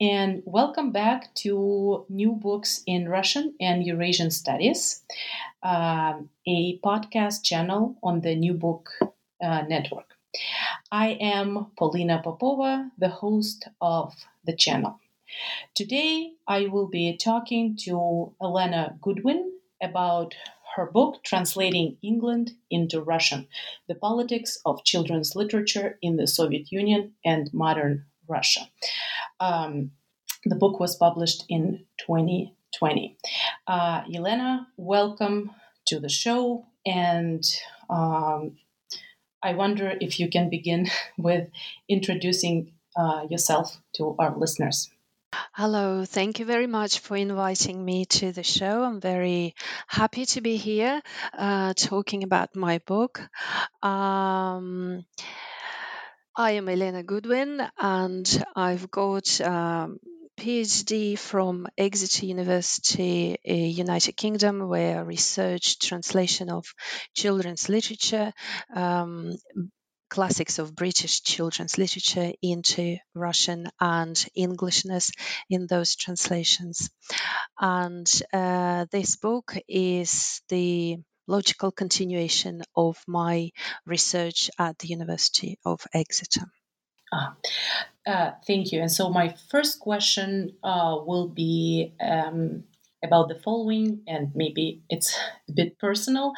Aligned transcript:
and 0.00 0.42
welcome 0.44 0.92
back 0.92 1.34
to 1.34 2.06
New 2.08 2.32
Books 2.32 2.82
in 2.86 3.08
Russian 3.08 3.54
and 3.60 3.84
Eurasian 3.84 4.30
Studies, 4.30 5.02
um, 5.64 6.30
a 6.46 6.78
podcast 6.84 7.42
channel 7.42 7.96
on 8.02 8.20
the 8.20 8.36
New 8.36 8.54
Book 8.54 8.90
uh, 9.42 9.62
Network. 9.62 10.14
I 10.92 11.18
am 11.20 11.72
Polina 11.76 12.20
Popova, 12.22 12.90
the 12.96 13.08
host 13.08 13.68
of 13.80 14.14
the 14.44 14.54
channel. 14.54 15.00
Today, 15.74 16.32
I 16.46 16.66
will 16.66 16.86
be 16.86 17.16
talking 17.16 17.76
to 17.84 18.32
Elena 18.40 18.96
Goodwin 19.02 19.52
about 19.82 20.34
her 20.76 20.86
book, 20.86 21.24
Translating 21.24 21.96
England 22.02 22.52
into 22.70 23.02
Russian 23.02 23.48
The 23.88 23.96
Politics 23.96 24.60
of 24.64 24.84
Children's 24.84 25.34
Literature 25.34 25.98
in 26.02 26.16
the 26.16 26.28
Soviet 26.28 26.70
Union 26.70 27.14
and 27.24 27.52
Modern 27.52 28.04
Russia. 28.28 28.60
Um, 29.40 29.92
the 30.44 30.56
book 30.56 30.80
was 30.80 30.96
published 30.96 31.44
in 31.48 31.84
2020. 32.06 33.16
Uh, 33.66 34.02
Elena, 34.14 34.68
welcome 34.76 35.50
to 35.86 36.00
the 36.00 36.08
show. 36.08 36.66
And 36.86 37.44
um, 37.90 38.56
I 39.42 39.54
wonder 39.54 39.96
if 40.00 40.20
you 40.20 40.28
can 40.28 40.50
begin 40.50 40.88
with 41.18 41.48
introducing 41.88 42.72
uh, 42.96 43.26
yourself 43.28 43.78
to 43.94 44.14
our 44.18 44.36
listeners. 44.36 44.90
Hello, 45.52 46.04
thank 46.06 46.38
you 46.38 46.46
very 46.46 46.66
much 46.66 47.00
for 47.00 47.14
inviting 47.16 47.84
me 47.84 48.06
to 48.06 48.32
the 48.32 48.42
show. 48.42 48.82
I'm 48.82 49.00
very 49.00 49.54
happy 49.86 50.24
to 50.26 50.40
be 50.40 50.56
here 50.56 51.02
uh, 51.36 51.74
talking 51.74 52.22
about 52.22 52.56
my 52.56 52.78
book. 52.86 53.20
Um, 53.82 55.04
I 56.40 56.52
am 56.52 56.68
Elena 56.68 57.02
Goodwin, 57.02 57.60
and 57.76 58.44
I've 58.54 58.92
got 58.92 59.40
um, 59.40 59.98
PhD 60.38 61.18
from 61.18 61.66
Exeter 61.76 62.26
University, 62.26 63.36
uh, 63.44 63.52
United 63.52 64.12
Kingdom, 64.12 64.68
where 64.68 64.98
I 64.98 65.02
researched 65.02 65.82
translation 65.82 66.48
of 66.48 66.64
children's 67.12 67.68
literature, 67.68 68.32
um, 68.72 69.32
classics 70.10 70.60
of 70.60 70.76
British 70.76 71.22
children's 71.22 71.76
literature 71.76 72.30
into 72.40 72.98
Russian 73.16 73.68
and 73.80 74.24
Englishness 74.36 75.10
in 75.50 75.66
those 75.66 75.96
translations. 75.96 76.88
And 77.58 78.08
uh, 78.32 78.86
this 78.92 79.16
book 79.16 79.56
is 79.66 80.40
the 80.48 80.98
logical 81.28 81.70
continuation 81.70 82.62
of 82.74 82.98
my 83.06 83.50
research 83.86 84.50
at 84.58 84.78
the 84.78 84.88
University 84.88 85.58
of 85.64 85.86
Exeter. 85.94 86.46
Ah, 87.12 87.36
uh, 88.06 88.30
thank 88.46 88.72
you. 88.72 88.80
And 88.80 88.90
so, 88.90 89.10
my 89.10 89.34
first 89.50 89.80
question 89.80 90.56
uh, 90.62 90.96
will 91.06 91.28
be 91.28 91.94
um, 92.00 92.64
about 93.02 93.28
the 93.28 93.34
following, 93.34 94.00
and 94.06 94.32
maybe 94.34 94.82
it's 94.90 95.16
a 95.48 95.52
bit 95.52 95.78
personal, 95.78 96.32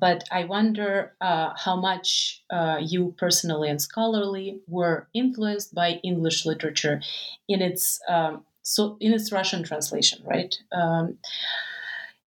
but 0.00 0.24
I 0.30 0.44
wonder 0.44 1.14
uh, 1.20 1.52
how 1.56 1.76
much 1.76 2.42
uh, 2.50 2.78
you 2.80 3.14
personally 3.16 3.68
and 3.68 3.80
scholarly 3.80 4.60
were 4.66 5.08
influenced 5.14 5.74
by 5.74 6.00
English 6.02 6.44
literature 6.44 7.00
in 7.48 7.62
its 7.62 8.00
um, 8.08 8.44
so 8.62 8.96
in 9.00 9.12
its 9.12 9.32
Russian 9.32 9.62
translation, 9.62 10.22
right? 10.24 10.54
Um, 10.72 11.18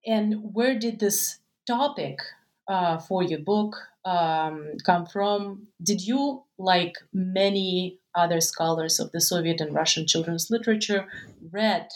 and 0.06 0.54
where 0.54 0.78
did 0.78 1.00
this 1.00 1.40
topic 1.66 2.20
uh, 2.68 2.98
for 2.98 3.24
your 3.24 3.40
book 3.40 3.76
um, 4.06 4.74
come 4.86 5.06
from? 5.06 5.68
Did 5.81 6.06
you, 6.06 6.44
like 6.58 6.96
many 7.12 8.00
other 8.14 8.40
scholars 8.40 9.00
of 9.00 9.12
the 9.12 9.20
Soviet 9.20 9.59
and 9.59 9.74
Russian 9.74 10.08
children's 10.08 10.50
literature, 10.50 11.08
read 11.52 11.90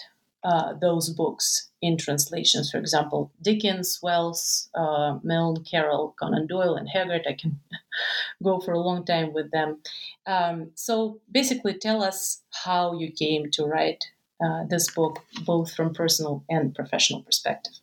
uh, 0.44 0.74
those 0.74 1.09
books 1.09 1.69
in 1.81 1.97
translations? 1.97 2.72
For 2.72 2.78
example, 2.78 3.31
Dickens, 3.41 4.00
Wells, 4.02 4.69
uh, 4.74 5.19
Milne, 5.24 5.63
Carroll, 5.63 6.16
Conan 6.19 6.47
Doyle, 6.47 6.75
and 6.75 6.90
Haggard. 6.90 7.25
I 7.28 7.34
can 7.34 7.59
go 8.44 8.59
for 8.59 8.74
a 8.74 8.79
long 8.79 9.06
time 9.06 9.34
with 9.34 9.52
them. 9.52 9.78
Um, 10.25 10.72
so 10.75 11.19
basically, 11.31 11.75
tell 11.75 12.03
us 12.03 12.41
how 12.63 12.97
you 12.97 13.12
came 13.12 13.52
to 13.52 13.66
write 13.66 14.06
uh, 14.44 14.63
this 14.68 14.90
book, 14.90 15.19
both 15.46 15.74
from 15.75 15.94
personal 15.94 16.44
and 16.50 16.74
professional 16.74 17.22
perspective. 17.22 17.74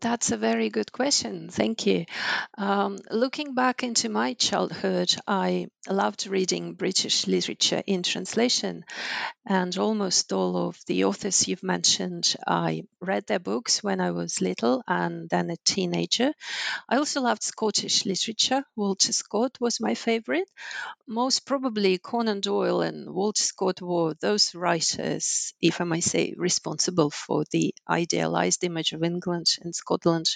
That's 0.00 0.32
a 0.32 0.36
very 0.36 0.70
good 0.70 0.90
question. 0.92 1.48
Thank 1.50 1.86
you. 1.86 2.04
Um, 2.58 2.98
looking 3.10 3.54
back 3.54 3.82
into 3.84 4.08
my 4.08 4.34
childhood, 4.34 5.14
I 5.26 5.68
loved 5.88 6.26
reading 6.26 6.74
British 6.74 7.26
literature 7.26 7.82
in 7.86 8.02
translation, 8.02 8.84
and 9.46 9.76
almost 9.78 10.32
all 10.32 10.56
of 10.68 10.78
the 10.86 11.04
authors 11.04 11.48
you've 11.48 11.62
mentioned, 11.62 12.34
I 12.46 12.84
read 13.00 13.26
their 13.26 13.38
books 13.38 13.82
when 13.82 14.00
I 14.00 14.10
was 14.10 14.40
little 14.40 14.82
and 14.86 15.28
then 15.30 15.50
a 15.50 15.56
teenager. 15.64 16.32
I 16.88 16.96
also 16.96 17.20
loved 17.22 17.42
Scottish 17.42 18.06
literature. 18.06 18.64
Walter 18.76 19.12
Scott 19.12 19.58
was 19.60 19.80
my 19.80 19.94
favorite. 19.94 20.50
Most 21.06 21.46
probably 21.46 21.98
Conan 21.98 22.40
Doyle 22.40 22.82
and 22.82 23.14
Walter 23.14 23.42
Scott 23.42 23.82
were 23.82 24.14
those 24.20 24.54
writers, 24.54 25.54
if 25.60 25.80
I 25.80 25.84
may 25.84 26.00
say, 26.02 26.34
responsible 26.36 27.10
for 27.10 27.44
the 27.50 27.74
idealized 27.88 28.64
image 28.64 28.92
of 28.92 29.02
England 29.04 29.46
and 29.62 29.74
Scotland 29.74 30.26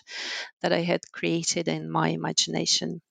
that 0.63 0.73
I 0.73 0.83
had 0.83 1.01
created 1.13 1.69
in 1.69 1.91
my 1.91 2.11
imagination. 2.11 3.03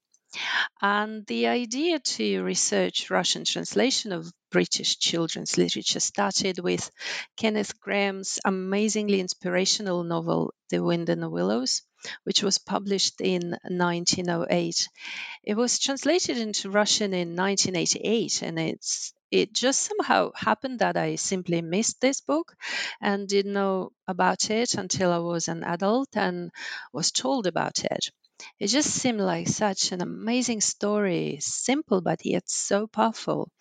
And 0.81 1.25
the 1.25 1.47
idea 1.47 1.99
to 1.99 2.43
research 2.43 3.09
Russian 3.09 3.45
translation 3.45 4.11
of 4.11 4.31
British 4.51 4.97
children's 4.97 5.57
literature 5.57 5.99
started 5.99 6.59
with 6.59 6.89
Kenneth 7.35 7.79
Grahame's 7.79 8.39
amazingly 8.45 9.19
inspirational 9.19 10.03
novel, 10.03 10.53
The 10.69 10.83
Wind 10.83 11.09
in 11.09 11.19
the 11.19 11.29
Willows, 11.29 11.81
which 12.23 12.43
was 12.43 12.57
published 12.57 13.21
in 13.21 13.57
1908. 13.69 14.89
It 15.43 15.55
was 15.55 15.79
translated 15.79 16.37
into 16.37 16.69
Russian 16.69 17.13
in 17.13 17.35
1988, 17.35 18.41
and 18.41 18.59
it's 18.59 19.13
it 19.31 19.53
just 19.53 19.81
somehow 19.81 20.31
happened 20.35 20.79
that 20.79 20.97
I 20.97 21.15
simply 21.15 21.61
missed 21.61 21.99
this 21.99 22.21
book 22.21 22.55
and 23.01 23.27
didn't 23.27 23.53
know 23.53 23.91
about 24.07 24.49
it 24.49 24.75
until 24.75 25.11
I 25.11 25.19
was 25.19 25.47
an 25.47 25.63
adult 25.63 26.09
and 26.15 26.51
was 26.93 27.11
told 27.11 27.45
about 27.45 27.83
it. 27.83 28.09
It 28.59 28.67
just 28.67 28.89
seemed 28.91 29.19
like 29.21 29.47
such 29.47 29.91
an 29.91 30.01
amazing 30.01 30.61
story, 30.61 31.37
simple 31.41 32.01
but 32.01 32.25
yet 32.25 32.49
so 32.49 32.87
powerful. 32.87 33.51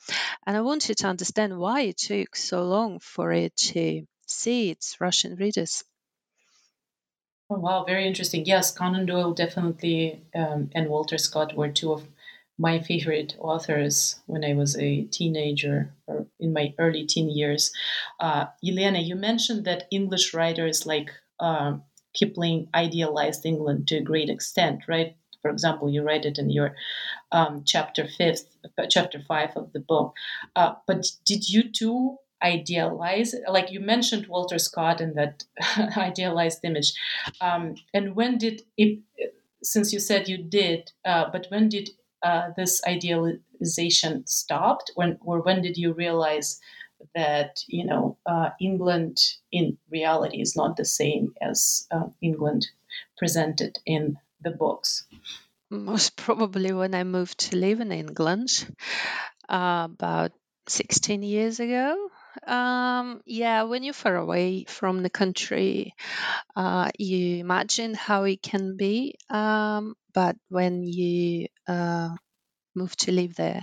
And 0.46 0.56
I 0.56 0.60
wanted 0.62 0.98
to 0.98 1.08
understand 1.08 1.58
why 1.58 1.82
it 1.82 1.98
took 1.98 2.36
so 2.36 2.64
long 2.64 3.00
for 3.00 3.32
it 3.32 3.56
to 3.56 4.06
see 4.26 4.70
its 4.70 5.00
Russian 5.00 5.36
readers. 5.36 5.84
Oh, 7.48 7.58
wow, 7.58 7.84
very 7.84 8.06
interesting. 8.06 8.44
Yes, 8.44 8.72
Conan 8.76 9.06
Doyle 9.06 9.32
definitely 9.32 10.22
um, 10.34 10.70
and 10.74 10.88
Walter 10.88 11.16
Scott 11.16 11.56
were 11.56 11.70
two 11.70 11.92
of 11.92 12.08
my 12.58 12.80
favorite 12.80 13.36
authors 13.38 14.18
when 14.26 14.44
I 14.44 14.54
was 14.54 14.76
a 14.76 15.02
teenager 15.02 15.92
or 16.06 16.26
in 16.40 16.52
my 16.52 16.74
early 16.78 17.04
teen 17.06 17.28
years. 17.30 17.70
Uh, 18.18 18.46
Elena, 18.66 18.98
you 18.98 19.14
mentioned 19.14 19.64
that 19.64 19.86
English 19.90 20.34
writers 20.34 20.86
like 20.86 21.12
uh, 21.38 21.76
Kipling 22.16 22.68
idealized 22.74 23.46
England 23.46 23.88
to 23.88 23.98
a 23.98 24.02
great 24.02 24.28
extent, 24.30 24.82
right? 24.88 25.16
For 25.42 25.50
example, 25.50 25.88
you 25.88 26.02
write 26.02 26.24
it 26.24 26.38
in 26.38 26.50
your 26.50 26.74
um, 27.32 27.62
chapter 27.64 28.08
fifth, 28.08 28.56
uh, 28.78 28.86
chapter 28.90 29.20
five 29.28 29.50
of 29.56 29.72
the 29.72 29.80
book. 29.80 30.14
Uh, 30.56 30.74
but 30.86 31.06
did 31.24 31.48
you 31.48 31.70
too 31.70 32.18
idealize 32.42 33.34
like 33.48 33.72
you 33.72 33.80
mentioned 33.80 34.26
walter 34.26 34.58
scott 34.58 35.00
in 35.00 35.14
that 35.14 35.44
idealized 35.96 36.60
image 36.64 36.92
um, 37.40 37.74
and 37.94 38.14
when 38.14 38.36
did 38.36 38.60
it 38.76 39.00
since 39.62 39.92
you 39.92 39.98
said 39.98 40.28
you 40.28 40.36
did 40.36 40.92
uh, 41.06 41.24
but 41.32 41.46
when 41.48 41.68
did 41.68 41.90
uh, 42.22 42.50
this 42.56 42.82
idealization 42.86 44.26
stopped 44.26 44.90
when 44.96 45.18
or 45.22 45.40
when 45.40 45.62
did 45.62 45.76
you 45.78 45.92
realize 45.94 46.60
that 47.14 47.60
you 47.66 47.84
know 47.84 48.16
uh, 48.26 48.50
england 48.60 49.18
in 49.52 49.78
reality 49.90 50.40
is 50.40 50.56
not 50.56 50.76
the 50.76 50.84
same 50.84 51.34
as 51.40 51.86
uh, 51.90 52.06
england 52.20 52.66
presented 53.18 53.78
in 53.86 54.16
the 54.40 54.50
books 54.50 55.06
most 55.70 56.16
probably 56.16 56.72
when 56.72 56.94
i 56.94 57.04
moved 57.04 57.38
to 57.38 57.56
live 57.56 57.80
in 57.80 57.92
england 57.92 58.66
uh, 59.48 59.88
about 59.90 60.32
16 60.68 61.22
years 61.22 61.60
ago 61.60 62.08
um, 62.46 63.22
yeah, 63.24 63.62
when 63.64 63.82
you're 63.82 63.94
far 63.94 64.16
away 64.16 64.64
from 64.64 65.02
the 65.02 65.10
country, 65.10 65.94
uh, 66.54 66.90
you 66.98 67.38
imagine 67.38 67.94
how 67.94 68.24
it 68.24 68.42
can 68.42 68.76
be. 68.76 69.16
Um, 69.30 69.94
but 70.12 70.36
when 70.48 70.82
you 70.84 71.48
uh, 71.66 72.10
move 72.74 72.96
to 72.98 73.12
live 73.12 73.34
there, 73.36 73.62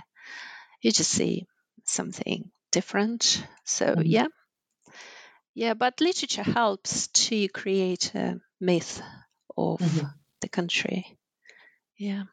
you 0.82 0.92
just 0.92 1.10
see 1.10 1.46
something 1.84 2.50
different. 2.74 3.46
So, 3.64 3.86
mm-hmm. 3.86 4.02
yeah. 4.04 4.26
Yeah, 5.54 5.74
but 5.74 6.00
literature 6.00 6.42
helps 6.42 7.08
to 7.28 7.48
create 7.48 8.12
a 8.14 8.40
myth 8.60 9.00
of 9.56 9.78
mm-hmm. 9.78 10.06
the 10.40 10.48
country. 10.48 11.16
Yeah. 11.96 12.24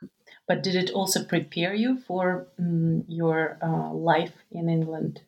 But 0.48 0.64
did 0.64 0.76
it 0.76 0.90
also 0.90 1.24
prepare 1.24 1.74
you 1.74 2.00
for 2.08 2.48
um, 2.58 3.06
your 3.08 3.60
uh, 3.62 3.94
life 3.94 4.34
in 4.52 4.70
England? 4.70 5.22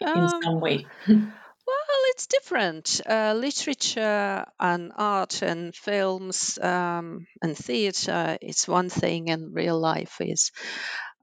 in 0.00 0.08
um, 0.08 0.42
some 0.42 0.60
way? 0.60 0.86
Well, 1.06 2.02
it's 2.12 2.26
different. 2.26 3.02
Uh, 3.06 3.34
literature 3.36 4.46
and 4.58 4.92
art 4.96 5.42
and 5.42 5.74
films 5.74 6.58
um, 6.58 7.26
and 7.42 7.54
theatre 7.56 8.38
is 8.40 8.66
one 8.66 8.88
thing, 8.88 9.28
and 9.28 9.54
real 9.54 9.78
life 9.78 10.16
is 10.20 10.50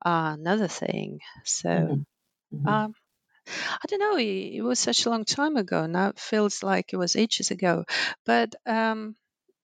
uh, 0.06 0.36
another 0.38 0.68
thing. 0.68 1.20
So, 1.46 1.70
mm-hmm. 1.70 2.02
Mm-hmm. 2.56 2.68
Um, 2.68 2.94
I 3.48 3.86
don't 3.88 4.00
know. 4.00 4.18
It, 4.18 4.56
it, 4.56 4.62
was 4.62 4.80
such 4.80 5.06
a 5.06 5.10
long 5.10 5.26
time 5.26 5.58
ago. 5.58 5.86
Now 5.86 6.10
it 6.10 6.20
feels 6.20 6.64
like 6.64 6.94
it 6.94 6.98
was 6.98 7.16
ages 7.16 7.52
ago. 7.52 7.86
But 8.26 8.56
um, 8.66 9.16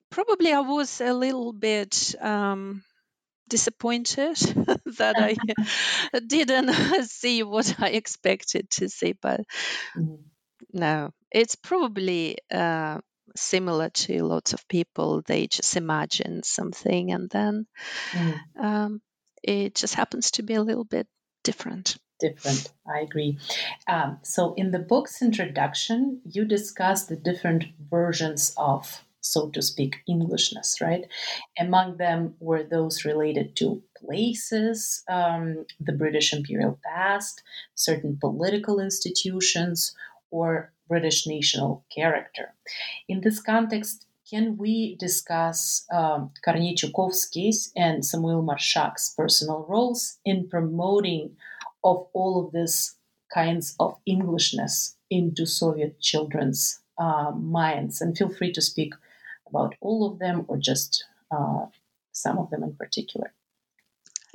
probably 0.09 0.53
I 0.53 0.59
was 0.59 1.01
a 1.01 1.13
little 1.13 1.53
bit 1.53 2.15
um, 2.21 2.83
disappointed 3.47 4.38
that 4.97 5.15
I 5.17 5.35
didn't 6.27 6.73
see 7.05 7.43
what 7.43 7.75
I 7.79 7.89
expected 7.89 8.69
to 8.71 8.89
see. 8.89 9.13
But 9.13 9.41
mm-hmm. 9.97 10.15
no, 10.73 11.11
it's 11.31 11.55
probably 11.55 12.38
uh, 12.51 12.99
similar 13.35 13.89
to 13.89 14.23
lots 14.23 14.53
of 14.53 14.67
people. 14.67 15.21
They 15.25 15.47
just 15.47 15.75
imagine 15.75 16.43
something 16.43 17.11
and 17.11 17.29
then 17.29 17.65
mm. 18.11 18.39
um, 18.59 19.01
it 19.43 19.75
just 19.75 19.95
happens 19.95 20.31
to 20.31 20.43
be 20.43 20.53
a 20.53 20.63
little 20.63 20.85
bit 20.85 21.07
different. 21.43 21.97
Different, 22.21 22.71
I 22.88 23.00
agree. 23.00 23.38
Um, 23.88 24.19
so, 24.21 24.53
in 24.53 24.71
the 24.71 24.79
book's 24.79 25.21
introduction, 25.21 26.21
you 26.23 26.45
discuss 26.45 27.06
the 27.06 27.18
different 27.18 27.65
versions 27.89 28.53
of 28.57 29.03
so 29.21 29.50
to 29.50 29.62
speak, 29.62 29.97
Englishness, 30.09 30.81
right? 30.81 31.06
Among 31.57 31.97
them 31.97 32.35
were 32.39 32.63
those 32.63 33.06
related 33.06 33.56
to 33.57 33.81
places, 33.95 35.03
um, 35.07 35.65
the 35.79 35.94
British 35.94 36.33
imperial 36.33 36.79
past, 36.83 37.44
certain 37.75 38.18
political 38.19 38.79
institutions, 38.79 39.95
or 40.31 40.74
British 40.88 41.27
national 41.27 41.85
character. 41.95 42.53
In 43.07 43.21
this 43.21 43.39
context, 43.39 44.07
can 44.29 44.57
we 44.57 44.95
discuss 44.95 45.85
um, 45.94 46.31
and 46.47 48.03
Samuil 48.03 48.44
Marshak's 48.44 49.13
personal 49.15 49.65
roles 49.67 50.17
in 50.25 50.47
promoting 50.47 51.35
of 51.83 52.07
all 52.13 52.45
of 52.45 52.53
these 52.53 52.95
kinds 53.33 53.75
of 53.79 53.97
Englishness 54.05 54.95
into 55.09 55.45
Soviet 55.45 55.99
children's 55.99 56.79
uh, 56.97 57.31
minds? 57.31 58.01
And 58.01 58.17
feel 58.17 58.29
free 58.29 58.51
to 58.53 58.61
speak 58.61 58.93
about 59.47 59.75
all 59.81 60.11
of 60.11 60.19
them 60.19 60.45
or 60.47 60.57
just 60.57 61.05
uh, 61.31 61.65
some 62.11 62.37
of 62.37 62.49
them 62.49 62.63
in 62.63 62.75
particular? 62.75 63.33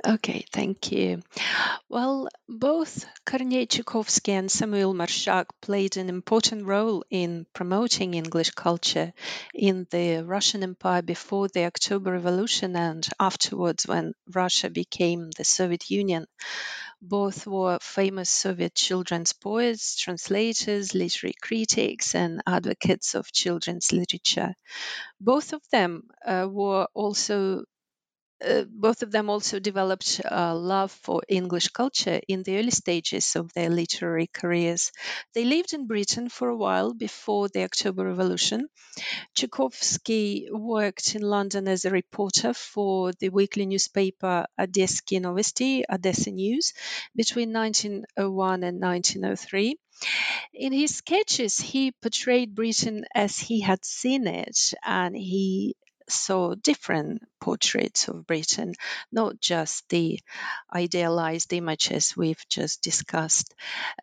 Okay, 0.05 0.45
thank 0.51 0.91
you. 0.91 1.23
Well, 1.89 2.29
both 2.47 3.05
Kornei 3.25 3.67
Chukovsky 3.67 4.33
and 4.33 4.49
Samuel 4.49 4.93
Marshak 4.93 5.47
played 5.59 5.97
an 5.97 6.07
important 6.07 6.65
role 6.65 7.03
in 7.09 7.47
promoting 7.51 8.13
English 8.13 8.51
culture 8.51 9.11
in 9.55 9.87
the 9.89 10.23
Russian 10.23 10.61
Empire 10.61 11.01
before 11.01 11.47
the 11.47 11.65
October 11.65 12.11
Revolution 12.11 12.75
and 12.75 13.07
afterwards 13.19 13.87
when 13.87 14.13
Russia 14.31 14.69
became 14.69 15.31
the 15.31 15.43
Soviet 15.43 15.89
Union. 15.89 16.27
Both 17.01 17.47
were 17.47 17.79
famous 17.81 18.29
Soviet 18.29 18.75
children's 18.75 19.33
poets, 19.33 19.95
translators, 19.97 20.93
literary 20.93 21.33
critics, 21.41 22.13
and 22.15 22.41
advocates 22.47 23.15
of 23.15 23.31
children's 23.31 23.91
literature. 23.91 24.53
Both 25.21 25.53
of 25.53 25.61
them 25.71 26.09
uh, 26.25 26.47
were 26.51 26.87
also 26.95 27.65
uh, 28.45 28.63
both 28.69 29.03
of 29.03 29.11
them 29.11 29.29
also 29.29 29.59
developed 29.59 30.21
a 30.25 30.53
love 30.55 30.91
for 30.91 31.21
English 31.27 31.69
culture 31.69 32.19
in 32.27 32.43
the 32.43 32.57
early 32.57 32.71
stages 32.71 33.35
of 33.35 33.51
their 33.53 33.69
literary 33.69 34.27
careers. 34.27 34.91
They 35.33 35.45
lived 35.45 35.73
in 35.73 35.87
Britain 35.87 36.29
for 36.29 36.49
a 36.49 36.57
while 36.57 36.93
before 36.93 37.49
the 37.49 37.63
October 37.63 38.05
Revolution. 38.05 38.67
Chukovsky 39.35 40.47
worked 40.51 41.15
in 41.15 41.21
London 41.21 41.67
as 41.67 41.85
a 41.85 41.91
reporter 41.91 42.53
for 42.53 43.13
the 43.19 43.29
weekly 43.29 43.65
newspaper 43.65 44.45
Odesskie 44.59 45.21
Novosti, 45.21 45.83
Odessa 45.89 46.31
News, 46.31 46.73
between 47.15 47.53
1901 47.53 48.63
and 48.63 48.81
1903. 48.81 49.77
In 50.53 50.73
his 50.73 50.95
sketches, 50.97 51.57
he 51.59 51.93
portrayed 51.93 52.53
Britain 52.55 53.05
as 53.15 53.39
he 53.39 53.61
had 53.61 53.85
seen 53.85 54.27
it, 54.27 54.73
and 54.83 55.15
he 55.15 55.75
saw 56.09 56.55
different 56.55 57.23
portraits 57.39 58.07
of 58.07 58.25
Britain, 58.27 58.73
not 59.11 59.39
just 59.39 59.87
the 59.89 60.19
idealized 60.73 61.53
images 61.53 62.15
we've 62.15 62.43
just 62.49 62.81
discussed. 62.81 63.53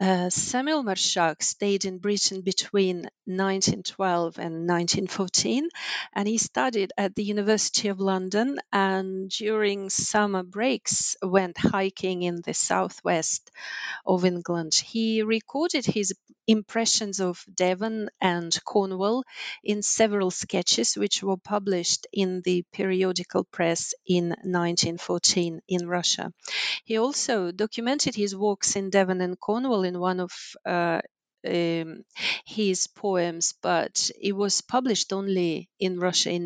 Uh, 0.01 0.31
Samuil 0.31 0.85
Marshak 0.85 1.43
stayed 1.43 1.85
in 1.85 1.99
Britain 1.99 2.43
between 2.43 3.09
1912 3.27 4.39
and 4.39 4.67
1914, 4.69 5.69
and 6.13 6.29
he 6.29 6.39
studied 6.39 6.93
at 6.97 7.15
the 7.15 7.25
University 7.25 7.89
of 7.89 8.01
London 8.01 8.59
and 8.73 9.31
during 9.31 9.91
summer 9.91 10.43
breaks 10.43 11.17
went 11.23 11.59
hiking 11.59 12.23
in 12.23 12.41
the 12.43 12.55
southwest 12.55 13.51
of 14.07 14.25
England. 14.25 14.75
He 14.75 15.23
recorded 15.23 15.85
his 15.87 16.15
impressions 16.47 17.21
of 17.21 17.45
Devon 17.53 18.09
and 18.21 18.57
Cornwall 18.65 19.25
in 19.63 19.83
several 19.83 20.31
sketches, 20.31 20.97
which 20.97 21.23
were 21.23 21.37
published 21.37 22.07
in 22.13 22.43
the 22.45 22.65
periodical 22.73 23.45
press 23.45 23.95
in 24.07 24.29
1914 24.29 25.61
in 25.69 25.89
Russia. 25.89 26.33
He 26.85 26.99
also 26.99 27.51
documented 27.51 28.15
his 28.15 28.35
walks 28.37 28.77
in 28.77 28.91
Devon 28.91 29.21
and 29.21 29.39
Cornwall 29.39 29.85
in 29.85 29.99
one 29.99 30.21
of 30.21 30.33
uh, 30.67 31.01
um, 31.47 32.05
his 32.47 32.87
poems, 32.87 33.55
but 33.63 34.11
it 34.21 34.33
was 34.33 34.61
published 34.61 35.13
only 35.13 35.69
in 35.79 35.99
Russia 35.99 36.31
in 36.31 36.45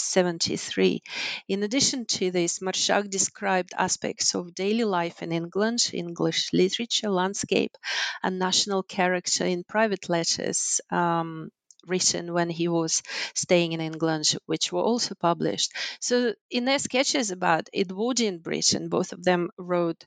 1973. 0.00 1.02
In 1.48 1.62
addition 1.62 2.06
to 2.06 2.30
this, 2.30 2.60
Marshak 2.60 3.10
described 3.10 3.72
aspects 3.76 4.34
of 4.34 4.54
daily 4.54 4.84
life 4.84 5.22
in 5.22 5.32
England, 5.32 5.90
English 5.92 6.52
literature, 6.52 7.10
landscape, 7.10 7.76
and 8.22 8.38
national 8.38 8.82
character 8.82 9.44
in 9.44 9.64
private 9.64 10.08
letters. 10.08 10.80
Um, 10.90 11.50
written 11.86 12.32
when 12.32 12.50
he 12.50 12.68
was 12.68 13.02
staying 13.34 13.72
in 13.72 13.80
England, 13.80 14.36
which 14.46 14.72
were 14.72 14.82
also 14.82 15.14
published. 15.14 15.72
So, 16.00 16.34
in 16.50 16.64
their 16.64 16.78
sketches 16.78 17.30
about 17.30 17.68
Edwardian 17.74 18.38
Britain, 18.38 18.88
both 18.88 19.12
of 19.12 19.24
them 19.24 19.50
wrote 19.58 20.04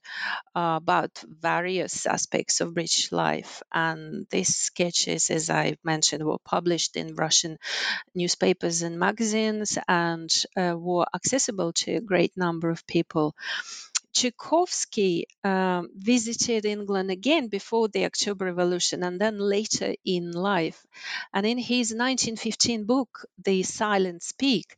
uh, 0.56 0.80
about 0.82 1.12
various 1.27 2.06
aspects 2.06 2.62
of 2.62 2.74
British 2.74 3.12
life. 3.12 3.62
And 3.74 4.27
these 4.30 4.56
sketches, 4.56 5.30
as 5.30 5.50
I 5.50 5.77
mentioned, 5.84 6.24
were 6.25 6.39
published 6.46 6.96
in 6.96 7.15
Russian 7.15 7.58
newspapers 8.15 8.82
and 8.82 9.00
magazines 9.00 9.77
and 9.88 10.30
uh, 10.58 10.75
were 10.77 11.06
accessible 11.15 11.74
to 11.74 11.96
a 11.96 12.01
great 12.01 12.34
number 12.38 12.70
of 12.70 12.86
people. 12.88 13.36
Chukovsky 14.13 15.24
um, 15.43 15.89
visited 15.96 16.65
England 16.65 17.10
again 17.10 17.48
before 17.48 17.88
the 17.88 18.05
October 18.05 18.46
Revolution 18.46 19.03
and 19.03 19.20
then 19.20 19.39
later 19.39 19.96
in 20.05 20.32
life. 20.32 20.86
And 21.34 21.46
in 21.46 21.58
his 21.58 21.93
1915 21.93 22.86
book, 22.86 23.25
The 23.43 23.63
Silent 23.63 24.22
Speak, 24.24 24.77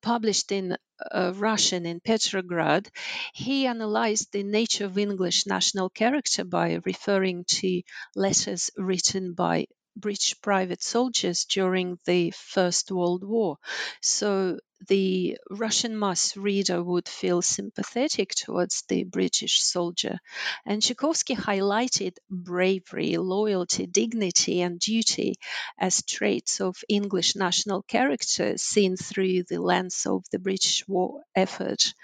published 0.00 0.50
in 0.50 0.76
uh, 1.10 1.32
Russian 1.36 1.86
in 1.86 2.00
Petrograd, 2.00 2.90
he 3.34 3.66
analyzed 3.66 4.32
the 4.32 4.42
nature 4.42 4.86
of 4.86 4.98
English 4.98 5.46
national 5.46 5.90
character 5.90 6.44
by 6.44 6.80
referring 6.84 7.44
to 7.60 7.82
letters 8.16 8.70
written 8.76 9.34
by 9.34 9.66
British 9.96 10.40
private 10.40 10.82
soldiers 10.82 11.44
during 11.44 11.98
the 12.06 12.30
First 12.30 12.90
World 12.90 13.24
War. 13.24 13.58
So 14.00 14.58
the 14.88 15.38
Russian 15.50 15.98
mass 15.98 16.36
reader 16.36 16.82
would 16.82 17.08
feel 17.08 17.42
sympathetic 17.42 18.34
towards 18.34 18.82
the 18.88 19.04
British 19.04 19.62
soldier. 19.62 20.18
And 20.64 20.82
Chukovsky 20.82 21.36
highlighted 21.36 22.16
bravery, 22.30 23.16
loyalty, 23.16 23.86
dignity, 23.86 24.62
and 24.62 24.80
duty 24.80 25.34
as 25.78 26.02
traits 26.02 26.60
of 26.60 26.76
English 26.88 27.36
national 27.36 27.82
character 27.82 28.56
seen 28.56 28.96
through 28.96 29.44
the 29.44 29.60
lens 29.60 30.06
of 30.06 30.24
the 30.32 30.38
British 30.38 30.86
war 30.88 31.22
effort, 31.34 31.94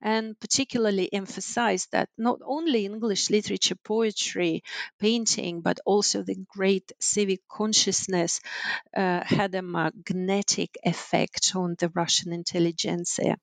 and 0.00 0.38
particularly 0.40 1.12
emphasized 1.12 1.88
that 1.92 2.08
not 2.16 2.40
only 2.44 2.84
English 2.84 3.30
literature, 3.30 3.76
poetry, 3.84 4.62
painting, 4.98 5.60
but 5.60 5.80
also 5.84 6.22
the 6.22 6.36
great 6.48 6.92
civic 7.00 7.40
consciousness 7.48 8.40
uh, 8.96 9.22
had 9.24 9.54
a 9.54 9.62
magnetic 9.62 10.76
effect 10.84 11.52
on 11.54 11.76
the 11.78 11.88
Russian 11.90 12.23
intelligentsia. 12.32 13.36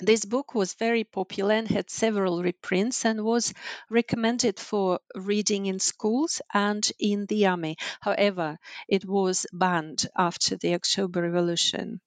This 0.00 0.24
book 0.24 0.54
was 0.54 0.74
very 0.74 1.02
popular 1.02 1.54
and 1.54 1.66
had 1.66 1.90
several 1.90 2.40
reprints 2.42 3.04
and 3.04 3.24
was 3.24 3.52
recommended 3.90 4.60
for 4.60 5.00
reading 5.16 5.66
in 5.66 5.80
schools 5.80 6.40
and 6.54 6.88
in 7.00 7.26
the 7.26 7.46
army. 7.46 7.76
However, 8.00 8.58
it 8.88 9.04
was 9.04 9.44
banned 9.52 10.06
after 10.16 10.56
the 10.56 10.74
October 10.74 11.22
Revolution. 11.22 12.00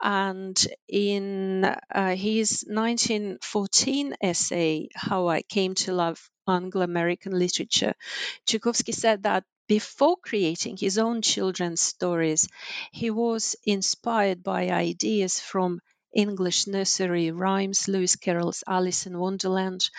And 0.00 0.56
in 0.88 1.64
uh, 1.64 2.16
his 2.16 2.64
1914 2.66 4.14
essay, 4.22 4.88
How 4.94 5.28
I 5.28 5.42
Came 5.42 5.74
to 5.76 5.92
Love 5.92 6.30
Anglo 6.48 6.82
American 6.82 7.38
Literature, 7.38 7.94
Chukovsky 8.46 8.94
said 8.94 9.24
that 9.24 9.44
before 9.68 10.16
creating 10.16 10.76
his 10.76 10.98
own 10.98 11.22
children's 11.22 11.80
stories, 11.80 12.48
he 12.92 13.10
was 13.10 13.56
inspired 13.64 14.42
by 14.42 14.68
ideas 14.70 15.40
from 15.40 15.80
English 16.14 16.66
nursery 16.66 17.30
rhymes, 17.30 17.88
Lewis 17.88 18.16
Carroll's 18.16 18.64
Alice 18.66 19.06
in 19.06 19.18
Wonderland, 19.18 19.90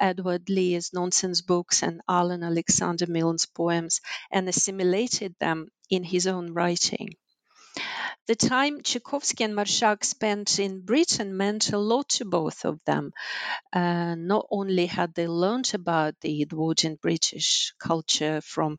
Edward 0.00 0.48
Lear's 0.48 0.92
nonsense 0.92 1.42
books, 1.42 1.82
and 1.82 2.00
Alan 2.08 2.42
Alexander 2.42 3.06
Milne's 3.06 3.46
poems, 3.46 4.00
and 4.30 4.48
assimilated 4.48 5.34
them 5.40 5.68
in 5.90 6.04
his 6.04 6.26
own 6.26 6.52
writing. 6.54 7.16
The 8.26 8.34
time 8.34 8.82
Chukovsky 8.82 9.44
and 9.44 9.54
Marshak 9.54 10.04
spent 10.04 10.58
in 10.58 10.80
Britain 10.80 11.36
meant 11.36 11.72
a 11.72 11.78
lot 11.78 12.08
to 12.10 12.24
both 12.24 12.64
of 12.64 12.80
them. 12.84 13.12
Uh, 13.72 14.14
not 14.16 14.46
only 14.50 14.86
had 14.86 15.14
they 15.14 15.28
learned 15.28 15.72
about 15.74 16.14
the 16.20 16.42
Edwardian 16.42 16.96
British 16.96 17.72
culture 17.78 18.40
from 18.40 18.78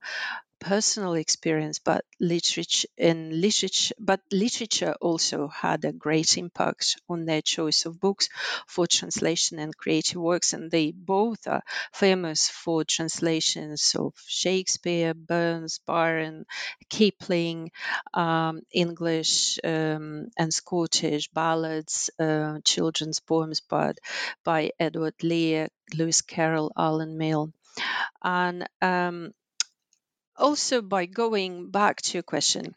personal 0.59 1.13
experience, 1.13 1.79
but 1.79 2.05
literature 2.19 2.87
in 2.97 3.41
literature, 3.41 3.95
but 3.99 4.21
literature 4.31 4.95
also 5.01 5.47
had 5.47 5.85
a 5.85 5.91
great 5.91 6.37
impact 6.37 6.97
on 7.09 7.25
their 7.25 7.41
choice 7.41 7.85
of 7.85 7.99
books 7.99 8.29
for 8.67 8.87
translation 8.87 9.59
and 9.59 9.75
creative 9.75 10.21
works. 10.21 10.53
And 10.53 10.71
they 10.71 10.91
both 10.91 11.47
are 11.47 11.63
famous 11.93 12.49
for 12.49 12.83
translations 12.83 13.95
of 13.97 14.13
Shakespeare, 14.25 15.13
Burns, 15.13 15.79
Byron, 15.85 16.45
Kipling, 16.89 17.71
um, 18.13 18.61
English 18.71 19.59
um, 19.63 20.29
and 20.37 20.53
Scottish 20.53 21.29
ballads, 21.29 22.09
uh, 22.19 22.59
children's 22.63 23.19
poems 23.19 23.61
by, 23.61 23.93
by 24.43 24.71
Edward 24.79 25.15
Lear, 25.23 25.69
Lewis 25.95 26.21
Carroll, 26.21 26.71
Alan 26.77 27.17
Milne, 27.17 27.53
And 28.23 28.67
um, 28.81 29.33
also 30.37 30.81
by 30.81 31.05
going 31.05 31.69
back 31.71 32.01
to 32.01 32.13
your 32.13 32.23
question 32.23 32.73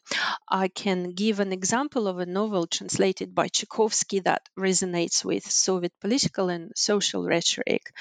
i 0.49 0.69
can 0.69 1.11
give 1.11 1.41
an 1.41 1.53
example 1.53 2.09
of 2.09 2.19
a 2.19 2.27
novel 2.27 2.67
translated 2.67 3.35
by 3.35 3.49
chukovsky 3.49 4.23
that 4.23 4.43
resonates 4.59 5.25
with 5.25 5.45
soviet 5.51 5.93
political 6.01 6.49
and 6.49 6.73
social 6.75 7.25
rhetoric 7.25 7.93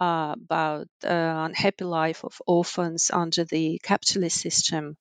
uh, 0.00 0.34
about 0.34 0.88
the 1.00 1.14
unhappy 1.14 1.84
life 1.84 2.24
of 2.24 2.40
orphans 2.46 3.10
under 3.12 3.44
the 3.44 3.80
capitalist 3.82 4.40
system. 4.40 4.96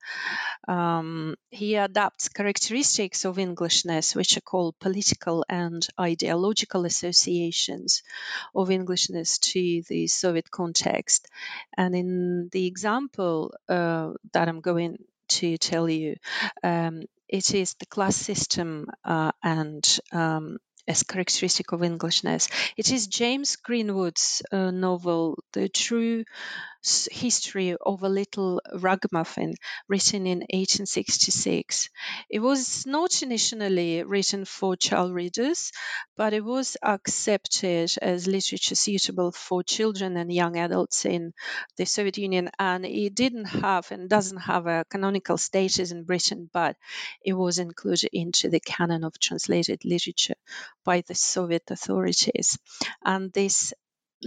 Um, 0.68 1.36
he 1.50 1.76
adapts 1.76 2.30
characteristics 2.30 3.26
of 3.26 3.40
englishness 3.40 4.16
which 4.16 4.38
are 4.38 4.42
called 4.42 4.80
political 4.80 5.46
and 5.50 5.86
ideological 6.00 6.86
associations 6.86 8.04
of 8.56 8.70
englishness 8.70 9.40
to 9.40 9.82
the 9.90 10.08
soviet 10.08 10.50
context. 10.52 11.28
And 11.78 11.96
in 11.96 12.50
the 12.52 12.66
example 12.68 13.54
uh, 13.68 14.03
that 14.34 14.48
I'm 14.48 14.62
going 14.62 14.98
to 15.30 15.58
tell 15.58 15.90
you. 15.90 16.16
Um, 16.64 17.04
it 17.28 17.54
is 17.54 17.74
the 17.76 17.86
class 17.86 18.16
system 18.16 18.88
uh, 19.04 19.32
and 19.44 19.84
um, 20.12 20.58
as 20.88 21.04
characteristic 21.04 21.72
of 21.72 21.82
Englishness. 21.84 22.50
It 22.78 22.92
is 22.92 23.08
James 23.08 23.56
Greenwood's 23.56 24.42
uh, 24.52 24.72
novel, 24.72 25.40
The 25.54 25.70
True 25.70 26.26
history 27.12 27.76
of 27.80 28.04
a 28.04 28.10
little 28.10 28.62
ragamuffin 28.74 29.54
written 29.88 30.28
in 30.28 30.40
1866. 30.40 31.90
It 32.30 32.40
was 32.40 32.86
not 32.86 33.24
initially 33.24 34.04
written 34.04 34.46
for 34.46 34.76
child 34.76 35.14
readers, 35.14 35.72
but 36.18 36.34
it 36.34 36.44
was 36.44 36.78
accepted 36.82 37.92
as 38.02 38.28
literature 38.28 38.76
suitable 38.76 39.32
for 39.32 39.64
children 39.64 40.18
and 40.18 40.32
young 40.32 40.58
adults 40.58 41.06
in 41.06 41.34
the 41.78 41.86
Soviet 41.86 42.18
Union. 42.18 42.50
And 42.60 42.86
it 42.86 43.16
didn't 43.16 43.46
have 43.46 43.92
and 43.92 44.10
doesn't 44.10 44.38
have 44.38 44.68
a 44.68 44.86
canonical 44.90 45.38
status 45.38 45.92
in 45.92 46.04
Britain, 46.04 46.50
but 46.52 46.76
it 47.24 47.34
was 47.34 47.60
included 47.60 48.10
into 48.12 48.50
the 48.50 48.60
canon 48.60 49.04
of 49.04 49.20
translated 49.20 49.86
literature 49.86 50.36
by 50.84 51.02
the 51.08 51.16
Soviet 51.16 51.64
authorities. 51.70 52.58
And 53.04 53.32
this 53.32 53.74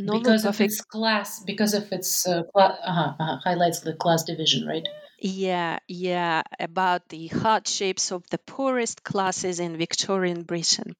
because 0.05 0.45
of 0.45 0.61
its 0.61 0.81
class 0.81 1.43
because 1.45 1.75
of 1.75 1.91
its 1.93 2.27
uh, 2.27 2.43
cl- 2.55 2.79
uh-huh, 2.85 3.15
uh-huh, 3.19 3.39
highlights 3.45 3.81
the 3.81 3.95
class 3.95 4.25
division 4.25 4.67
right? 4.67 4.87
Yeah 5.19 5.79
yeah 5.89 6.43
about 6.61 7.09
the 7.09 7.29
hardships 7.29 8.13
of 8.13 8.23
the 8.31 8.39
poorest 8.39 9.03
classes 9.03 9.61
in 9.61 9.79
victorian 9.79 10.43
britain. 10.43 10.95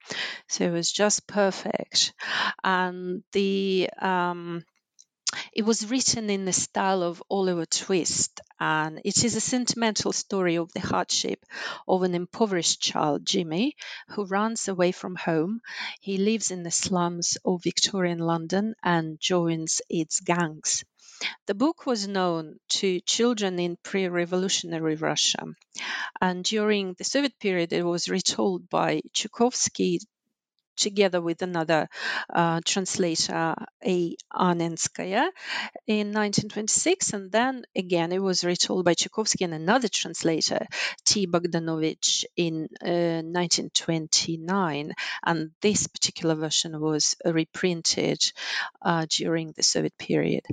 So 0.49 0.65
it 0.65 0.71
was 0.71 0.91
just 0.91 1.27
perfect. 1.27 2.15
And 2.65 3.23
the 3.33 3.91
um, 4.01 4.65
it 5.53 5.63
was 5.63 5.87
written 5.91 6.31
in 6.31 6.45
the 6.45 6.53
style 6.53 7.03
of 7.03 7.23
Oliver 7.31 7.67
Twist, 7.67 8.41
and 8.59 9.01
it 9.05 9.25
is 9.25 9.37
a 9.37 9.41
sentimental 9.41 10.13
story 10.13 10.57
of 10.57 10.73
the 10.73 10.81
hardship 10.81 11.45
of 11.87 12.03
an 12.03 12.15
impoverished 12.15 12.81
child, 12.81 13.25
Jimmy, 13.27 13.77
who 14.09 14.25
runs 14.25 14.69
away 14.69 14.93
from 14.93 15.15
home. 15.17 15.61
He 16.01 16.17
lives 16.17 16.51
in 16.51 16.63
the 16.63 16.71
slums 16.71 17.37
of 17.45 17.63
Victorian 17.63 18.19
London 18.19 18.75
and 18.83 19.21
joins 19.21 19.81
its 19.89 20.21
gangs. 20.21 20.85
The 21.47 21.55
book 21.55 21.87
was 21.87 22.07
known 22.07 22.59
to 22.81 23.01
children 23.01 23.59
in 23.59 23.79
pre 23.83 24.09
revolutionary 24.09 24.97
Russia, 24.97 25.47
and 26.21 26.45
during 26.45 26.95
the 26.95 27.05
Soviet 27.05 27.39
period, 27.39 27.73
it 27.73 27.83
was 27.83 28.09
retold 28.09 28.69
by 28.69 29.01
Chukovsky 29.15 30.01
together 30.77 31.21
with 31.21 31.43
another 31.43 31.89
uh, 32.33 32.61
translator, 32.65 33.55
A. 33.85 34.17
Anenskaya, 34.33 35.29
in 35.87 36.13
1926. 36.13 37.13
And 37.13 37.33
then 37.33 37.65
again, 37.75 38.13
it 38.13 38.23
was 38.23 38.45
retold 38.45 38.85
by 38.85 38.95
Chukovsky 38.95 39.43
and 39.45 39.55
another 39.55 39.89
translator, 39.89 40.67
T. 41.05 41.27
Bogdanovich, 41.27 42.25
in 42.37 42.69
uh, 42.83 43.23
1929. 43.23 44.93
And 45.25 45.51
this 45.61 45.87
particular 45.87 46.35
version 46.35 46.81
was 46.81 47.17
reprinted 47.25 48.21
uh, 48.83 49.07
during 49.09 49.53
the 49.53 49.63
Soviet 49.63 49.97
period. 49.99 50.45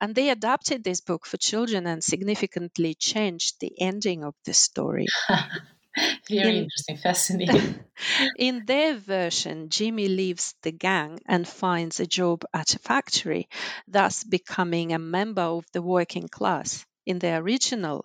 And 0.00 0.14
they 0.14 0.30
adapted 0.30 0.84
this 0.84 1.00
book 1.00 1.26
for 1.26 1.36
children 1.36 1.86
and 1.86 2.02
significantly 2.02 2.94
changed 2.94 3.60
the 3.60 3.72
ending 3.80 4.24
of 4.24 4.34
the 4.44 4.54
story. 4.54 5.06
Very 6.28 6.58
in, 6.58 6.64
interesting, 6.64 6.96
fascinating. 6.96 7.84
in 8.38 8.64
their 8.66 8.96
version, 8.96 9.68
Jimmy 9.70 10.08
leaves 10.08 10.54
the 10.62 10.72
gang 10.72 11.18
and 11.26 11.46
finds 11.46 12.00
a 12.00 12.06
job 12.06 12.44
at 12.54 12.74
a 12.74 12.78
factory, 12.78 13.48
thus 13.88 14.24
becoming 14.24 14.92
a 14.92 14.98
member 14.98 15.42
of 15.42 15.64
the 15.72 15.82
working 15.82 16.28
class. 16.28 16.86
In 17.06 17.18
the 17.18 17.36
original, 17.36 18.04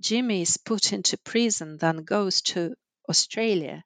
Jimmy 0.00 0.42
is 0.42 0.56
put 0.56 0.92
into 0.92 1.18
prison, 1.18 1.76
then 1.78 2.04
goes 2.04 2.42
to 2.42 2.74
Australia 3.08 3.84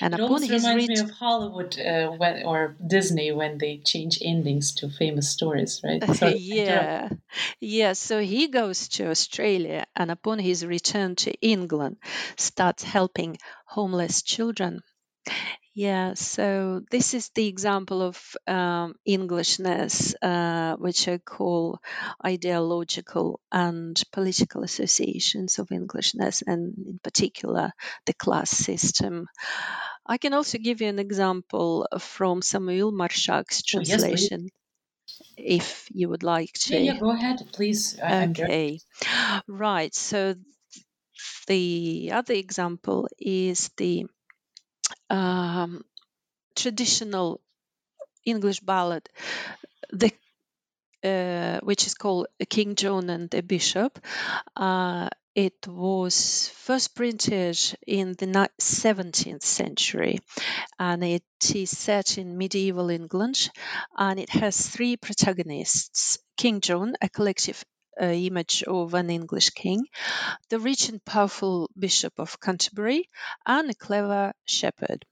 and 0.00 0.14
it 0.14 0.20
almost 0.20 0.48
reminds 0.50 0.86
me 0.88 0.98
of 0.98 1.10
Hollywood 1.10 1.78
uh, 1.78 2.08
when, 2.10 2.42
or 2.44 2.76
Disney 2.86 3.32
when 3.32 3.58
they 3.58 3.78
change 3.78 4.18
endings 4.22 4.72
to 4.76 4.88
famous 4.88 5.28
stories, 5.30 5.80
right? 5.84 6.04
So, 6.14 6.28
yeah, 6.36 7.10
yeah. 7.60 7.92
So 7.94 8.20
he 8.20 8.48
goes 8.48 8.88
to 8.90 9.10
Australia, 9.10 9.86
and 9.96 10.10
upon 10.10 10.38
his 10.38 10.64
return 10.66 11.16
to 11.16 11.32
England, 11.40 11.98
starts 12.36 12.82
helping 12.82 13.38
homeless 13.66 14.22
children. 14.22 14.82
Yeah, 15.78 16.14
so 16.14 16.82
this 16.90 17.14
is 17.14 17.28
the 17.36 17.46
example 17.46 18.02
of 18.02 18.36
um, 18.48 18.96
Englishness, 19.06 20.12
uh, 20.20 20.74
which 20.74 21.06
I 21.06 21.18
call 21.18 21.78
ideological 22.26 23.38
and 23.52 23.96
political 24.10 24.64
associations 24.64 25.60
of 25.60 25.70
Englishness, 25.70 26.42
and 26.42 26.74
in 26.84 26.98
particular 27.00 27.70
the 28.06 28.12
class 28.12 28.50
system. 28.50 29.28
I 30.04 30.18
can 30.18 30.34
also 30.34 30.58
give 30.58 30.80
you 30.80 30.88
an 30.88 30.98
example 30.98 31.86
from 32.00 32.42
Samuel 32.42 32.90
Marshak's 32.90 33.62
translation. 33.62 34.50
Oh, 34.50 35.14
yes, 35.14 35.28
if 35.36 35.88
you 35.94 36.08
would 36.08 36.24
like 36.24 36.54
to. 36.54 36.76
Yeah, 36.76 36.94
yeah 36.94 36.98
go 36.98 37.10
ahead, 37.10 37.40
please. 37.52 37.96
Okay. 38.02 38.80
Right. 39.46 39.94
So 39.94 40.34
the 41.46 42.10
other 42.12 42.34
example 42.34 43.06
is 43.16 43.70
the 43.76 44.06
um, 45.10 45.84
traditional 46.56 47.40
English 48.24 48.60
ballad, 48.60 49.08
the 49.90 50.12
uh, 51.04 51.60
which 51.60 51.86
is 51.86 51.94
called 51.94 52.26
King 52.48 52.74
John 52.74 53.10
and 53.10 53.30
the 53.30 53.42
Bishop. 53.42 53.98
Uh, 54.56 55.08
it 55.34 55.68
was 55.68 56.48
first 56.48 56.96
printed 56.96 57.56
in 57.86 58.14
the 58.18 58.26
17th 58.60 59.44
century 59.44 60.18
and 60.80 61.04
it 61.04 61.22
is 61.54 61.70
set 61.70 62.18
in 62.18 62.36
medieval 62.36 62.90
England 62.90 63.48
and 63.96 64.18
it 64.18 64.30
has 64.30 64.66
three 64.66 64.96
protagonists 64.96 66.18
King 66.36 66.60
John, 66.60 66.94
a 67.00 67.08
collective 67.08 67.64
uh, 68.00 68.06
image 68.06 68.62
of 68.64 68.94
an 68.94 69.10
English 69.10 69.50
king, 69.50 69.86
the 70.50 70.58
rich 70.58 70.88
and 70.88 71.04
powerful 71.04 71.70
Bishop 71.78 72.14
of 72.18 72.40
Canterbury, 72.40 73.08
and 73.46 73.70
a 73.70 73.74
clever 73.74 74.32
shepherd. 74.44 75.04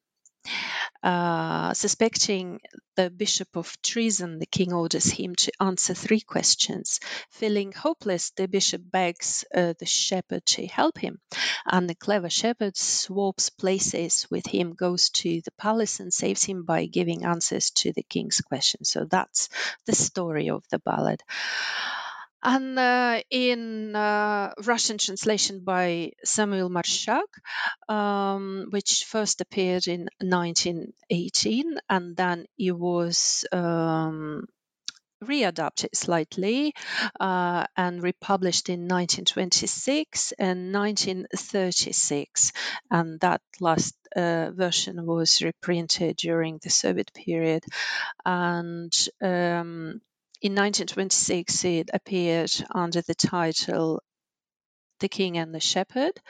Uh, 1.03 1.73
suspecting 1.75 2.61
the 2.97 3.11
bishop 3.11 3.57
of 3.57 3.81
treason, 3.83 4.39
the 4.39 4.47
king 4.47 4.73
orders 4.73 5.11
him 5.11 5.35
to 5.35 5.53
answer 5.61 5.95
three 5.95 6.21
questions. 6.21 7.01
Feeling 7.31 7.73
hopeless, 7.73 8.31
the 8.31 8.49
bishop 8.49 8.83
begs 8.85 9.45
uh, 9.55 9.75
the 9.79 9.87
shepherd 9.87 10.45
to 10.47 10.67
help 10.67 10.99
him, 10.99 11.21
and 11.65 11.89
the 11.89 11.95
clever 11.95 12.31
shepherd 12.31 12.77
swaps 12.77 13.51
places 13.51 14.27
with 14.31 14.47
him, 14.47 14.75
goes 14.75 15.11
to 15.11 15.41
the 15.45 15.53
palace, 15.59 16.01
and 16.01 16.13
saves 16.13 16.45
him 16.45 16.65
by 16.65 16.87
giving 16.87 17.25
answers 17.25 17.71
to 17.71 17.93
the 17.93 18.03
king's 18.03 18.41
questions. 18.41 18.91
So 18.91 19.05
that's 19.05 19.49
the 19.87 19.95
story 19.95 20.51
of 20.51 20.65
the 20.71 20.79
ballad. 20.79 21.23
And 22.47 22.79
uh, 22.79 23.23
in 23.29 23.97
uh, 23.97 24.55
Russian 24.65 24.99
translation 24.99 25.65
by 25.65 26.13
Samuel 26.25 26.71
Marshak, 26.71 27.27
um, 27.89 28.69
which 28.71 29.05
first 29.05 29.41
appeared 29.41 29.89
in 29.89 30.09
1918, 30.21 31.79
and 31.91 32.17
then 32.17 32.47
it 32.57 32.71
was 32.71 33.45
um, 33.51 34.47
readapted 35.25 35.97
slightly 35.97 36.73
uh, 37.19 37.67
and 37.77 38.01
republished 38.01 38.69
in 38.69 38.87
1926 38.87 40.33
and 40.39 40.73
1936 40.73 42.53
and 42.93 43.19
that 43.21 43.41
last 43.61 43.97
uh, 44.15 44.53
version 44.53 45.05
was 45.05 45.43
reprinted 45.43 46.17
during 46.17 46.61
the 46.63 46.71
soviet 46.71 47.11
period. 47.13 47.65
And 48.25 48.93
um, 49.21 50.01
in 50.43 50.55
1926, 50.55 51.65
it 51.65 51.91
appeared 51.93 52.53
under 52.75 53.03
the 53.03 53.15
title 53.15 54.03
The 55.01 55.09
King 55.09 55.39
and 55.39 55.55
the 55.55 55.61
Shepherd, 55.61 56.21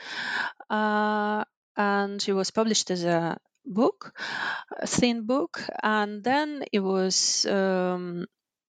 uh, 0.70 1.44
and 1.76 2.24
it 2.28 2.32
was 2.32 2.50
published 2.50 2.90
as 2.90 3.04
a 3.04 3.38
book, 3.64 4.18
a 4.78 4.86
thin 4.86 5.26
book, 5.26 5.62
and 5.82 6.24
then 6.24 6.64
it 6.72 6.80
was 6.80 7.46
um, 7.46 8.26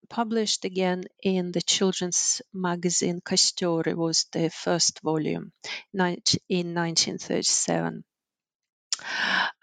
published 0.10 0.66
again 0.66 1.04
in 1.24 1.52
the 1.52 1.62
children's 1.62 2.42
magazine 2.54 3.22
Koster. 3.22 3.88
It 3.88 3.98
was 3.98 4.26
the 4.32 4.50
first 4.50 5.02
volume 5.02 5.52
in 5.94 6.74
1937. 6.74 8.04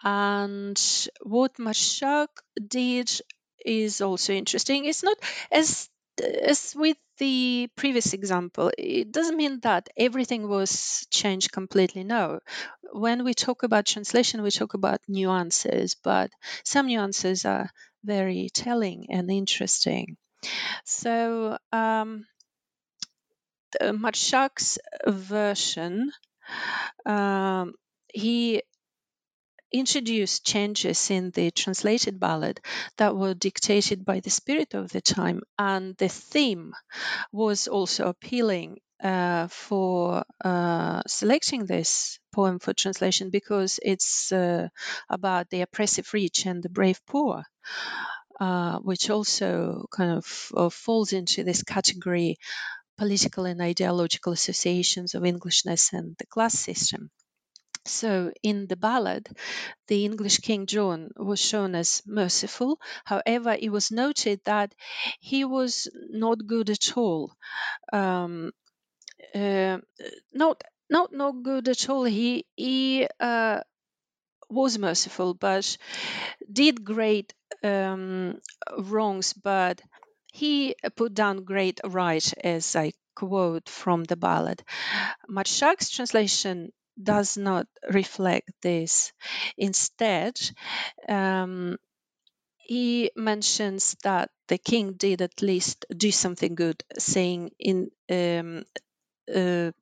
And 0.02 0.80
what 1.22 1.54
Marshak 1.58 2.28
did 2.68 3.10
is 3.64 4.00
also 4.00 4.32
interesting. 4.32 4.84
It's 4.84 5.02
not 5.02 5.18
as 5.50 5.88
as 6.22 6.74
with 6.76 6.96
the 7.18 7.68
previous 7.76 8.12
example, 8.12 8.70
it 8.78 9.10
doesn't 9.10 9.36
mean 9.36 9.60
that 9.60 9.88
everything 9.96 10.48
was 10.48 11.06
changed 11.10 11.50
completely. 11.52 12.04
No. 12.04 12.40
When 12.92 13.24
we 13.24 13.34
talk 13.34 13.64
about 13.64 13.86
translation, 13.86 14.42
we 14.42 14.50
talk 14.52 14.74
about 14.74 15.00
nuances, 15.08 15.96
but 15.96 16.30
some 16.64 16.86
nuances 16.86 17.44
are 17.44 17.70
very 18.04 18.48
telling 18.52 19.06
and 19.10 19.28
interesting. 19.30 20.16
So, 20.84 21.58
um, 21.72 22.26
Marshak's 23.92 24.78
version, 25.06 26.12
um, 27.06 27.74
he 28.12 28.62
introduced 29.74 30.46
changes 30.46 31.10
in 31.10 31.30
the 31.32 31.50
translated 31.50 32.20
ballad 32.20 32.60
that 32.96 33.16
were 33.16 33.34
dictated 33.34 34.04
by 34.04 34.20
the 34.20 34.30
spirit 34.30 34.74
of 34.74 34.90
the 34.90 35.00
time, 35.00 35.42
and 35.58 35.96
the 35.96 36.08
theme 36.08 36.72
was 37.32 37.68
also 37.68 38.06
appealing 38.08 38.78
uh, 39.02 39.48
for 39.48 40.24
uh, 40.44 41.02
selecting 41.06 41.66
this 41.66 42.18
poem 42.32 42.58
for 42.58 42.72
translation 42.72 43.30
because 43.30 43.80
it's 43.82 44.32
uh, 44.32 44.68
about 45.10 45.50
the 45.50 45.62
oppressive 45.62 46.14
rich 46.14 46.46
and 46.46 46.62
the 46.62 46.70
brave 46.70 47.00
poor. 47.06 47.44
Uh, 48.40 48.78
which 48.80 49.10
also 49.10 49.86
kind 49.92 50.10
of 50.10 50.50
uh, 50.56 50.68
falls 50.68 51.12
into 51.12 51.44
this 51.44 51.62
category 51.62 52.36
political 52.98 53.44
and 53.44 53.62
ideological 53.62 54.32
associations 54.32 55.14
of 55.14 55.24
Englishness 55.24 55.92
and 55.92 56.16
the 56.18 56.26
class 56.26 56.54
system. 56.54 57.10
So, 57.86 58.32
in 58.42 58.66
the 58.66 58.76
ballad, 58.76 59.28
the 59.88 60.04
English 60.04 60.38
King 60.38 60.66
John 60.66 61.10
was 61.16 61.40
shown 61.40 61.74
as 61.74 62.02
merciful. 62.06 62.80
However, 63.04 63.56
it 63.58 63.70
was 63.70 63.90
noted 63.90 64.40
that 64.44 64.74
he 65.20 65.44
was 65.44 65.88
not 66.10 66.46
good 66.46 66.70
at 66.70 66.96
all. 66.96 67.32
Um, 67.92 68.52
uh, 69.34 69.78
not 70.32 70.62
not 70.90 71.12
not 71.12 71.42
good 71.42 71.68
at 71.68 71.88
all. 71.90 72.04
He 72.04 72.46
he 72.56 73.08
uh, 73.20 73.60
was 74.50 74.78
merciful, 74.78 75.34
but 75.34 75.76
did 76.52 76.84
great 76.84 77.34
um, 77.62 78.40
wrongs. 78.78 79.32
But 79.34 79.80
he 80.32 80.76
put 80.96 81.14
down 81.14 81.44
great 81.44 81.80
right, 81.84 82.26
as 82.44 82.76
I 82.76 82.92
quote 83.16 83.68
from 83.68 84.04
the 84.04 84.16
ballad. 84.16 84.62
Marshak's 85.28 85.90
translation 85.90 86.72
does 87.02 87.36
not 87.36 87.66
reflect 87.90 88.50
this. 88.62 89.12
Instead, 89.56 90.34
um, 91.08 91.76
he 92.58 93.10
mentions 93.16 93.96
that 94.04 94.30
the 94.48 94.58
king 94.58 94.94
did 94.94 95.22
at 95.22 95.42
least 95.42 95.86
do 95.96 96.10
something 96.10 96.54
good, 96.54 96.82
saying 96.98 97.50
in 97.58 97.90
um, 98.10 98.64
uh, 99.34 99.72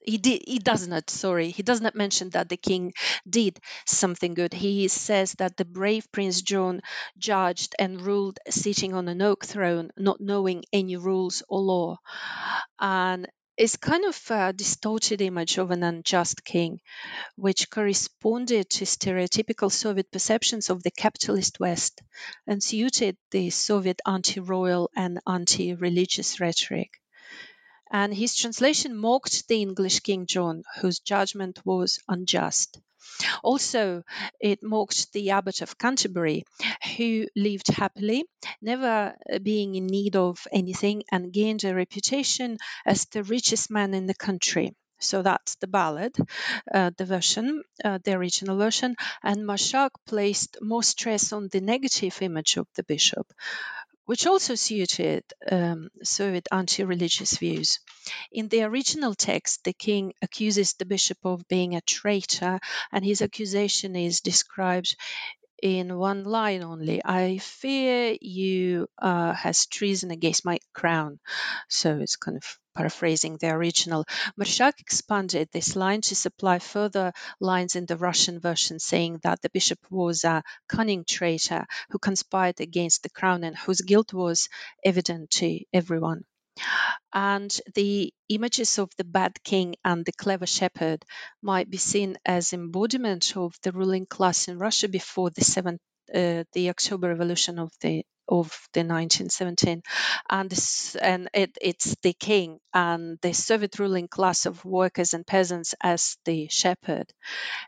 he 0.00 0.16
did 0.18 0.42
he 0.46 0.58
does 0.58 0.86
not 0.88 1.10
sorry 1.10 1.50
he 1.50 1.62
does 1.62 1.80
not 1.82 1.94
mention 1.94 2.30
that 2.30 2.48
the 2.48 2.56
king 2.56 2.92
did 3.28 3.58
something 3.84 4.32
good 4.34 4.52
he 4.54 4.88
says 4.88 5.32
that 5.34 5.56
the 5.56 5.64
brave 5.64 6.10
prince 6.12 6.40
john 6.42 6.80
judged 7.18 7.74
and 7.78 8.00
ruled 8.00 8.38
sitting 8.48 8.94
on 8.94 9.08
an 9.08 9.20
oak 9.20 9.44
throne 9.44 9.90
not 9.98 10.20
knowing 10.20 10.62
any 10.72 10.96
rules 10.96 11.42
or 11.48 11.60
law 11.60 11.96
and 12.80 13.28
it's 13.56 13.76
kind 13.76 14.04
of 14.04 14.20
a 14.30 14.52
distorted 14.52 15.20
image 15.20 15.58
of 15.58 15.70
an 15.70 15.82
unjust 15.82 16.44
king, 16.44 16.80
which 17.36 17.70
corresponded 17.70 18.70
to 18.70 18.84
stereotypical 18.84 19.70
Soviet 19.72 20.10
perceptions 20.10 20.70
of 20.70 20.82
the 20.82 20.90
capitalist 20.90 21.60
West 21.60 22.02
and 22.46 22.62
suited 22.62 23.16
the 23.30 23.50
Soviet 23.50 24.00
anti 24.06 24.40
royal 24.40 24.90
and 24.96 25.20
anti 25.26 25.74
religious 25.74 26.40
rhetoric 26.40 26.90
and 27.90 28.14
his 28.14 28.34
translation 28.36 28.96
mocked 28.96 29.48
the 29.48 29.60
English 29.60 30.00
King 30.00 30.26
John, 30.26 30.62
whose 30.80 31.00
judgment 31.00 31.64
was 31.64 31.98
unjust. 32.08 32.78
Also, 33.42 34.02
it 34.40 34.62
mocked 34.62 35.12
the 35.12 35.30
Abbot 35.30 35.62
of 35.62 35.78
Canterbury, 35.78 36.44
who 36.96 37.26
lived 37.36 37.68
happily, 37.68 38.24
never 38.60 39.14
being 39.42 39.74
in 39.74 39.86
need 39.86 40.16
of 40.16 40.46
anything, 40.52 41.02
and 41.12 41.32
gained 41.32 41.64
a 41.64 41.74
reputation 41.74 42.58
as 42.84 43.06
the 43.06 43.22
richest 43.22 43.70
man 43.70 43.94
in 43.94 44.06
the 44.06 44.14
country. 44.14 44.74
So 44.98 45.20
that's 45.22 45.56
the 45.56 45.66
ballad, 45.66 46.16
uh, 46.72 46.90
the 46.96 47.04
version, 47.04 47.62
uh, 47.84 47.98
the 48.02 48.14
original 48.14 48.56
version. 48.56 48.96
And 49.22 49.46
Marshak 49.46 49.90
placed 50.06 50.56
more 50.62 50.82
stress 50.82 51.32
on 51.32 51.48
the 51.52 51.60
negative 51.60 52.22
image 52.22 52.56
of 52.56 52.66
the 52.76 52.82
bishop, 52.82 53.30
which 54.06 54.26
also 54.26 54.54
suited 54.54 55.24
um, 55.50 55.90
Soviet 56.02 56.48
anti 56.50 56.82
religious 56.84 57.36
views. 57.38 57.80
In 58.32 58.48
the 58.48 58.62
original 58.62 59.14
text, 59.14 59.64
the 59.64 59.72
king 59.72 60.14
accuses 60.22 60.72
the 60.72 60.86
bishop 60.86 61.18
of 61.24 61.46
being 61.48 61.74
a 61.74 61.80
traitor, 61.80 62.58
and 62.92 63.04
his 63.04 63.20
accusation 63.20 63.94
is 63.96 64.20
described 64.20 64.96
in 65.62 65.96
one 65.96 66.24
line 66.24 66.62
only 66.62 67.00
I 67.04 67.38
fear 67.38 68.16
you 68.20 68.88
uh, 68.98 69.32
has 69.32 69.66
treason 69.66 70.10
against 70.10 70.44
my 70.44 70.58
crown. 70.72 71.18
So 71.68 71.98
it's 71.98 72.16
kind 72.16 72.36
of 72.36 72.58
paraphrasing 72.74 73.36
the 73.38 73.50
original. 73.50 74.04
Marshak 74.38 74.80
expanded 74.80 75.48
this 75.52 75.76
line 75.76 76.00
to 76.02 76.14
supply 76.14 76.58
further 76.58 77.12
lines 77.40 77.76
in 77.76 77.86
the 77.86 77.96
Russian 77.96 78.40
version, 78.40 78.78
saying 78.78 79.20
that 79.22 79.40
the 79.42 79.50
bishop 79.50 79.78
was 79.90 80.24
a 80.24 80.42
cunning 80.68 81.04
traitor 81.04 81.66
who 81.90 81.98
conspired 81.98 82.60
against 82.60 83.02
the 83.02 83.10
crown 83.10 83.44
and 83.44 83.56
whose 83.56 83.80
guilt 83.80 84.12
was 84.12 84.48
evident 84.84 85.30
to 85.30 85.60
everyone. 85.72 86.24
And 87.12 87.50
the 87.74 88.12
images 88.28 88.78
of 88.78 88.90
the 88.96 89.04
bad 89.04 89.42
king 89.42 89.76
and 89.84 90.04
the 90.04 90.12
clever 90.12 90.46
shepherd 90.46 91.04
might 91.42 91.70
be 91.70 91.76
seen 91.78 92.16
as 92.24 92.52
embodiment 92.52 93.36
of 93.36 93.54
the 93.62 93.72
ruling 93.72 94.06
class 94.06 94.48
in 94.48 94.58
Russia 94.58 94.88
before 94.88 95.30
the 95.30 95.44
seventh, 95.44 95.80
uh, 96.14 96.44
the 96.52 96.70
October 96.70 97.08
Revolution 97.08 97.58
of 97.58 97.72
the 97.80 98.04
of 98.28 98.68
the 98.72 98.82
1917 98.84 99.82
and 100.30 100.50
this, 100.50 100.96
and 100.96 101.28
it, 101.34 101.56
it's 101.60 101.96
the 102.02 102.12
king 102.12 102.58
and 102.74 103.18
the 103.22 103.32
soviet 103.32 103.78
ruling 103.78 104.08
class 104.08 104.46
of 104.46 104.64
workers 104.64 105.14
and 105.14 105.26
peasants 105.26 105.74
as 105.82 106.16
the 106.24 106.48
shepherd. 106.48 107.12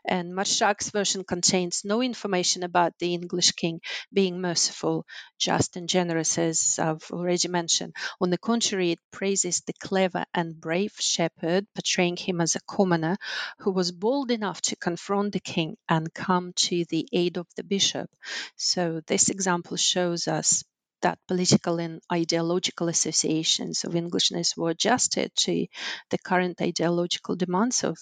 And 0.05 0.35
marshak's 0.35 0.89
version 0.89 1.23
contains 1.23 1.83
no 1.85 2.01
information 2.01 2.63
about 2.63 2.97
the 2.99 3.13
english 3.13 3.53
king 3.53 3.79
being 4.11 4.41
merciful 4.41 5.05
just 5.37 5.77
and 5.77 5.87
generous 5.87 6.37
as 6.37 6.77
i've 6.79 7.09
already 7.11 7.47
mentioned. 7.47 7.95
On 8.19 8.29
the 8.29 8.37
contrary 8.37 8.91
it 8.91 8.99
praises 9.11 9.61
the 9.61 9.73
clever 9.73 10.25
and 10.33 10.59
brave 10.59 10.93
shepherd 10.99 11.65
portraying 11.75 12.17
him 12.17 12.41
as 12.41 12.55
a 12.55 12.61
commoner 12.67 13.15
who 13.59 13.71
was 13.71 13.91
bold 13.93 14.31
enough 14.31 14.61
to 14.63 14.75
confront 14.75 15.31
the 15.33 15.39
king 15.39 15.77
and 15.87 16.13
come 16.13 16.51
to 16.67 16.83
the 16.89 17.07
aid 17.13 17.37
of 17.37 17.47
the 17.55 17.63
bishop. 17.63 18.09
So 18.57 19.01
this 19.07 19.29
example 19.29 19.77
shows 19.77 20.27
us 20.27 20.48
that 21.01 21.19
political 21.27 21.79
and 21.79 22.01
ideological 22.11 22.87
associations 22.89 23.83
of 23.83 23.95
Englishness 23.95 24.55
were 24.57 24.71
adjusted 24.71 25.31
to 25.35 25.67
the 26.09 26.17
current 26.17 26.61
ideological 26.61 27.35
demands 27.35 27.83
of 27.83 27.97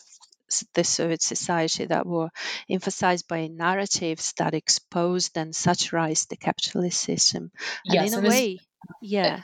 the 0.74 0.84
Soviet 0.84 1.22
society 1.22 1.86
that 1.86 2.06
were 2.06 2.30
emphasized 2.70 3.28
by 3.28 3.48
narratives 3.48 4.34
that 4.38 4.54
exposed 4.54 5.38
and 5.38 5.56
satirized 5.56 6.30
the 6.30 6.38
capitalist 6.38 7.02
system. 7.02 7.52
And 7.86 7.94
yes, 7.96 8.14
in 8.14 8.24
a 8.26 8.28
way, 8.28 8.60
yeah. 9.02 9.44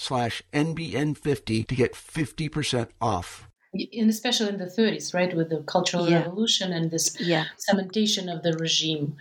slash 0.01 0.41
NBN50 0.53 1.67
to 1.67 1.75
get 1.75 1.93
50% 1.93 2.87
off. 2.99 3.47
And 3.73 4.09
especially 4.09 4.49
in 4.49 4.57
the 4.57 4.65
30s, 4.65 5.13
right, 5.13 5.33
with 5.35 5.49
the 5.49 5.63
Cultural 5.63 6.09
Yeah. 6.09 6.19
Revolution 6.23 6.73
and 6.73 6.91
this 6.91 7.15
Yeah. 7.19 7.45
cementation 7.69 8.33
of 8.33 8.43
the 8.43 8.53
regime, 8.57 9.15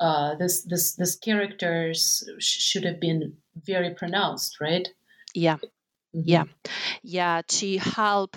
uh, 0.00 0.34
this 0.34 0.62
this 0.64 0.94
this 1.00 1.16
characters 1.16 2.28
sh- 2.38 2.60
should 2.68 2.84
have 2.84 3.00
been 3.00 3.36
very 3.72 3.90
pronounced, 3.94 4.60
right? 4.60 4.86
Yeah. 5.34 5.58
Mhm. 6.14 6.22
Yeah, 6.26 6.44
yeah, 7.02 7.42
to 7.58 7.78
help 7.78 8.36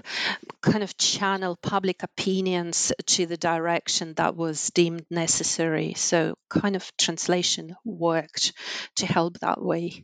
kind 0.62 0.84
of 0.84 0.98
channel 0.98 1.56
public 1.56 2.02
opinions 2.02 2.92
to 3.06 3.28
the 3.28 3.38
direction 3.38 4.14
that 4.16 4.36
was 4.36 4.72
deemed 4.74 5.06
necessary. 5.12 5.94
So, 5.94 6.38
kind 6.50 6.76
of 6.76 6.92
translation 6.98 7.76
worked 7.86 8.54
to 8.96 9.06
help 9.06 9.40
that 9.42 9.62
way. 9.62 10.02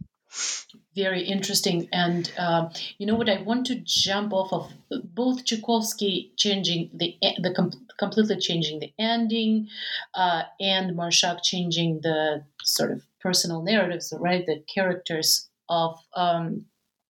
Very 0.95 1.21
interesting. 1.21 1.87
And 1.91 2.31
um, 2.37 2.71
you 2.97 3.05
know 3.05 3.15
what? 3.15 3.29
I 3.29 3.41
want 3.41 3.65
to 3.67 3.75
jump 3.75 4.33
off 4.33 4.53
of 4.53 4.71
both 5.03 5.45
Chukovsky 5.45 6.31
changing 6.37 6.91
the 6.93 7.15
the 7.41 7.53
com- 7.53 7.87
completely 7.99 8.37
changing 8.37 8.79
the 8.79 8.93
ending, 8.97 9.69
uh, 10.13 10.43
and 10.59 10.95
Marshak 10.95 11.43
changing 11.43 12.01
the 12.01 12.43
sort 12.63 12.91
of 12.91 13.03
personal 13.19 13.61
narratives, 13.61 14.13
right? 14.19 14.45
The 14.45 14.63
characters 14.73 15.49
of 15.69 15.99
um, 16.15 16.65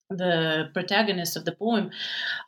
the 0.09 0.69
protagonist 0.73 1.37
of 1.37 1.45
the 1.45 1.53
poem. 1.53 1.91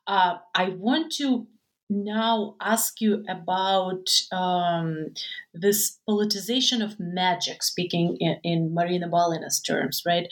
Uh, 0.07 0.37
I 0.55 0.69
want 0.69 1.11
to 1.13 1.47
now 1.91 2.55
ask 2.61 3.01
you 3.01 3.23
about 3.29 4.09
um, 4.31 5.07
this 5.53 5.99
politicization 6.09 6.83
of 6.83 6.99
magic, 6.99 7.61
speaking 7.61 8.17
in, 8.19 8.37
in 8.43 8.73
Marina 8.73 9.09
Balina's 9.09 9.59
terms, 9.59 10.01
right? 10.05 10.27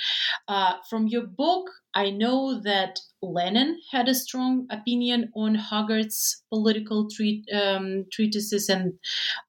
Uh, 0.48 0.76
from 0.90 1.08
your 1.08 1.28
book, 1.28 1.70
I 1.94 2.12
know 2.12 2.62
that 2.62 3.00
Lenin 3.22 3.80
had 3.92 4.08
a 4.08 4.16
strong 4.16 4.68
opinion 4.72 5.32
on 5.36 5.56
Hogarth's 5.56 6.42
political 6.50 7.10
treat, 7.10 7.46
um, 7.54 8.06
treatises, 8.12 8.70
and 8.70 8.94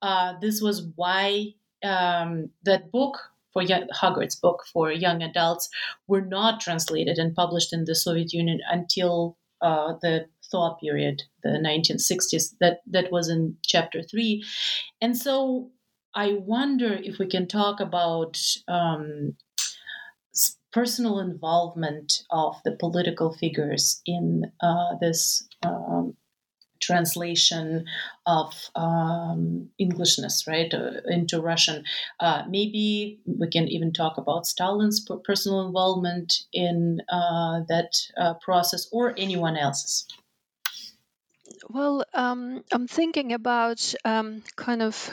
uh, 0.02 0.34
this 0.40 0.60
was 0.60 0.88
why 0.96 1.54
um, 1.84 2.50
that 2.64 2.90
book 2.90 3.18
for 3.52 3.62
young, 3.62 3.86
Hogarth's 3.92 4.36
book 4.36 4.64
for 4.72 4.90
young 4.90 5.22
adults 5.22 5.68
were 6.06 6.20
not 6.20 6.60
translated 6.60 7.18
and 7.18 7.34
published 7.34 7.72
in 7.72 7.84
the 7.84 7.94
Soviet 7.94 8.32
Union 8.32 8.60
until 8.70 9.36
uh, 9.60 9.94
the 10.02 10.26
thaw 10.50 10.74
period, 10.74 11.22
the 11.42 11.50
1960s. 11.50 12.54
That 12.60 12.80
that 12.86 13.12
was 13.12 13.28
in 13.28 13.56
chapter 13.64 14.02
three, 14.02 14.44
and 15.00 15.16
so 15.16 15.70
I 16.14 16.34
wonder 16.34 16.92
if 16.92 17.18
we 17.18 17.26
can 17.26 17.46
talk 17.46 17.80
about 17.80 18.38
um, 18.68 19.36
personal 20.72 21.18
involvement 21.18 22.22
of 22.30 22.56
the 22.64 22.72
political 22.72 23.32
figures 23.32 24.00
in 24.06 24.50
uh, 24.60 24.94
this 25.00 25.46
um, 25.62 26.16
translation 26.80 27.84
of 28.26 28.54
um, 28.74 29.68
Englishness, 29.78 30.46
right, 30.46 30.72
uh, 30.72 31.00
into 31.06 31.40
Russian. 31.40 31.84
Uh, 32.18 32.42
maybe 32.48 33.20
we 33.26 33.48
can 33.48 33.68
even 33.68 33.92
talk 33.92 34.16
about 34.16 34.46
Stalin's 34.46 35.06
personal 35.24 35.66
involvement 35.66 36.44
in 36.52 37.00
uh, 37.08 37.60
that 37.68 37.92
uh, 38.16 38.34
process 38.34 38.88
or 38.92 39.14
anyone 39.18 39.56
else's. 39.56 40.06
Well, 41.68 42.04
um, 42.14 42.62
I'm 42.72 42.86
thinking 42.86 43.32
about 43.32 43.94
um, 44.04 44.42
kind 44.56 44.82
of 44.82 45.10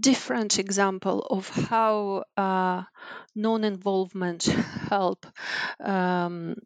different 0.00 0.58
example 0.58 1.20
of 1.30 1.48
how 1.48 2.24
uh, 2.36 2.82
non-involvement 3.34 4.44
help 4.44 5.26
um, 5.80 6.56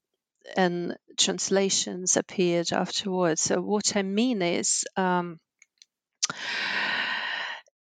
and 0.56 0.96
translations 1.18 2.16
appeared 2.16 2.72
afterwards. 2.72 3.42
So 3.42 3.60
what 3.60 3.96
I 3.96 4.02
mean 4.02 4.42
is, 4.42 4.84
um, 4.96 5.40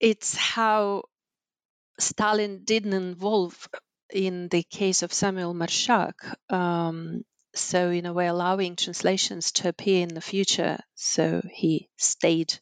it's 0.00 0.36
how 0.36 1.04
Stalin 1.98 2.64
didn't 2.64 2.94
involve 2.94 3.68
in 4.12 4.48
the 4.48 4.62
case 4.64 5.02
of 5.02 5.12
Samuel 5.12 5.54
Marshak. 5.54 6.14
Um, 6.52 7.24
so 7.54 7.90
in 7.90 8.06
a 8.06 8.12
way 8.12 8.26
allowing 8.26 8.76
translations 8.76 9.52
to 9.52 9.68
appear 9.68 10.02
in 10.02 10.14
the 10.14 10.20
future 10.20 10.78
so 10.94 11.42
he 11.52 11.88
stayed 11.96 12.58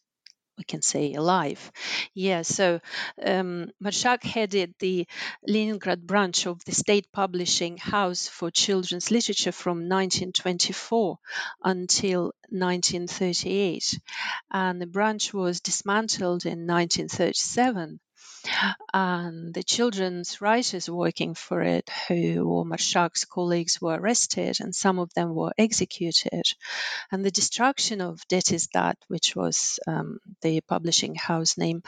we 0.59 0.65
can 0.65 0.83
say 0.83 1.15
alive. 1.15 1.71
Yeah, 2.15 2.43
so 2.43 2.81
um, 3.25 3.71
Marshak 3.83 4.25
headed 4.25 4.75
the 4.81 5.07
Leningrad 5.47 6.05
branch 6.05 6.47
of 6.47 6.65
the 6.65 6.73
State 6.73 7.07
Publishing 7.13 7.77
House 7.77 8.27
for 8.27 8.51
Children's 8.51 9.13
Literature 9.13 9.53
from 9.53 9.89
1924 9.89 11.19
until 11.63 12.33
1938. 12.51 14.01
And 14.51 14.81
the 14.83 14.87
branch 14.87 15.33
was 15.33 15.61
dismantled 15.61 16.45
in 16.45 16.67
1937 16.67 18.01
and 18.95 19.55
the 19.55 19.63
children's 19.63 20.41
writers 20.41 20.89
working 20.91 21.35
for 21.35 21.63
it, 21.63 21.91
who 22.09 22.47
were 22.49 22.65
Marshak's 22.65 23.25
colleagues, 23.25 23.81
were 23.81 23.95
arrested 23.99 24.59
and 24.61 24.75
some 24.75 24.99
of 24.99 25.13
them 25.15 25.35
were 25.35 25.53
executed. 25.59 26.45
And 27.13 27.25
the 27.25 27.31
destruction 27.31 28.01
of 28.01 28.23
That, 28.75 28.97
which 29.09 29.37
was 29.37 29.81
um, 29.87 30.21
the 30.43 30.61
publishing 30.63 31.15
house 31.15 31.59
name, 31.59 31.83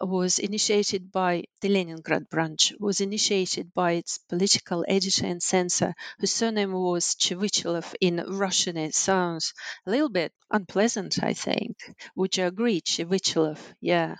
was 0.00 0.38
initiated 0.38 1.12
by 1.12 1.44
the 1.60 1.68
Leningrad 1.68 2.28
branch, 2.30 2.72
was 2.80 3.00
initiated 3.00 3.72
by 3.74 3.92
its 3.92 4.18
political 4.18 4.84
editor 4.88 5.26
and 5.26 5.42
censor, 5.42 5.94
whose 6.18 6.32
surname 6.32 6.72
was 6.72 7.14
Chevichelov. 7.16 7.94
In 8.00 8.16
Russian, 8.16 8.76
it 8.76 8.94
sounds 8.94 9.54
a 9.86 9.90
little 9.90 10.10
bit 10.10 10.32
unpleasant, 10.50 11.22
I 11.22 11.34
think. 11.34 11.76
Would 12.16 12.36
you 12.36 12.46
agree, 12.46 12.80
Chevichelov? 12.80 13.58
Yeah 13.80 14.16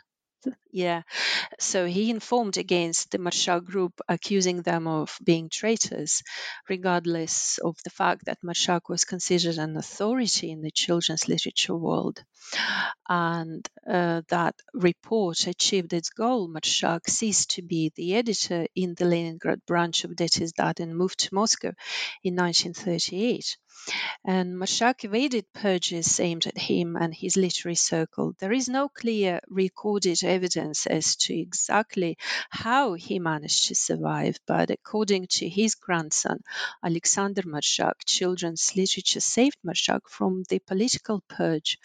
yeah. 0.73 1.03
So 1.59 1.87
he 1.87 2.11
informed 2.11 2.57
against 2.59 3.11
the 3.11 3.19
Marshak 3.19 3.65
group, 3.65 4.01
accusing 4.09 4.63
them 4.63 4.87
of 4.87 5.19
being 5.23 5.49
traitors, 5.49 6.23
regardless 6.69 7.59
of 7.59 7.77
the 7.85 7.91
fact 7.91 8.27
that 8.27 8.43
Marshak 8.43 8.89
was 8.89 9.05
considered 9.05 9.59
an 9.59 9.77
authority 9.77 10.51
in 10.51 10.63
the 10.63 10.71
children's 10.71 11.29
literature 11.29 11.77
world. 11.77 12.25
And 13.09 13.69
uh, 13.87 14.23
that 14.29 14.55
report 14.73 15.47
achieved 15.47 15.93
its 15.93 16.11
goal. 16.11 16.49
Marshak 16.49 17.09
ceased 17.09 17.51
to 17.53 17.63
be 17.63 17.93
the 17.95 18.15
editor 18.15 18.67
in 18.75 18.95
the 18.95 19.05
Leningrad 19.05 19.67
branch 19.67 20.05
of 20.05 20.13
Detizdat 20.13 20.81
and 20.81 20.97
moved 20.97 21.21
to 21.21 21.35
Moscow 21.35 21.73
in 22.25 22.37
1938 22.37 23.57
and 24.25 24.59
Marshak 24.59 25.05
evaded 25.05 25.47
purges 25.53 26.21
aimed 26.21 26.47
at 26.47 26.59
him 26.59 26.97
and 26.97 27.15
his 27.15 27.37
literary 27.37 27.75
circle. 27.75 28.35
There 28.39 28.53
is 28.53 28.69
no 28.69 28.89
clear 28.89 29.41
recorded 29.49 30.23
evidence 30.25 30.87
as 30.87 31.17
to 31.17 31.35
exactly 31.39 32.19
how 32.51 32.95
he 32.95 33.19
managed 33.19 33.69
to 33.69 33.75
survive, 33.75 34.39
but 34.47 34.71
according 34.71 35.27
to 35.39 35.49
his 35.49 35.75
grandson, 35.75 36.43
Alexander 36.85 37.43
Marshak, 37.43 38.05
children's 38.07 38.77
literature 38.77 39.21
saved 39.21 39.57
Marshak 39.65 40.09
from 40.09 40.45
the 40.49 40.59
political 40.61 41.23
purge. 41.29 41.79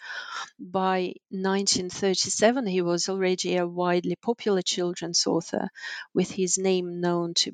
By 0.58 1.14
1937, 1.30 2.66
he 2.66 2.82
was 2.82 3.08
already 3.08 3.56
a 3.56 3.66
widely 3.66 4.16
popular 4.16 4.62
children's 4.62 5.26
author, 5.26 5.68
with 6.14 6.30
his 6.30 6.58
name 6.58 7.00
known 7.00 7.34
to 7.34 7.52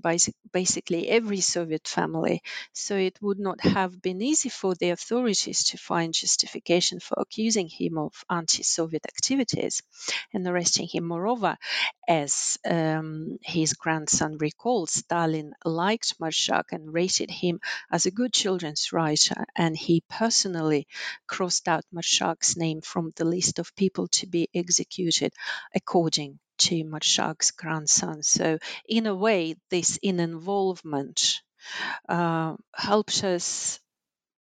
basically 0.52 1.08
every 1.08 1.40
Soviet 1.40 1.86
family, 1.86 2.42
so 2.72 2.96
it 2.96 3.20
would 3.20 3.38
not 3.38 3.60
have 3.60 4.00
been 4.02 4.21
easy 4.22 4.48
for 4.48 4.74
the 4.74 4.90
authorities 4.90 5.64
to 5.64 5.78
find 5.78 6.14
justification 6.14 7.00
for 7.00 7.16
accusing 7.18 7.68
him 7.68 7.98
of 7.98 8.24
anti 8.30 8.62
Soviet 8.62 9.04
activities 9.06 9.82
and 10.32 10.46
arresting 10.46 10.88
him. 10.88 11.04
Moreover, 11.04 11.56
as 12.08 12.58
um, 12.64 13.38
his 13.42 13.74
grandson 13.74 14.38
recalled, 14.38 14.90
Stalin 14.90 15.54
liked 15.64 16.18
Marshak 16.18 16.72
and 16.72 16.92
rated 16.92 17.30
him 17.30 17.60
as 17.90 18.06
a 18.06 18.10
good 18.10 18.32
children's 18.32 18.92
writer, 18.92 19.44
and 19.56 19.76
he 19.76 20.02
personally 20.08 20.86
crossed 21.26 21.68
out 21.68 21.84
Marshak's 21.94 22.56
name 22.56 22.80
from 22.80 23.12
the 23.16 23.24
list 23.24 23.58
of 23.58 23.74
people 23.76 24.08
to 24.08 24.26
be 24.26 24.48
executed 24.54 25.32
according 25.74 26.38
to 26.58 26.84
Marshak's 26.84 27.50
grandson. 27.50 28.22
So, 28.22 28.58
in 28.88 29.06
a 29.06 29.14
way, 29.14 29.56
this 29.70 29.98
in 30.02 30.20
involvement 30.20 31.42
uh, 32.08 32.56
helps 32.74 33.24
us 33.24 33.80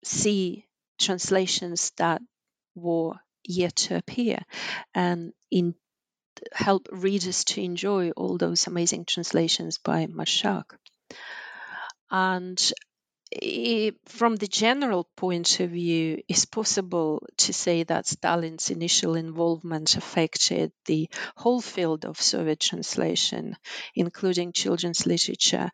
see 0.03 0.65
translations 0.99 1.91
that 1.97 2.21
were 2.75 3.13
yet 3.43 3.75
to 3.75 3.95
appear 3.95 4.39
and 4.93 5.33
in 5.51 5.75
help 6.53 6.87
readers 6.91 7.43
to 7.45 7.61
enjoy 7.61 8.11
all 8.11 8.37
those 8.37 8.67
amazing 8.67 9.05
translations 9.05 9.77
by 9.77 10.05
Marshak. 10.05 10.65
And 12.11 12.59
from 14.05 14.37
the 14.37 14.47
general 14.47 15.09
point 15.17 15.59
of 15.59 15.71
view, 15.71 16.21
it's 16.27 16.45
possible 16.45 17.27
to 17.37 17.53
say 17.53 17.83
that 17.83 18.07
Stalin's 18.07 18.69
initial 18.69 19.15
involvement 19.15 19.97
affected 19.97 20.71
the 20.85 21.09
whole 21.35 21.59
field 21.61 22.05
of 22.05 22.21
Soviet 22.21 22.59
translation, 22.59 23.57
including 23.95 24.53
children's 24.53 25.05
literature. 25.05 25.69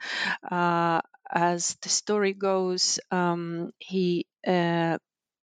Uh, 0.50 1.02
as 1.32 1.76
the 1.82 1.90
story 1.90 2.34
goes, 2.34 3.00
um, 3.12 3.72
he 3.80 4.26
uh, 4.46 4.98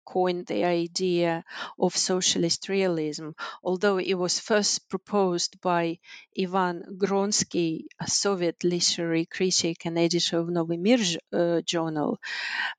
coined 0.05 0.47
the 0.47 0.65
idea 0.65 1.43
of 1.79 1.95
socialist 1.95 2.67
realism, 2.67 3.29
although 3.63 3.97
it 3.99 4.15
was 4.15 4.39
first 4.39 4.89
proposed 4.89 5.61
by 5.61 5.99
Ivan 6.39 6.83
Gronsky, 6.97 7.85
a 8.01 8.07
Soviet 8.09 8.63
literary 8.63 9.25
critic 9.25 9.85
and 9.85 9.99
editor 9.99 10.39
of 10.39 10.49
Novy 10.49 10.77
Mir 10.77 10.99
uh, 11.33 11.61
journal, 11.61 12.19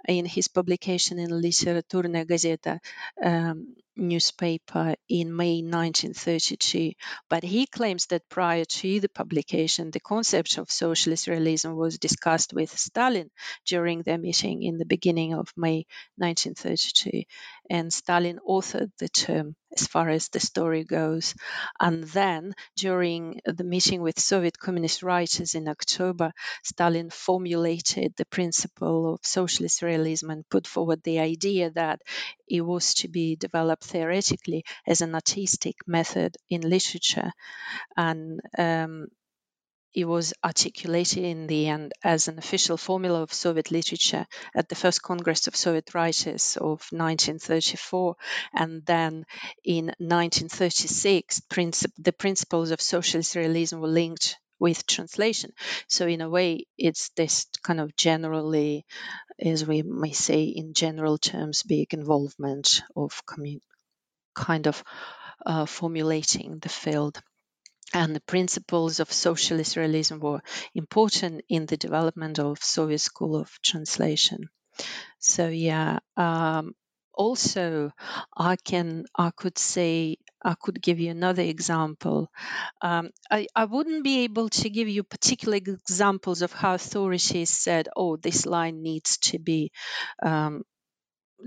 in 0.09 0.25
his 0.27 0.49
publication 0.49 1.19
in 1.19 1.31
Literaturnaya 1.31 2.25
Gazeta. 2.27 2.81
Um, 3.23 3.77
newspaper 3.97 4.95
in 5.09 5.35
May 5.35 5.63
1932. 5.63 6.93
But 7.29 7.43
he 7.45 7.67
claims 7.67 8.07
that 8.07 8.29
prior 8.29 8.65
to 8.65 9.01
the 9.01 9.09
publication, 9.09 9.91
the 9.91 10.01
concept 10.01 10.59
of 10.59 10.71
socialist 10.71 11.27
realism 11.27 11.73
was 11.73 11.99
discussed 11.99 12.53
with 12.53 12.79
Stalin 12.79 13.31
during 13.67 14.03
their 14.03 14.19
meeting 14.19 14.63
in 14.63 14.79
the 14.79 14.87
beginning 14.87 15.35
of 15.35 15.53
May 15.57 15.87
1932. 16.17 17.23
And 17.71 17.93
Stalin 17.93 18.41
authored 18.47 18.91
the 18.99 19.09
term 19.09 19.57
as 19.73 19.87
far 19.87 20.11
as 20.11 20.29
the 20.29 20.41
story 20.41 20.85
goes. 20.85 21.35
And 21.79 22.05
then, 22.05 22.55
during 22.77 23.41
the 23.47 23.65
meeting 23.65 24.03
with 24.03 24.19
Soviet 24.19 24.59
communist 24.59 25.03
writers 25.03 25.55
in 25.55 25.69
October, 25.69 26.33
Stalin 26.65 27.09
formulated 27.11 28.15
the 28.17 28.27
principle 28.27 29.15
of 29.15 29.21
socialist 29.23 29.83
realism 29.83 30.31
and 30.31 30.49
put 30.51 30.67
forward 30.67 31.03
the 31.05 31.21
idea 31.21 31.71
that 31.71 32.03
it 32.49 32.61
was 32.63 32.95
to 32.95 33.09
be 33.09 33.37
developed 33.37 33.85
theoretically 33.85 34.65
as 34.87 35.01
an 35.01 35.15
artistic 35.15 35.77
method 35.87 36.37
in 36.51 36.63
literature. 36.63 37.31
And 37.97 38.41
um, 38.59 39.09
it 39.95 40.05
was 40.05 40.33
articulated 40.45 41.25
in 41.25 41.47
the 41.47 41.69
end 41.69 41.93
as 42.05 42.29
an 42.29 42.39
official 42.39 42.77
formula 42.77 43.23
of 43.23 43.33
Soviet 43.33 43.71
literature 43.71 44.27
at 44.55 44.69
the 44.69 44.75
first 44.75 45.03
Congress 45.03 45.47
of 45.47 45.57
Soviet 45.57 45.95
Writers 45.95 46.57
of 46.61 46.87
1934. 46.93 48.17
And 48.55 48.85
then 48.87 49.25
in 49.65 49.95
1936, 49.99 51.41
princip- 51.51 51.93
the 51.99 52.13
principles 52.13 52.71
of 52.71 52.81
socialist 52.81 53.35
realism 53.37 53.81
were 53.81 53.89
linked 53.89 54.37
with 54.59 54.87
translation. 54.87 55.53
So, 55.89 56.07
in 56.07 56.21
a 56.21 56.29
way, 56.29 56.67
it's 56.77 57.09
this 57.17 57.47
kind 57.63 57.81
of 57.81 57.97
generally, 57.97 58.85
as 59.39 59.67
we 59.67 59.83
may 59.83 60.13
say 60.13 60.45
in 60.45 60.75
general 60.75 61.19
terms, 61.19 61.63
big 61.63 61.95
involvement 61.95 62.83
of 62.95 63.25
commun- 63.27 63.63
kind 64.35 64.67
of 64.67 64.85
uh, 65.47 65.67
formulating 65.67 66.59
the 66.61 66.69
field 66.69 67.21
and 67.95 68.15
the 68.15 68.21
principles 68.23 69.01
of 69.01 69.13
socialist 69.13 69.77
realism 69.77 70.19
were 70.19 70.41
important 70.75 71.43
in 71.49 71.67
the 71.67 71.77
development 71.77 72.39
of 72.39 72.63
Soviet 72.63 73.01
School 73.01 73.37
of 73.37 73.51
Translation. 73.63 74.49
So 75.19 75.49
yeah, 75.49 75.99
um, 76.17 76.75
also, 77.15 77.91
I 78.37 78.57
can 78.57 79.05
I 79.17 79.31
could 79.31 79.59
say 79.59 80.17
I 80.43 80.55
could 80.61 80.81
give 80.83 81.01
you 81.01 81.11
another 81.11 81.43
example. 81.43 82.31
Um, 82.83 83.11
I, 83.31 83.47
I 83.55 83.65
wouldn't 83.67 84.05
be 84.05 84.21
able 84.25 84.49
to 84.51 84.71
give 84.71 84.89
you 84.89 85.03
particular 85.05 85.57
examples 85.57 86.43
of 86.43 86.53
how 86.53 86.75
authorities 86.75 87.51
said, 87.51 87.89
"Oh, 87.97 88.17
this 88.17 88.47
line 88.47 88.83
needs 88.83 89.19
to 89.31 89.39
be 89.39 89.73
um, 90.23 90.63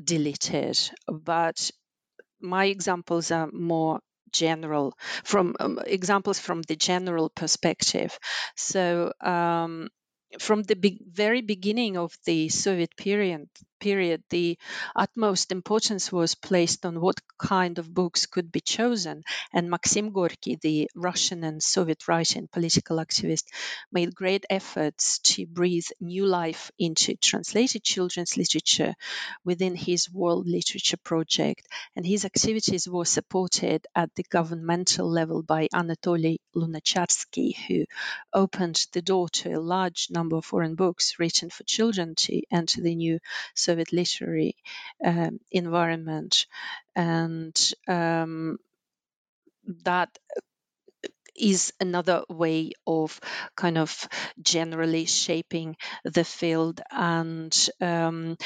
deleted," 0.04 0.80
but 1.08 1.72
my 2.42 2.66
examples 2.66 3.32
are 3.32 3.50
more 3.52 4.00
general 4.34 4.98
from 5.24 5.56
um, 5.60 5.80
examples 5.86 6.40
from 6.40 6.62
the 6.64 6.76
general 6.76 7.30
perspective. 7.30 8.18
So. 8.56 9.14
Um, 9.22 9.90
from 10.40 10.64
the 10.64 10.76
be- 10.76 11.00
very 11.08 11.42
beginning 11.42 11.96
of 11.98 12.18
the 12.26 12.50
Soviet 12.50 12.96
period, 12.98 13.48
period, 13.84 14.24
the 14.30 14.58
utmost 14.96 15.52
importance 15.52 16.10
was 16.10 16.36
placed 16.36 16.86
on 16.86 17.02
what 17.02 17.20
kind 17.38 17.78
of 17.80 17.94
books 17.94 18.26
could 18.26 18.50
be 18.50 18.62
chosen. 18.62 19.24
And 19.52 19.70
Maxim 19.70 20.14
Gorky, 20.14 20.56
the 20.56 20.90
Russian 20.96 21.44
and 21.44 21.62
Soviet 21.62 22.08
writer 22.08 22.40
and 22.40 22.50
political 22.50 22.98
activist, 22.98 23.44
made 23.92 24.16
great 24.16 24.46
efforts 24.50 25.20
to 25.20 25.46
breathe 25.46 25.90
new 26.00 26.26
life 26.26 26.72
into 26.80 27.18
translated 27.18 27.84
children's 27.84 28.38
literature 28.38 28.94
within 29.44 29.76
his 29.76 30.10
World 30.10 30.48
Literature 30.48 31.02
Project. 31.04 31.68
And 31.98 32.06
his 32.06 32.24
activities 32.24 32.88
were 32.88 33.06
supported 33.06 33.86
at 33.94 34.16
the 34.16 34.24
governmental 34.30 35.10
level 35.10 35.44
by 35.44 35.68
Anatoly 35.74 36.38
Lunacharsky, 36.56 37.52
who 37.68 37.84
opened 38.34 38.86
the 38.94 39.02
door 39.02 39.28
to 39.30 39.50
a 39.50 39.60
large 39.76 40.08
number 40.10 40.38
of 40.38 40.46
foreign 40.46 40.76
books 40.76 41.20
written 41.20 41.50
for 41.50 41.64
children 41.64 42.16
to 42.16 42.42
enter 42.50 42.82
the 42.82 42.96
new 42.96 43.20
Soviet 43.56 43.73
literary 43.76 44.56
um, 45.04 45.40
environment. 45.52 46.46
And 46.96 47.56
um, 47.88 48.58
that 49.84 50.18
is 51.36 51.74
another 51.80 52.24
way 52.30 52.72
of 52.86 53.20
kind 53.56 53.78
of 53.78 54.08
generally 54.42 55.06
shaping 55.06 55.76
the 56.04 56.24
field 56.24 56.80
and 56.92 57.70
um, 57.82 58.38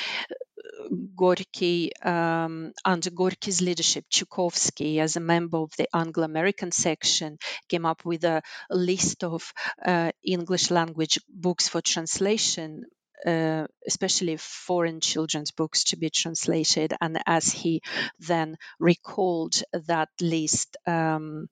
Gorky, 1.15 1.91
um, 2.03 2.73
under 2.85 3.09
Gorky's 3.09 3.61
leadership, 3.61 4.05
Chukovsky, 4.09 4.99
as 4.99 5.15
a 5.15 5.19
member 5.19 5.57
of 5.57 5.71
the 5.77 5.87
Anglo 5.93 6.23
American 6.23 6.71
section, 6.71 7.37
came 7.67 7.85
up 7.85 8.05
with 8.05 8.23
a, 8.23 8.41
a 8.69 8.75
list 8.75 9.23
of 9.23 9.53
uh, 9.85 10.11
English 10.23 10.71
language 10.71 11.19
books 11.29 11.67
for 11.67 11.81
translation. 11.81 12.85
Uh, 13.25 13.65
especially 13.87 14.37
foreign 14.37 15.01
children's 15.01 15.49
books 15.51 15.85
to 15.85 15.97
be 15.97 16.09
translated. 16.09 16.93
And 17.01 17.19
as 17.25 17.51
he 17.51 17.81
then 18.19 18.57
recalled, 18.79 19.55
that 19.87 20.09
list 20.21 20.77
um, 20.85 21.49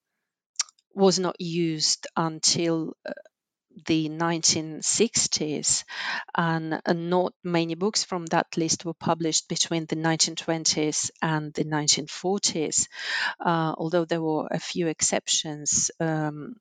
was 0.94 1.18
not 1.18 1.36
used 1.40 2.06
until 2.16 2.94
uh, 3.04 3.14
the 3.88 4.10
1960s, 4.10 5.84
and, 6.36 6.82
and, 6.86 7.10
not 7.10 7.34
many 7.44 7.76
books 7.76 8.04
from 8.04 8.26
that 8.28 8.48
list 8.56 8.86
were 8.86 8.94
published 8.94 9.50
between 9.50 9.86
the 9.86 9.98
1920s 9.98 11.12
and 11.22 11.54
the 11.54 11.66
1940s, 11.66 12.88
uh, 13.40 13.74
although 13.78 14.06
there 14.06 14.22
were 14.22 14.48
a 14.50 14.60
few 14.60 14.88
exceptions. 14.88 15.92
Um, 16.00 16.56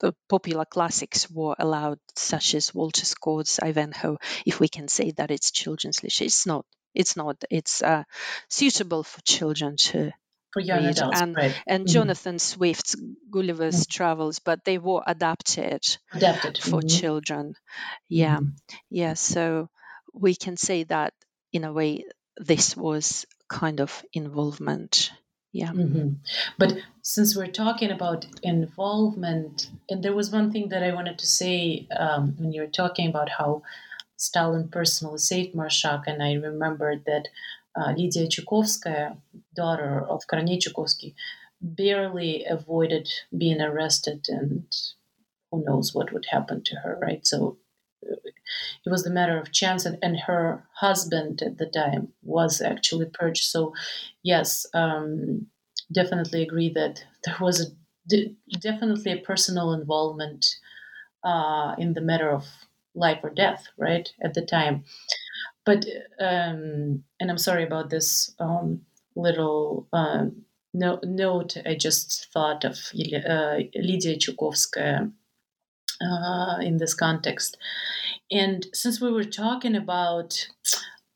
the, 0.00 0.14
popular 0.28 0.64
classics 0.64 1.30
were 1.30 1.54
allowed, 1.58 1.98
such 2.16 2.54
as 2.54 2.74
Walter 2.74 3.04
Scott's 3.04 3.58
Ivanhoe, 3.60 4.18
if 4.46 4.60
we 4.60 4.68
can 4.68 4.88
say 4.88 5.12
that 5.12 5.30
it's 5.30 5.50
children's 5.50 6.02
literature. 6.02 6.24
It's 6.26 6.46
not. 6.46 6.66
It's 6.94 7.16
not. 7.16 7.42
It's 7.50 7.82
uh, 7.82 8.04
suitable 8.48 9.02
for 9.04 9.20
children 9.22 9.76
to 9.76 10.12
for 10.52 10.60
young 10.60 10.84
read. 10.84 10.98
adults, 10.98 11.20
and 11.20 11.36
right. 11.36 11.54
and 11.66 11.86
Mhm. 11.86 11.90
Jonathan 11.92 12.38
Swift's 12.38 12.94
Gulliver's 13.30 13.86
Travels, 13.86 14.38
but 14.38 14.64
they 14.64 14.78
were 14.78 15.02
adapted 15.06 15.82
Adapted. 16.12 16.58
for 16.58 16.80
Mhm. 16.82 16.88
children. 17.00 17.54
Yeah, 18.08 18.40
yeah. 18.90 19.14
So 19.14 19.68
we 20.12 20.34
can 20.36 20.56
say 20.56 20.84
that 20.84 21.14
in 21.52 21.64
a 21.64 21.72
way, 21.72 22.04
this 22.36 22.76
was 22.76 23.26
kind 23.48 23.80
of 23.80 24.04
involvement. 24.12 25.10
Yeah. 25.54 25.70
Mhm. 25.72 26.16
But 26.58 26.78
since 27.02 27.36
we're 27.36 27.56
talking 27.62 27.90
about 27.92 28.26
involvement, 28.42 29.70
and 29.88 30.02
there 30.02 30.14
was 30.20 30.32
one 30.32 30.50
thing 30.50 30.68
that 30.70 30.82
I 30.82 30.92
wanted 30.92 31.16
to 31.20 31.26
say 31.26 31.86
um, 31.96 32.34
when 32.38 32.52
you 32.52 32.60
were 32.62 32.76
talking 32.82 33.08
about 33.08 33.28
how 33.38 33.62
Stalin 34.16 34.68
personally 34.68 35.18
saved 35.18 35.54
Marshak, 35.54 36.02
and 36.08 36.22
I 36.22 36.32
remembered 36.34 37.04
that 37.06 37.28
uh, 37.76 37.92
Lydia 37.96 38.26
Chukovskaya, 38.28 39.16
daughter 39.54 40.04
of 40.08 40.26
Kornei 40.26 40.58
Chukovsky, 40.58 41.14
barely 41.60 42.44
avoided 42.44 43.08
being 43.36 43.60
arrested, 43.60 44.26
and 44.28 44.66
who 45.50 45.64
knows 45.64 45.94
what 45.94 46.12
would 46.12 46.26
happen 46.26 46.62
to 46.64 46.76
her, 46.82 46.98
right? 47.00 47.26
So 47.26 47.58
it 48.06 48.90
was 48.90 49.02
the 49.02 49.10
matter 49.10 49.38
of 49.38 49.52
chance, 49.52 49.84
and, 49.84 49.98
and 50.02 50.18
her 50.20 50.64
husband 50.74 51.42
at 51.42 51.58
the 51.58 51.66
time 51.66 52.08
was 52.22 52.60
actually 52.60 53.06
purged. 53.06 53.44
So, 53.44 53.72
yes, 54.22 54.66
um, 54.74 55.46
definitely 55.92 56.42
agree 56.42 56.72
that 56.74 57.04
there 57.24 57.36
was 57.40 57.60
a, 57.60 57.66
de- 58.08 58.36
definitely 58.60 59.12
a 59.12 59.18
personal 59.18 59.72
involvement 59.72 60.46
uh, 61.24 61.74
in 61.78 61.94
the 61.94 62.00
matter 62.00 62.30
of 62.30 62.46
life 62.94 63.20
or 63.22 63.30
death, 63.30 63.66
right, 63.76 64.12
at 64.22 64.34
the 64.34 64.42
time. 64.42 64.84
But, 65.64 65.86
um, 66.20 67.04
and 67.18 67.30
I'm 67.30 67.38
sorry 67.38 67.64
about 67.64 67.90
this 67.90 68.34
um, 68.38 68.82
little 69.16 69.88
um, 69.92 70.44
no, 70.74 70.98
note, 71.04 71.56
I 71.64 71.76
just 71.76 72.32
thought 72.32 72.64
of 72.64 72.78
uh, 72.92 73.58
Lydia 73.74 74.18
Chukovskaya 74.18 75.12
uh, 76.04 76.58
in 76.60 76.78
this 76.78 76.94
context. 76.94 77.56
And 78.30 78.66
since 78.72 79.00
we 79.00 79.12
were 79.12 79.24
talking 79.24 79.74
about 79.74 80.48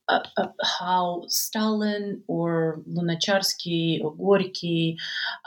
uh, 0.09 0.25
uh, 0.37 0.49
how 0.63 1.25
Stalin 1.29 2.23
or 2.29 2.81
Lunacharsky 2.91 4.03
or 4.03 4.15
Gorky, 4.15 4.97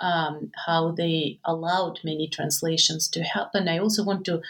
um, 0.01 0.51
how 0.67 0.91
they 0.91 1.39
allowed 1.45 1.99
many 2.03 2.27
translations 2.27 3.07
to 3.09 3.23
happen, 3.23 3.67
I 3.67 3.79
also 3.79 4.03
want 4.03 4.25
to, 4.25 4.41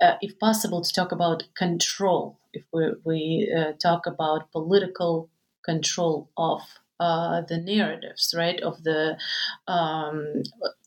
uh, 0.00 0.14
if 0.22 0.38
possible, 0.38 0.82
to 0.82 0.92
talk 0.92 1.12
about 1.12 1.44
control. 1.56 2.38
If 2.52 2.64
we, 2.72 2.92
we 3.04 3.54
uh, 3.54 3.72
talk 3.72 4.06
about 4.06 4.50
political 4.52 5.28
control 5.64 6.30
of 6.36 6.60
uh, 7.00 7.42
the 7.42 7.58
narratives, 7.58 8.34
right, 8.36 8.60
of 8.60 8.82
the 8.84 9.18
um, 9.66 10.42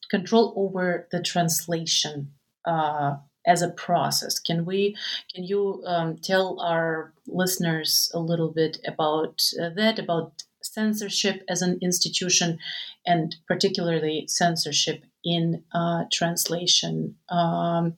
control 0.09 0.53
over 0.55 1.07
the 1.11 1.21
translation 1.21 2.31
uh, 2.65 3.17
as 3.47 3.61
a 3.61 3.69
process. 3.69 4.39
Can 4.39 4.65
we? 4.65 4.95
Can 5.33 5.43
you 5.45 5.81
um, 5.87 6.17
tell 6.17 6.59
our 6.59 7.13
listeners 7.25 8.11
a 8.13 8.19
little 8.19 8.49
bit 8.49 8.77
about 8.85 9.41
uh, 9.59 9.69
that? 9.75 9.97
About 9.97 10.43
censorship 10.61 11.43
as 11.47 11.61
an 11.61 11.79
institution, 11.81 12.59
and 13.05 13.35
particularly 13.47 14.25
censorship 14.27 15.05
in 15.23 15.63
uh, 15.73 16.03
translation, 16.11 17.15
um, 17.29 17.95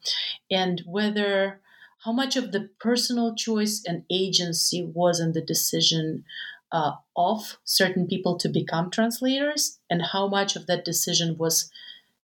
and 0.49 0.83
whether 0.85 1.59
how 2.05 2.13
much 2.13 2.37
of 2.37 2.51
the 2.51 2.69
personal 2.79 3.35
choice 3.35 3.83
and 3.85 4.03
agency 4.09 4.85
was 4.93 5.19
in 5.19 5.33
the 5.33 5.41
decision 5.41 6.23
uh, 6.71 6.93
of 7.17 7.57
certain 7.65 8.07
people 8.07 8.37
to 8.37 8.47
become 8.47 8.89
translators, 8.89 9.79
and 9.89 10.01
how 10.13 10.27
much 10.27 10.55
of 10.55 10.67
that 10.67 10.85
decision 10.85 11.37
was 11.37 11.71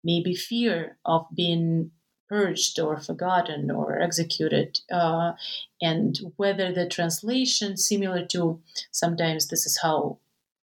maybe 0.04 0.36
fear 0.36 0.98
of 1.06 1.26
being 1.34 1.92
purged 2.34 2.80
or 2.80 3.00
forgotten 3.00 3.70
or 3.70 4.00
executed, 4.02 4.80
uh, 4.92 5.34
and 5.82 6.20
whether 6.38 6.74
the 6.74 6.88
translation, 6.88 7.78
similar 7.78 8.26
to 8.26 8.60
sometimes 8.92 9.48
this 9.48 9.68
is 9.68 9.78
how 9.84 10.18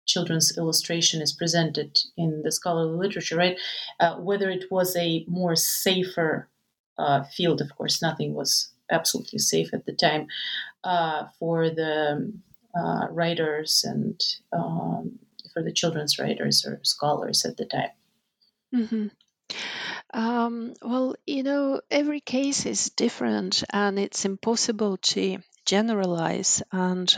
children's 0.07 0.57
illustration 0.57 1.21
is 1.21 1.31
presented 1.31 1.99
in 2.17 2.41
the 2.41 2.51
scholarly 2.51 2.97
literature, 2.97 3.35
right? 3.35 3.59
Uh, 3.99 4.15
whether 4.15 4.49
it 4.49 4.71
was 4.71 4.95
a 4.95 5.23
more 5.27 5.55
safer 5.55 6.49
uh, 6.97 7.23
field, 7.35 7.61
of 7.61 7.69
course, 7.77 8.01
nothing 8.01 8.33
was 8.33 8.71
absolutely 8.89 9.37
safe 9.37 9.69
at 9.71 9.85
the 9.85 9.93
time 9.93 10.25
uh, 10.83 11.25
for 11.37 11.69
the 11.69 12.33
uh, 12.75 13.05
writers 13.11 13.85
and 13.87 14.19
um, 14.51 15.19
for 15.53 15.61
the 15.61 15.71
children's 15.71 16.17
writers 16.17 16.65
or 16.65 16.79
scholars 16.81 17.45
at 17.45 17.57
the 17.57 17.65
time. 17.65 17.95
Mm-hmm. 18.73 19.07
Um, 20.13 20.73
well, 20.81 21.15
you 21.25 21.43
know, 21.43 21.81
every 21.89 22.19
case 22.19 22.65
is 22.65 22.89
different 22.89 23.63
and 23.71 23.97
it's 23.97 24.25
impossible 24.25 24.97
to 24.97 25.37
generalize. 25.65 26.61
And 26.71 27.13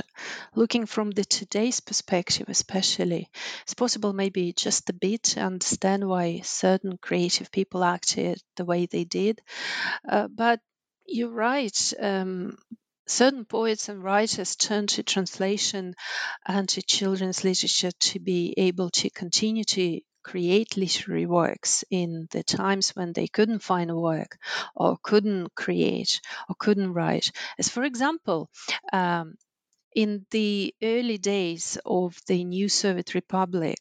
looking 0.55 0.85
from 0.85 1.09
the 1.11 1.25
today's 1.25 1.79
perspective, 1.79 2.49
especially, 2.49 3.29
it's 3.63 3.73
possible 3.73 4.13
maybe 4.13 4.53
just 4.53 4.89
a 4.89 4.93
bit 4.93 5.23
to 5.23 5.41
understand 5.41 6.07
why 6.07 6.41
certain 6.43 6.97
creative 6.97 7.51
people 7.51 7.83
acted 7.83 8.41
the 8.57 8.65
way 8.65 8.85
they 8.85 9.05
did. 9.05 9.41
Uh, 10.07 10.27
but 10.27 10.59
you're 11.07 11.29
right. 11.29 11.93
Um, 11.99 12.57
certain 13.07 13.45
poets 13.45 13.89
and 13.89 14.03
writers 14.03 14.55
turned 14.55 14.89
to 14.89 15.03
translation 15.03 15.95
and 16.45 16.69
to 16.69 16.81
children's 16.81 17.43
literature 17.43 17.91
to 17.91 18.19
be 18.19 18.53
able 18.57 18.89
to 18.91 19.09
continue 19.09 19.63
to 19.65 19.99
create 20.23 20.77
literary 20.77 21.25
works 21.25 21.83
in 21.89 22.27
the 22.31 22.43
times 22.43 22.95
when 22.95 23.13
they 23.13 23.27
couldn't 23.27 23.59
find 23.59 23.91
a 23.91 23.95
work 23.95 24.37
or 24.75 24.97
couldn't 25.03 25.53
create 25.55 26.21
or 26.49 26.55
couldn't 26.57 26.93
write. 26.93 27.31
As 27.59 27.69
for 27.69 27.83
example, 27.83 28.49
um, 28.91 29.35
in 29.95 30.25
the 30.31 30.73
early 30.83 31.17
days 31.17 31.77
of 31.85 32.17
the 32.27 32.43
new 32.43 32.69
Soviet 32.69 33.13
Republic, 33.15 33.79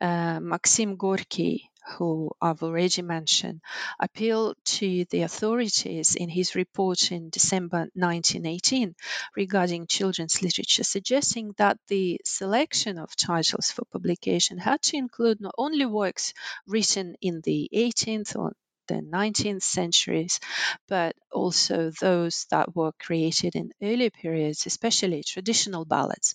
uh, 0.00 0.40
Maxim 0.40 0.96
Gorky 0.96 1.69
who 1.96 2.30
I've 2.40 2.62
already 2.62 3.02
mentioned, 3.02 3.60
appealed 3.98 4.56
to 4.76 5.04
the 5.06 5.22
authorities 5.22 6.14
in 6.14 6.28
his 6.28 6.54
report 6.54 7.12
in 7.12 7.30
December 7.30 7.88
1918 7.94 8.94
regarding 9.36 9.86
children's 9.86 10.42
literature, 10.42 10.84
suggesting 10.84 11.54
that 11.58 11.78
the 11.88 12.20
selection 12.24 12.98
of 12.98 13.16
titles 13.16 13.70
for 13.70 13.84
publication 13.92 14.58
had 14.58 14.82
to 14.82 14.96
include 14.96 15.40
not 15.40 15.54
only 15.58 15.86
works 15.86 16.32
written 16.66 17.14
in 17.20 17.40
the 17.42 17.68
18th 17.74 18.36
or 18.36 18.52
the 18.90 19.00
19th 19.02 19.62
centuries, 19.62 20.40
but 20.88 21.14
also 21.32 21.90
those 22.00 22.46
that 22.50 22.74
were 22.76 22.92
created 23.06 23.54
in 23.56 23.72
earlier 23.82 24.10
periods, 24.10 24.66
especially 24.66 25.22
traditional 25.22 25.84
ballads 25.84 26.34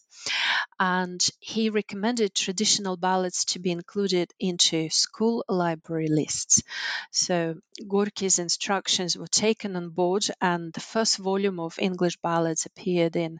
and 0.79 1.29
he 1.39 1.69
recommended 1.69 2.33
traditional 2.33 2.97
ballads 2.97 3.45
to 3.45 3.59
be 3.59 3.71
included 3.71 4.31
into 4.39 4.89
school 4.89 5.43
library 5.49 6.07
lists. 6.07 6.63
So 7.11 7.55
Gorky's 7.87 8.39
instructions 8.39 9.17
were 9.17 9.27
taken 9.27 9.75
on 9.75 9.89
board, 9.89 10.25
and 10.41 10.73
the 10.73 10.79
first 10.81 11.17
volume 11.17 11.59
of 11.59 11.77
English 11.79 12.17
ballads 12.17 12.65
appeared 12.65 13.15
in 13.15 13.39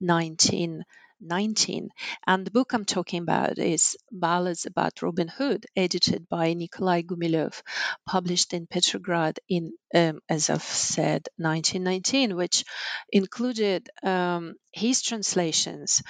19. 0.00 0.78
19. 0.78 0.84
19. 1.20 1.88
And 2.26 2.46
the 2.46 2.50
book 2.50 2.72
I'm 2.72 2.84
talking 2.84 3.22
about 3.22 3.58
is 3.58 3.96
Ballads 4.10 4.66
About 4.66 5.02
Robin 5.02 5.28
Hood, 5.28 5.66
edited 5.76 6.28
by 6.28 6.54
Nikolai 6.54 7.02
Gumilev, 7.02 7.62
published 8.06 8.54
in 8.54 8.66
Petrograd 8.66 9.40
in, 9.48 9.72
um, 9.94 10.20
as 10.28 10.50
I've 10.50 10.62
said, 10.62 11.28
1919, 11.36 12.36
which 12.36 12.64
included 13.12 13.88
um, 14.02 14.54
his 14.74 15.02
translations 15.02 16.02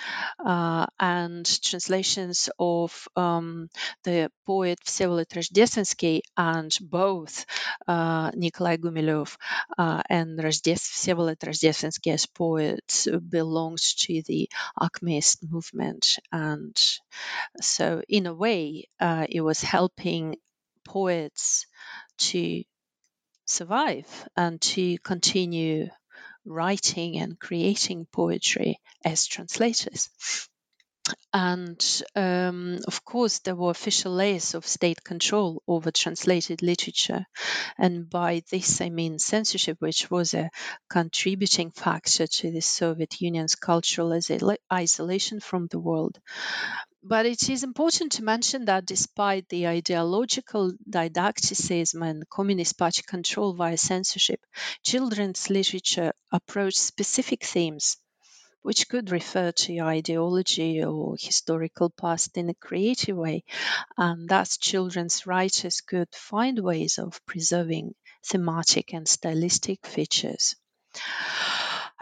uh, 0.45 0.87
and 0.99 1.45
translations 1.63 2.49
of 2.59 3.07
um, 3.15 3.69
the 4.05 4.31
poet 4.47 4.79
Vsevolod 4.87 5.29
Rozhdestvensky 5.29 6.23
and 6.37 6.75
both 6.81 7.45
uh, 7.87 8.31
Nikolai 8.35 8.79
Gumilev 8.79 9.37
uh, 9.77 10.03
and 10.09 10.39
Vsevolod 10.39 11.39
Rozhdestvensky 11.39 12.13
as 12.13 12.27
poets 12.27 13.07
belongs 13.29 13.95
to 13.95 14.23
the 14.23 14.49
Movement. 15.43 16.19
And 16.33 16.77
so, 17.61 18.03
in 18.09 18.27
a 18.27 18.35
way, 18.35 18.89
uh, 19.01 19.27
it 19.29 19.41
was 19.43 19.63
helping 19.63 20.37
poets 20.85 21.67
to 22.19 22.65
survive 23.47 24.07
and 24.37 24.61
to 24.63 24.99
continue 24.99 25.89
writing 26.47 27.19
and 27.19 27.39
creating 27.41 28.07
poetry 28.13 28.81
as 29.05 29.27
translators. 29.27 30.11
And 31.33 32.03
um, 32.15 32.79
of 32.87 33.05
course, 33.05 33.41
there 33.41 33.57
were 33.57 33.71
official 33.71 34.13
layers 34.13 34.55
of 34.55 34.67
state 34.67 35.03
control 35.03 35.63
over 35.67 35.91
translated 35.91 36.63
literature. 36.63 37.27
And 37.77 38.09
by 38.09 38.43
this, 38.51 38.81
I 38.81 38.89
mean 38.91 39.19
censorship, 39.19 39.81
which 39.81 40.11
was 40.11 40.33
a 40.35 40.51
contributing 40.89 41.73
factor 41.73 42.27
to 42.27 42.51
the 42.51 42.63
Soviet 42.63 43.21
Union's 43.21 43.55
cultural 43.55 44.19
isolation 44.73 45.41
from 45.41 45.67
the 45.67 45.81
world. 45.81 46.21
But 47.03 47.27
it 47.27 47.51
is 47.51 47.65
important 47.65 48.13
to 48.13 48.25
mention 48.25 48.65
that 48.65 48.87
despite 48.87 49.49
the 49.51 49.67
ideological 49.67 50.73
didacticism 50.89 52.03
and 52.03 52.31
Communist 52.31 52.79
Party 52.79 53.03
control 53.03 53.55
via 53.55 53.77
censorship, 53.77 54.41
children's 54.83 55.51
literature 55.51 56.15
approached 56.33 56.79
specific 56.79 57.45
themes 57.45 57.99
which 58.65 58.89
could 58.89 59.11
refer 59.11 59.53
to 59.53 59.79
ideology 59.81 60.83
or 60.83 61.17
historical 61.21 61.91
past 61.91 62.39
in 62.39 62.49
a 62.49 62.55
creative 62.55 63.15
way. 63.15 63.45
And 63.99 64.27
thus, 64.27 64.57
children's 64.57 65.27
writers 65.27 65.83
could 65.83 66.09
find 66.15 66.59
ways 66.59 66.99
of 66.99 67.21
preserving 67.27 67.95
thematic 68.25 68.95
and 68.95 69.07
stylistic 69.07 69.87
features. 69.87 70.57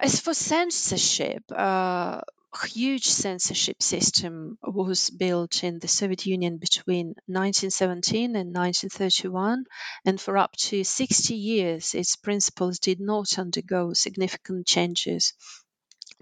As 0.01 0.21
for 0.21 0.35
censorship, 0.35 1.43
uh, 1.51 2.21
huge 2.65 3.07
censorship 3.07 3.83
system 3.83 4.57
was 4.63 5.11
built 5.11 5.65
in 5.65 5.81
the 5.81 5.89
Soviet 5.89 6.27
Union 6.27 6.59
between 6.59 7.17
1917 7.27 8.37
and 8.37 8.53
1931, 8.53 9.65
and 10.05 10.21
for 10.21 10.39
up 10.39 10.53
to 10.57 10.85
60 10.85 11.35
years, 11.35 11.95
its 11.95 12.15
principles 12.15 12.79
did 12.79 13.01
not 13.01 13.37
undergo 13.37 13.95
significant 13.95 14.67
changes. 14.67 15.33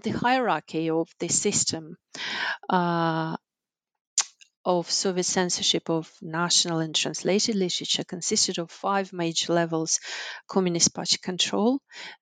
The 0.03 0.11
hierarchy 0.11 0.89
of 0.89 1.09
the 1.19 1.27
system 1.27 1.97
uh, 2.69 3.35
of 4.65 4.89
Soviet 4.91 5.23
censorship 5.23 5.89
of 5.89 6.11
national 6.21 6.79
and 6.79 6.95
translated 6.95 7.55
literature 7.55 8.03
consisted 8.03 8.59
of 8.59 8.69
five 8.71 9.11
major 9.11 9.53
levels 9.53 9.99
Communist 10.47 10.93
Party 10.93 11.17
control, 11.17 11.79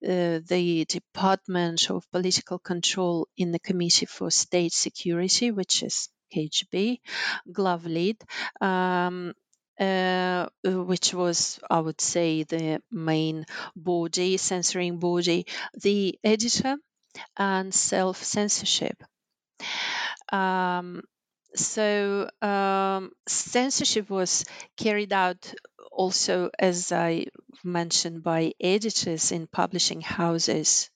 uh, 0.08 0.40
the 0.48 0.86
Department 0.88 1.90
of 1.90 2.10
Political 2.12 2.60
Control 2.60 3.28
in 3.38 3.52
the 3.52 3.60
Committee 3.60 4.06
for 4.06 4.32
State 4.32 4.74
Security, 4.74 5.52
which 5.52 5.84
is 5.84 6.10
KGB, 6.34 7.00
Glavlit, 7.52 8.22
um, 8.62 9.34
uh, 9.80 10.48
which 10.64 11.14
was, 11.14 11.60
I 11.70 11.80
would 11.80 12.00
say, 12.02 12.44
the 12.44 12.82
main 12.92 13.46
body, 13.76 14.38
censoring 14.38 15.00
body, 15.00 15.46
the 15.74 16.18
editor, 16.24 16.78
and 17.38 17.74
self 17.74 18.24
censorship. 18.24 19.04
Um, 20.32 21.02
so 21.56 22.30
um, 22.42 23.12
censorship 23.28 24.10
was 24.10 24.46
carried 24.78 25.14
out 25.14 25.54
also, 25.92 26.52
as 26.60 26.92
I 26.92 27.28
mentioned, 27.64 28.24
by 28.24 28.54
editors 28.62 29.32
in 29.32 29.48
publishing 29.48 30.02
houses, 30.02 30.90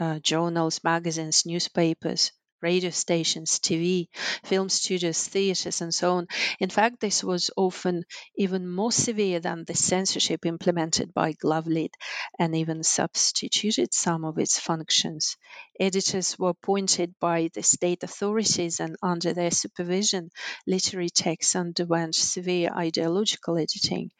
uh, 0.00 0.18
journals, 0.18 0.82
magazines, 0.84 1.46
newspapers, 1.46 2.32
radio 2.62 2.90
stations, 2.90 3.58
TV, 3.58 4.08
film 4.44 4.68
studios, 4.68 5.26
theaters, 5.26 5.80
and 5.80 5.94
so 5.94 6.14
on. 6.14 6.26
In 6.58 6.70
fact, 6.70 7.00
this 7.00 7.22
was 7.24 7.50
often 7.56 8.04
even 8.36 8.68
more 8.68 8.92
severe 8.92 9.40
than 9.40 9.64
the 9.64 9.74
censorship 9.74 10.46
implemented 10.46 11.12
by 11.14 11.32
Glavlit 11.32 11.94
and 12.38 12.54
even 12.54 12.82
substituted 12.82 13.94
some 13.94 14.24
of 14.24 14.38
its 14.38 14.58
functions. 14.58 15.36
Editors 15.78 16.38
were 16.38 16.50
appointed 16.50 17.14
by 17.20 17.50
the 17.54 17.62
state 17.62 18.02
authorities, 18.02 18.80
and 18.80 18.96
under 19.02 19.32
their 19.32 19.50
supervision, 19.50 20.30
literary 20.66 21.10
texts 21.10 21.56
underwent 21.56 22.14
severe 22.14 22.70
ideological 22.76 23.56
editing 23.58 24.10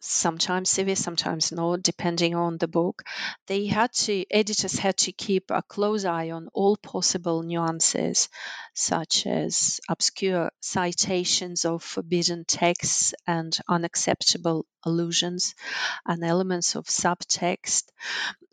sometimes 0.00 0.70
severe, 0.70 0.96
sometimes 0.96 1.52
not, 1.52 1.82
depending 1.82 2.34
on 2.34 2.58
the 2.58 2.68
book. 2.68 3.02
They 3.46 3.66
had 3.66 3.92
to, 4.04 4.24
editors 4.30 4.78
had 4.78 4.96
to 4.98 5.12
keep 5.12 5.50
a 5.50 5.62
close 5.62 6.04
eye 6.04 6.30
on 6.30 6.48
all 6.54 6.76
possible 6.76 7.42
nuances, 7.42 8.28
such 8.74 9.26
as 9.26 9.80
obscure 9.88 10.50
citations 10.60 11.64
of 11.64 11.82
forbidden 11.82 12.44
texts 12.44 13.14
and 13.26 13.56
unacceptable 13.68 14.66
allusions, 14.84 15.54
and 16.06 16.24
elements 16.24 16.76
of 16.76 16.86
subtext 16.86 17.84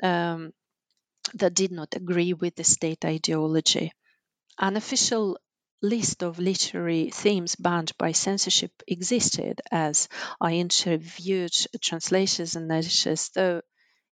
um, 0.03 0.53
that 1.35 1.53
did 1.53 1.71
not 1.71 1.95
agree 1.95 2.33
with 2.33 2.55
the 2.55 2.63
state 2.63 3.05
ideology. 3.05 3.91
Unofficial 4.59 5.37
list 5.82 6.23
of 6.23 6.39
literary 6.39 7.09
themes 7.11 7.55
banned 7.55 7.91
by 7.97 8.11
censorship 8.11 8.71
existed 8.88 9.61
as 9.71 10.09
I 10.41 10.53
interviewed 10.53 11.53
translators 11.82 12.55
and 12.55 12.71
editors, 12.71 13.30
though 13.36 13.61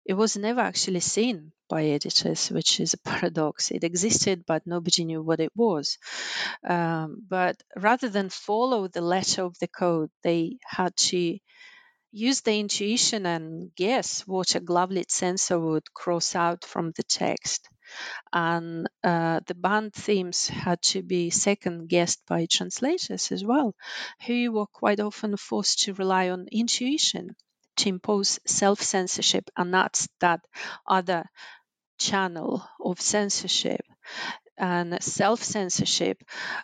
it 0.05 0.14
was 0.16 0.38
never 0.38 0.61
actually 0.61 0.99
seen 1.01 1.51
by 1.70 1.86
editors, 1.86 2.49
which 2.51 2.80
is 2.80 2.93
a 2.93 2.97
paradox. 3.09 3.72
It 3.72 3.84
existed, 3.84 4.45
but 4.45 4.68
nobody 4.68 5.05
knew 5.05 5.22
what 5.24 5.39
it 5.41 5.51
was. 5.55 5.97
Um, 6.68 7.24
but 7.28 7.61
rather 7.76 8.09
than 8.09 8.30
follow 8.30 8.88
the 8.88 9.01
letter 9.01 9.43
of 9.43 9.57
the 9.59 9.68
code, 9.68 10.11
they 10.24 10.57
had 10.66 10.95
to 11.09 11.38
use 12.11 12.41
the 12.41 12.59
intuition 12.59 13.26
and 13.26 13.76
guess 13.76 14.22
what 14.28 14.55
a 14.55 14.61
Glavlit 14.61 15.11
censor 15.11 15.59
would 15.59 15.93
cross 15.93 16.36
out 16.36 16.64
from 16.66 16.91
the 16.95 17.03
text 17.03 17.68
and 18.34 18.88
uh, 19.03 19.39
the 19.47 19.55
banned 19.55 19.93
themes 19.93 20.47
had 20.47 20.81
to 20.81 21.03
be 21.03 21.29
second 21.29 21.88
guessed 21.89 22.21
by 22.27 22.45
translators 22.45 23.31
as 23.31 23.43
well, 23.43 23.75
who 24.27 24.51
were 24.51 24.67
quite 24.67 24.99
often 24.99 25.38
forced 25.38 25.84
to 25.84 25.93
rely 25.93 26.29
on 26.29 26.47
intuition 26.51 27.36
to 27.77 27.89
impose 27.89 28.39
self 28.45 28.81
censorship, 28.81 29.49
and 29.57 29.73
that's 29.73 30.07
that 30.19 30.41
other 30.88 31.25
channel 31.99 32.67
of 32.84 33.01
censorship 33.01 33.81
and 34.57 35.01
self 35.03 35.43
censorship 35.43 36.21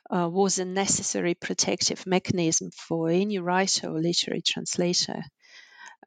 uh, 0.10 0.30
was 0.30 0.60
a 0.60 0.66
necessary 0.66 1.36
protective 1.36 2.06
mechanism 2.06 2.72
for 2.72 3.10
any 3.10 3.40
writer 3.40 3.90
or 3.90 4.00
literary 4.02 4.42
translator. 4.42 5.24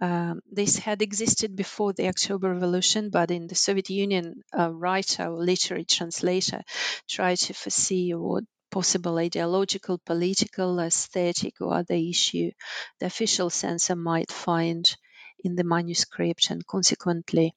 Um, 0.00 0.40
this 0.50 0.78
had 0.78 1.02
existed 1.02 1.54
before 1.54 1.92
the 1.92 2.08
October 2.08 2.52
Revolution, 2.52 3.10
but 3.10 3.30
in 3.30 3.46
the 3.46 3.54
Soviet 3.54 3.90
Union, 3.90 4.42
a 4.52 4.72
writer 4.72 5.26
or 5.26 5.44
literary 5.44 5.84
translator 5.84 6.62
tried 7.08 7.38
to 7.38 7.54
foresee 7.54 8.12
what 8.14 8.44
possible 8.70 9.18
ideological, 9.18 9.98
political, 10.04 10.80
aesthetic, 10.80 11.60
or 11.60 11.74
other 11.74 11.94
issue 11.94 12.50
the 12.98 13.06
official 13.06 13.50
censor 13.50 13.94
might 13.94 14.32
find 14.32 14.96
in 15.44 15.56
the 15.56 15.64
manuscript 15.64 16.50
and 16.50 16.66
consequently 16.66 17.54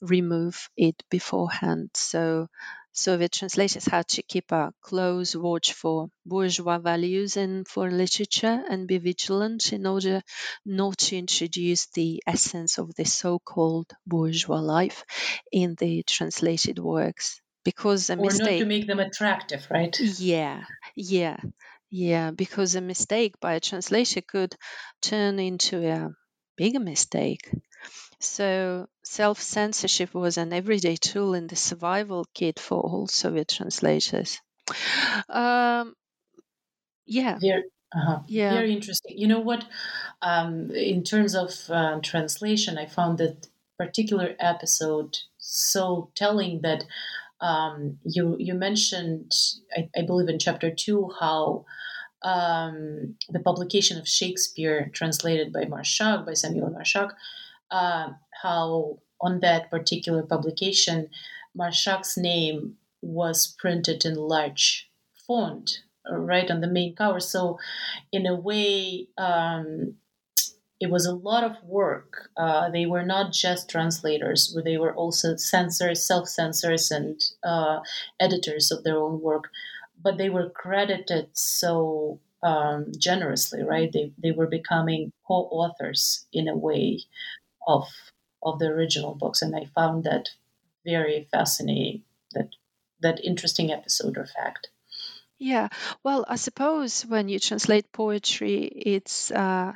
remove 0.00 0.68
it 0.76 1.02
beforehand. 1.10 1.90
So 1.94 2.48
Soviet 2.96 3.32
translators 3.32 3.84
had 3.84 4.08
to 4.08 4.22
keep 4.22 4.50
a 4.52 4.72
close 4.80 5.36
watch 5.36 5.72
for 5.74 6.08
bourgeois 6.24 6.78
values 6.78 7.36
and 7.36 7.68
for 7.68 7.90
literature 7.90 8.64
and 8.68 8.88
be 8.88 8.98
vigilant 8.98 9.72
in 9.72 9.86
order 9.86 10.22
not 10.64 10.98
to 10.98 11.16
introduce 11.16 11.86
the 11.88 12.22
essence 12.26 12.78
of 12.78 12.94
the 12.96 13.04
so 13.04 13.38
called 13.38 13.92
bourgeois 14.06 14.60
life 14.60 15.04
in 15.52 15.74
the 15.78 16.02
translated 16.02 16.78
works. 16.78 17.40
Because 17.64 18.10
a 18.10 18.14
or 18.14 18.24
mistake. 18.26 18.46
Or 18.46 18.50
not 18.52 18.58
to 18.58 18.66
make 18.66 18.86
them 18.86 19.00
attractive, 19.00 19.66
right? 19.70 19.96
Yeah, 20.00 20.64
yeah, 20.94 21.36
yeah. 21.90 22.30
Because 22.30 22.74
a 22.76 22.80
mistake 22.80 23.38
by 23.40 23.54
a 23.54 23.60
translator 23.60 24.20
could 24.20 24.54
turn 25.02 25.38
into 25.38 25.86
a 25.86 26.10
bigger 26.56 26.80
mistake. 26.80 27.50
So 28.20 28.88
self 29.02 29.40
censorship 29.40 30.14
was 30.14 30.38
an 30.38 30.52
everyday 30.52 30.96
tool 30.96 31.34
in 31.34 31.46
the 31.46 31.56
survival 31.56 32.26
kit 32.34 32.58
for 32.58 32.80
all 32.80 33.06
Soviet 33.06 33.48
translators. 33.48 34.40
Um, 35.28 35.94
yeah. 37.06 37.38
Very, 37.40 37.64
uh-huh. 37.94 38.20
Yeah. 38.26 38.54
Very 38.54 38.72
interesting. 38.72 39.16
You 39.16 39.28
know 39.28 39.40
what? 39.40 39.64
Um, 40.22 40.70
in 40.70 41.02
terms 41.04 41.34
of 41.34 41.50
uh, 41.68 42.00
translation, 42.02 42.78
I 42.78 42.86
found 42.86 43.18
that 43.18 43.48
particular 43.78 44.34
episode 44.40 45.18
so 45.38 46.10
telling 46.14 46.62
that 46.62 46.84
um, 47.40 47.98
you 48.04 48.36
you 48.38 48.54
mentioned, 48.54 49.32
I, 49.76 49.90
I, 49.94 50.02
believe 50.02 50.28
in 50.28 50.38
chapter 50.38 50.74
two, 50.74 51.10
how 51.20 51.66
um, 52.22 53.16
the 53.28 53.40
publication 53.40 53.98
of 53.98 54.08
Shakespeare, 54.08 54.90
translated 54.94 55.52
by 55.52 55.64
Marshak, 55.64 56.24
by 56.24 56.32
Samuel 56.32 56.70
Marshak, 56.70 57.10
uh, 57.70 58.10
how 58.42 58.98
on 59.20 59.40
that 59.40 59.70
particular 59.70 60.22
publication, 60.22 61.08
Marshak's 61.54 62.16
name 62.16 62.76
was 63.00 63.54
printed 63.58 64.04
in 64.04 64.14
large 64.14 64.90
font 65.26 65.82
uh, 66.10 66.16
right 66.16 66.50
on 66.50 66.60
the 66.60 66.66
main 66.66 66.94
cover. 66.94 67.20
So, 67.20 67.58
in 68.12 68.26
a 68.26 68.34
way, 68.34 69.08
um, 69.18 69.94
it 70.78 70.90
was 70.90 71.06
a 71.06 71.14
lot 71.14 71.44
of 71.44 71.62
work. 71.64 72.30
Uh, 72.36 72.68
they 72.70 72.86
were 72.86 73.02
not 73.02 73.32
just 73.32 73.70
translators, 73.70 74.56
they 74.64 74.76
were 74.76 74.94
also 74.94 75.36
censors, 75.36 76.06
self 76.06 76.28
censors, 76.28 76.90
and 76.90 77.20
uh, 77.42 77.80
editors 78.20 78.70
of 78.70 78.84
their 78.84 78.98
own 78.98 79.20
work. 79.20 79.48
But 80.02 80.18
they 80.18 80.28
were 80.28 80.50
credited 80.50 81.30
so 81.32 82.20
um, 82.42 82.92
generously, 82.98 83.62
right? 83.62 83.90
They, 83.90 84.12
they 84.22 84.30
were 84.30 84.46
becoming 84.46 85.12
co 85.26 85.48
authors 85.50 86.26
in 86.32 86.48
a 86.48 86.56
way 86.56 87.00
of 87.66 87.88
of 88.42 88.58
the 88.58 88.66
original 88.66 89.14
books, 89.14 89.42
and 89.42 89.54
I 89.56 89.64
found 89.74 90.04
that 90.04 90.30
very 90.84 91.28
fascinating. 91.32 92.04
That 92.32 92.50
that 93.00 93.24
interesting 93.24 93.72
episode 93.72 94.16
or 94.18 94.26
fact. 94.26 94.68
Yeah, 95.38 95.68
well, 96.02 96.24
I 96.26 96.36
suppose 96.36 97.04
when 97.04 97.28
you 97.28 97.38
translate 97.38 97.92
poetry, 97.92 98.64
it's 98.64 99.30
uh, 99.30 99.74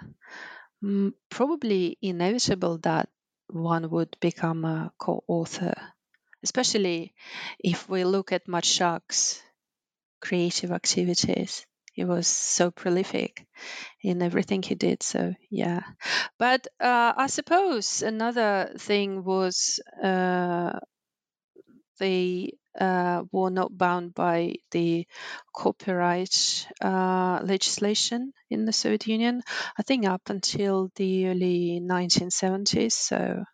probably 1.28 1.98
inevitable 2.00 2.78
that 2.78 3.08
one 3.48 3.90
would 3.90 4.16
become 4.20 4.64
a 4.64 4.92
co-author, 4.98 5.74
especially 6.42 7.14
if 7.58 7.88
we 7.88 8.04
look 8.04 8.32
at 8.32 8.48
Marshak's 8.48 9.42
creative 10.20 10.72
activities 10.72 11.66
he 12.00 12.04
was 12.06 12.26
so 12.26 12.70
prolific 12.70 13.46
in 14.02 14.22
everything 14.22 14.62
he 14.62 14.74
did. 14.74 15.02
So 15.02 15.34
yeah, 15.50 15.82
but 16.38 16.66
uh, 16.80 17.12
I 17.14 17.26
suppose 17.26 18.02
another 18.02 18.72
thing 18.78 19.22
was 19.22 19.80
uh, 20.02 20.80
they 21.98 22.52
uh, 22.80 23.24
were 23.32 23.50
not 23.50 23.76
bound 23.76 24.14
by 24.14 24.54
the 24.70 25.06
copyright 25.54 26.66
uh, 26.80 27.40
legislation 27.44 28.32
in 28.48 28.64
the 28.64 28.72
Soviet 28.72 29.06
Union. 29.06 29.42
I 29.78 29.82
think 29.82 30.06
up 30.06 30.30
until 30.30 30.90
the 30.96 31.28
early 31.28 31.80
1970s, 31.80 32.96
so 32.96 33.44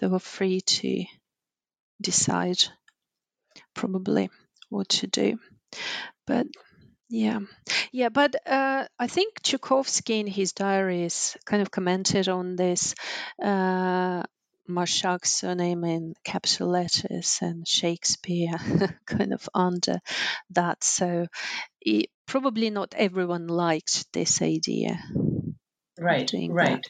they 0.00 0.06
were 0.08 0.20
free 0.20 0.62
to 0.62 1.04
decide 2.00 2.62
probably 3.74 4.30
what 4.70 4.88
to 4.88 5.06
do. 5.06 5.38
But 6.26 6.46
yeah, 7.08 7.40
yeah, 7.92 8.08
but 8.08 8.34
uh, 8.46 8.86
I 8.98 9.06
think 9.06 9.42
Chukovsky 9.42 10.20
in 10.20 10.26
his 10.26 10.52
diaries 10.52 11.36
kind 11.44 11.62
of 11.62 11.70
commented 11.70 12.28
on 12.28 12.56
this. 12.56 12.94
Uh, 13.42 14.22
Marshak's 14.68 15.32
surname 15.32 15.84
in 15.84 16.14
capital 16.24 16.68
letters 16.68 17.38
and 17.40 17.66
Shakespeare 17.66 18.58
kind 19.06 19.32
of 19.32 19.48
under 19.54 20.00
that. 20.50 20.82
So 20.82 21.26
it, 21.80 22.10
probably 22.26 22.70
not 22.70 22.94
everyone 22.96 23.46
liked 23.46 24.12
this 24.12 24.42
idea. 24.42 24.98
Right, 25.98 26.30
right, 26.50 26.84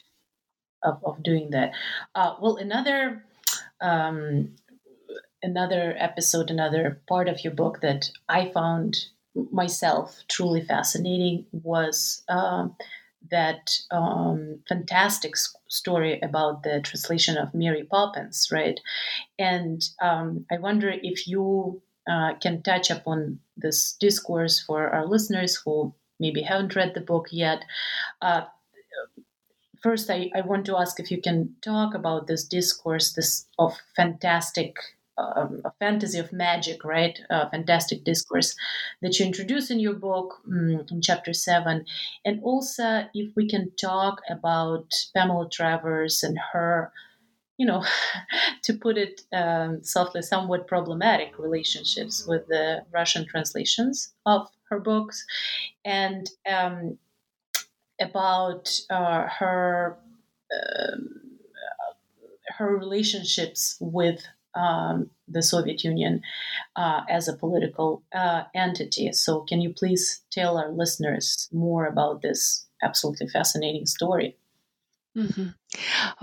of, 0.83 1.03
of 1.03 1.23
doing 1.23 1.51
that. 1.51 1.71
Uh, 2.13 2.35
well, 2.41 2.57
another 2.57 3.23
um, 3.79 4.55
another 5.41 5.95
episode, 5.97 6.51
another 6.51 7.01
part 7.07 7.29
of 7.29 7.43
your 7.43 7.53
book 7.53 7.81
that 7.81 8.09
I 8.27 8.49
found 8.49 8.97
myself 9.51 10.23
truly 10.27 10.61
fascinating 10.61 11.45
was 11.51 12.23
uh, 12.29 12.67
that 13.29 13.77
um, 13.91 14.59
fantastic 14.67 15.35
story 15.67 16.19
about 16.21 16.63
the 16.63 16.81
translation 16.81 17.37
of 17.37 17.53
Mary 17.53 17.83
Poppins, 17.83 18.49
right? 18.51 18.79
And 19.39 19.87
um, 20.01 20.45
I 20.51 20.57
wonder 20.59 20.93
if 21.03 21.27
you 21.27 21.81
uh, 22.09 22.35
can 22.41 22.61
touch 22.63 22.89
upon 22.89 23.39
this 23.57 23.93
discourse 23.93 24.61
for 24.61 24.89
our 24.89 25.05
listeners 25.05 25.55
who 25.57 25.93
maybe 26.19 26.41
haven't 26.41 26.75
read 26.75 26.93
the 26.93 27.01
book 27.01 27.27
yet. 27.31 27.65
Uh, 28.21 28.43
first, 29.81 30.09
I, 30.09 30.29
I 30.35 30.41
want 30.41 30.65
to 30.67 30.77
ask 30.77 30.99
if 30.99 31.11
you 31.11 31.21
can 31.21 31.55
talk 31.61 31.93
about 31.93 32.27
this 32.27 32.43
discourse, 32.43 33.13
this 33.13 33.47
of 33.57 33.77
fantastic 33.95 34.75
um, 35.17 35.61
a 35.65 35.71
fantasy 35.79 36.19
of 36.19 36.31
magic, 36.31 36.83
right? 36.83 37.19
A 37.29 37.49
fantastic 37.49 38.03
discourse 38.03 38.55
that 39.01 39.19
you 39.19 39.25
introduce 39.25 39.71
in 39.71 39.79
your 39.79 39.93
book 39.93 40.35
um, 40.47 40.85
in 40.89 41.01
chapter 41.01 41.33
seven. 41.33 41.85
And 42.25 42.41
also, 42.43 43.05
if 43.13 43.35
we 43.35 43.47
can 43.47 43.71
talk 43.79 44.21
about 44.29 44.93
Pamela 45.15 45.49
Travers 45.49 46.23
and 46.23 46.37
her, 46.53 46.91
you 47.57 47.65
know, 47.65 47.83
to 48.63 48.73
put 48.73 48.97
it 48.97 49.21
um, 49.33 49.83
softly, 49.83 50.21
somewhat 50.21 50.67
problematic 50.67 51.39
relationships 51.39 52.25
with 52.27 52.47
the 52.47 52.83
Russian 52.91 53.25
translations 53.25 54.13
of 54.25 54.49
her 54.69 54.79
books 54.79 55.25
and 55.85 56.29
um, 56.49 56.97
about 57.99 58.79
uh, 58.89 59.27
her. 59.27 59.97
Um, 60.51 61.27
her 62.49 62.75
relationships 62.75 63.77
with 63.79 64.25
um, 64.57 65.09
the 65.27 65.41
Soviet 65.41 65.83
Union 65.83 66.21
uh, 66.75 67.01
as 67.09 67.27
a 67.27 67.37
political 67.37 68.03
uh, 68.13 68.43
entity. 68.55 69.11
So, 69.13 69.41
can 69.41 69.61
you 69.61 69.73
please 69.73 70.21
tell 70.31 70.57
our 70.57 70.71
listeners 70.71 71.47
more 71.53 71.85
about 71.85 72.21
this 72.21 72.65
absolutely 72.81 73.27
fascinating 73.27 73.85
story? 73.85 74.37
Mm-hmm. 75.15 75.47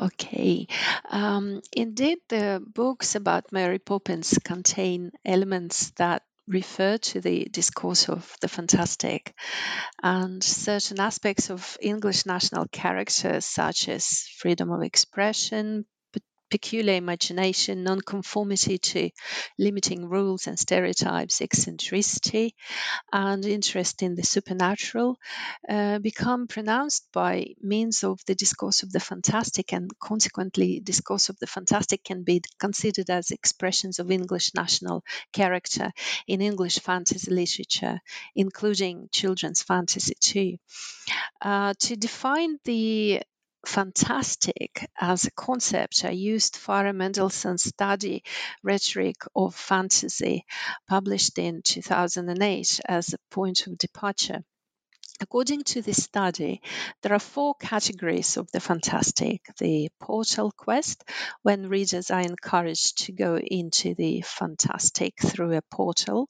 Okay. 0.05 0.69
Um, 1.11 1.61
indeed, 1.73 2.19
the 2.29 2.63
books 2.65 3.15
about 3.15 3.53
Mary 3.53 3.79
Poppins 3.79 4.39
contain 4.45 5.11
elements 5.25 5.91
that 5.97 6.23
refer 6.47 6.99
to 6.99 7.21
the 7.21 7.47
discourse 7.51 8.09
of 8.09 8.37
the 8.41 8.49
fantastic 8.49 9.35
and 10.03 10.45
certain 10.45 11.01
aspects 11.01 11.51
of 11.51 11.77
English 11.81 12.27
national 12.27 12.67
character, 12.71 13.41
such 13.41 13.89
as 13.89 14.29
freedom 14.39 14.71
of 14.71 14.83
expression, 14.83 15.87
peculiar 16.55 16.95
imagination, 16.95 17.83
nonconformity 17.83 18.79
to 18.79 19.11
limiting 19.59 20.09
rules 20.09 20.47
and 20.47 20.57
stereotypes, 20.57 21.41
eccentricity, 21.41 22.55
and 23.13 23.45
interest 23.45 24.03
in 24.03 24.15
the 24.15 24.23
supernatural 24.23 25.19
uh, 25.69 25.99
become 25.99 26.47
pronounced 26.47 27.09
by 27.13 27.45
means 27.61 28.05
of 28.05 28.21
the 28.27 28.37
discourse 28.37 28.85
of 28.85 28.93
the 28.93 29.01
fantastic, 29.01 29.73
and 29.73 29.91
consequently, 29.99 30.79
discourse 30.79 31.29
of 31.29 31.37
the 31.41 31.49
fantastic 31.49 32.05
can 32.05 32.23
be 32.23 32.41
considered 32.61 33.11
as 33.11 33.33
expressions 33.33 33.99
of 33.99 34.13
English 34.13 34.55
national 34.55 35.03
character 35.33 35.91
in 36.29 36.41
English 36.41 36.79
fantasy 36.79 37.33
literature, 37.33 37.99
including 38.37 39.09
children's 39.11 39.65
fantasy 39.65 40.15
too. 40.21 40.57
Uh, 41.43 41.75
to 41.81 41.97
define 41.97 42.59
the 42.65 43.21
fantastic 43.67 44.89
as 45.01 45.25
a 45.25 45.31
concept. 45.31 46.05
I 46.05 46.11
used 46.11 46.55
Farah 46.55 46.95
Mendlesohn's 46.95 47.65
study 47.65 48.23
Rhetoric 48.63 49.17
of 49.35 49.55
Fantasy, 49.55 50.45
published 50.89 51.39
in 51.39 51.63
2008, 51.63 52.81
as 52.87 53.13
a 53.13 53.19
point 53.31 53.67
of 53.67 53.79
departure. 53.79 54.45
According 55.21 55.65
to 55.65 55.83
this 55.83 56.03
study, 56.05 56.61
there 57.03 57.13
are 57.15 57.19
four 57.19 57.55
categories 57.55 58.37
of 58.37 58.51
the 58.53 58.61
fantastic. 58.61 59.41
The 59.59 59.89
portal 60.01 60.53
quest, 60.57 61.05
when 61.43 61.69
readers 61.69 62.11
are 62.11 62.21
encouraged 62.21 62.99
to 63.05 63.13
go 63.13 63.37
into 63.39 63.95
the 63.95 64.23
fantastic 64.23 65.15
through 65.21 65.57
a 65.57 65.63
portal, 65.63 66.29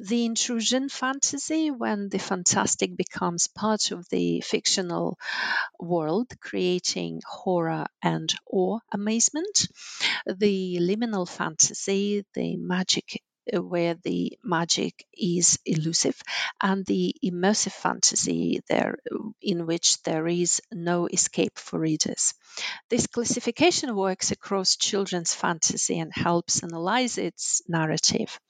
the 0.00 0.24
intrusion 0.24 0.88
fantasy, 0.88 1.70
when 1.70 2.08
the 2.08 2.18
fantastic 2.18 2.96
becomes 2.96 3.48
part 3.48 3.90
of 3.90 4.08
the 4.10 4.40
fictional 4.42 5.18
world, 5.78 6.28
creating 6.40 7.20
horror 7.26 7.86
and 8.02 8.34
awe 8.50 8.78
amazement, 8.92 9.68
the 10.26 10.78
liminal 10.80 11.28
fantasy, 11.28 12.24
the 12.34 12.56
magic 12.56 13.22
Uh, 13.52 13.62
where 13.62 13.94
the 14.04 14.38
magic 14.42 15.04
is 15.12 15.58
elusive 15.66 16.18
and 16.62 16.86
the 16.86 17.14
immersive 17.22 17.72
fantasy 17.72 18.60
there 18.70 18.96
uh, 19.12 19.18
in 19.42 19.66
which 19.66 20.02
there 20.02 20.26
is 20.26 20.62
no 20.72 21.06
escape 21.06 21.58
for 21.58 21.78
readers 21.78 22.32
this 22.88 23.06
classification 23.06 23.94
works 23.94 24.30
across 24.30 24.76
children's 24.76 25.34
fantasy 25.34 25.98
and 25.98 26.10
helps 26.14 26.62
analyze 26.62 27.18
its 27.18 27.60
narrative 27.68 28.40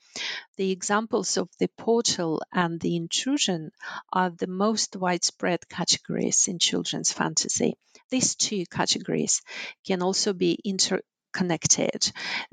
the 0.55 0.71
examples 0.71 1.35
of 1.35 1.49
the 1.59 1.67
portal 1.77 2.41
and 2.53 2.79
the 2.79 2.95
intrusion 2.95 3.71
are 4.13 4.29
the 4.29 4.47
most 4.47 4.95
widespread 4.95 5.67
categories 5.67 6.47
in 6.47 6.57
children's 6.57 7.11
fantasy. 7.11 7.75
These 8.09 8.35
two 8.35 8.65
categories 8.65 9.41
can 9.85 10.01
also 10.01 10.31
be 10.31 10.57
interconnected. 10.63 12.11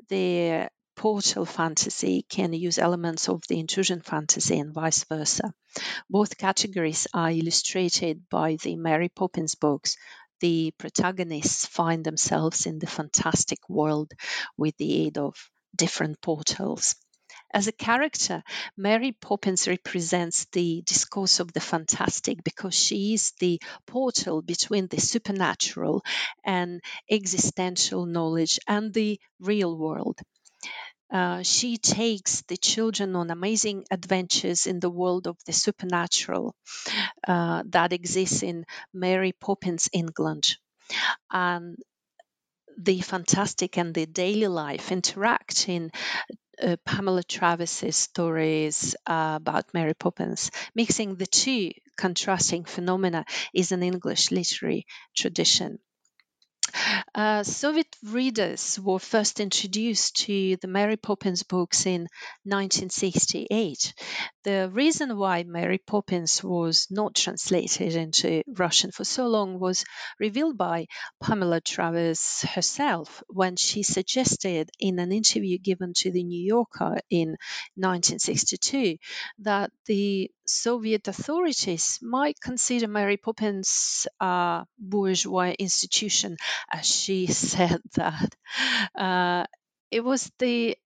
The 0.09 0.71
portal 0.97 1.45
fantasy 1.45 2.25
can 2.29 2.53
use 2.53 2.79
elements 2.79 3.29
of 3.29 3.43
the 3.49 3.59
intrusion 3.61 4.01
fantasy 4.01 4.59
and 4.59 4.75
vice 4.75 5.05
versa. 5.05 5.53
Both 6.11 6.39
categories 6.39 7.07
are 7.15 7.31
illustrated 7.31 8.29
by 8.29 8.57
the 8.63 8.77
Mary 8.77 9.09
Poppins 9.09 9.55
books. 9.57 9.97
The 10.41 10.73
protagonists 10.79 11.67
find 11.67 12.05
themselves 12.05 12.67
in 12.67 12.79
the 12.79 12.87
fantastic 12.87 13.69
world 13.69 14.13
with 14.57 14.77
the 14.77 15.07
aid 15.07 15.19
of 15.19 15.51
different 15.77 16.21
portals. 16.21 16.97
As 17.55 17.67
a 17.67 17.73
character, 17.73 18.43
Mary 18.77 19.13
Poppins 19.13 19.69
represents 19.69 20.47
the 20.53 20.83
discourse 20.83 21.41
of 21.41 21.53
the 21.53 21.61
fantastic 21.61 22.43
because 22.45 22.75
she 22.75 23.15
is 23.15 23.33
the 23.41 23.61
portal 23.87 24.43
between 24.43 24.87
the 24.89 25.01
supernatural 25.01 26.03
and 26.45 26.81
existential 27.11 28.07
knowledge 28.07 28.59
and 28.67 28.93
the 28.93 29.21
real 29.39 29.77
world. 29.79 30.21
Uh, 31.13 31.43
she 31.43 31.77
takes 31.77 32.43
the 32.49 32.57
children 32.57 33.15
on 33.17 33.31
amazing 33.31 33.85
adventures 33.91 34.67
in 34.67 34.81
the 34.81 34.91
world 34.91 35.27
of 35.27 35.37
the 35.47 35.53
supernatural 35.53 36.55
uh, 37.29 37.63
that 37.67 37.93
exists 37.93 38.43
in 38.43 38.65
Mary 38.95 39.33
Poppins 39.33 39.89
England. 39.93 40.57
And 41.31 41.77
the 42.79 43.01
fantastic 43.01 43.79
and 43.79 43.95
the 43.95 44.07
daily 44.07 44.49
life 44.49 44.93
interact 44.93 45.69
in 45.69 45.91
uh, 46.63 46.77
Pamela 46.85 47.23
Travers's 47.23 47.97
stories 47.97 48.97
uh, 49.07 49.35
about 49.37 49.75
Mary 49.75 49.95
Poppins. 49.95 50.51
Mixing 50.75 51.17
the 51.17 51.27
two 51.27 51.73
contrasting 51.97 52.65
phenomena 52.65 53.25
is 53.55 53.73
an 53.73 53.83
English 53.83 54.31
literary 54.31 54.87
tradition. 55.17 55.79
Uh, 57.15 57.43
Soviet 57.43 57.95
readers 58.03 58.79
were 58.81 58.99
first 58.99 59.41
introduced 59.41 60.17
to 60.17 60.57
the 60.57 60.69
Mary 60.69 60.97
Poppins 60.97 61.43
books 61.43 61.87
in 61.87 62.09
1968. 62.45 63.95
The 64.45 64.71
reason 64.73 65.17
why 65.17 65.43
Mary 65.45 65.79
Poppins 65.79 66.43
was 66.43 66.87
not 66.91 67.15
translated 67.15 67.95
into 67.95 68.43
Russian 68.47 68.91
for 68.91 69.05
so 69.05 69.27
long 69.29 69.61
was 69.61 69.85
revealed 70.19 70.57
by 70.57 70.87
Pamela 71.23 71.61
Travers 71.61 72.43
herself 72.43 73.23
when 73.29 73.57
she 73.57 73.83
suggested 73.83 74.71
in 74.81 74.99
an 74.99 75.13
interview 75.13 75.59
given 75.59 75.93
to 75.97 76.11
the 76.11 76.25
New 76.25 76.43
Yorker 76.43 76.99
in 77.11 77.37
1962 77.77 78.97
that 79.41 79.71
the 79.87 80.31
Soviet 80.53 81.09
authorities 81.09 81.99
might 82.03 82.41
consider 82.41 82.89
Mary 82.89 83.17
Poppins 83.17 84.07
a 84.21 84.67
bourgeois 84.79 85.55
institution, 85.59 86.37
as 86.71 86.87
she 86.87 87.27
said 87.53 87.81
that. 87.95 88.35
Uh, 88.95 89.45
it 89.91 90.05
was 90.05 90.31
the 90.39 90.77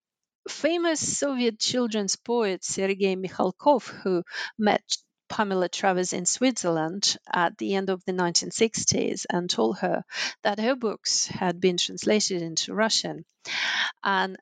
famous 0.49 1.19
Soviet 1.19 1.59
children's 1.59 2.17
poet 2.17 2.65
Sergei 2.65 3.17
Mikhalkov 3.17 3.89
who 4.03 4.23
met 4.59 4.83
Pamela 5.29 5.69
Travers 5.69 6.13
in 6.13 6.25
Switzerland 6.27 7.17
at 7.33 7.59
the 7.59 7.75
end 7.75 7.91
of 7.91 8.05
the 8.05 8.13
1960s 8.13 9.27
and 9.29 9.51
told 9.51 9.79
her 9.79 10.05
that 10.45 10.61
her 10.61 10.77
books 10.77 11.27
had 11.27 11.61
been 11.61 11.77
translated 11.77 12.43
into 12.43 12.75
Russian. 12.75 13.25
And 14.05 14.37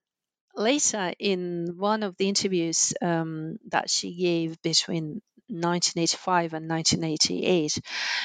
later, 0.56 1.12
in 1.18 1.74
one 1.76 2.02
of 2.02 2.16
the 2.16 2.28
interviews 2.28 2.94
um, 3.02 3.58
that 3.68 3.90
she 3.90 4.14
gave 4.14 4.60
between 4.62 5.22
1985 5.48 6.54
and 6.54 6.68
1988, 6.68 7.78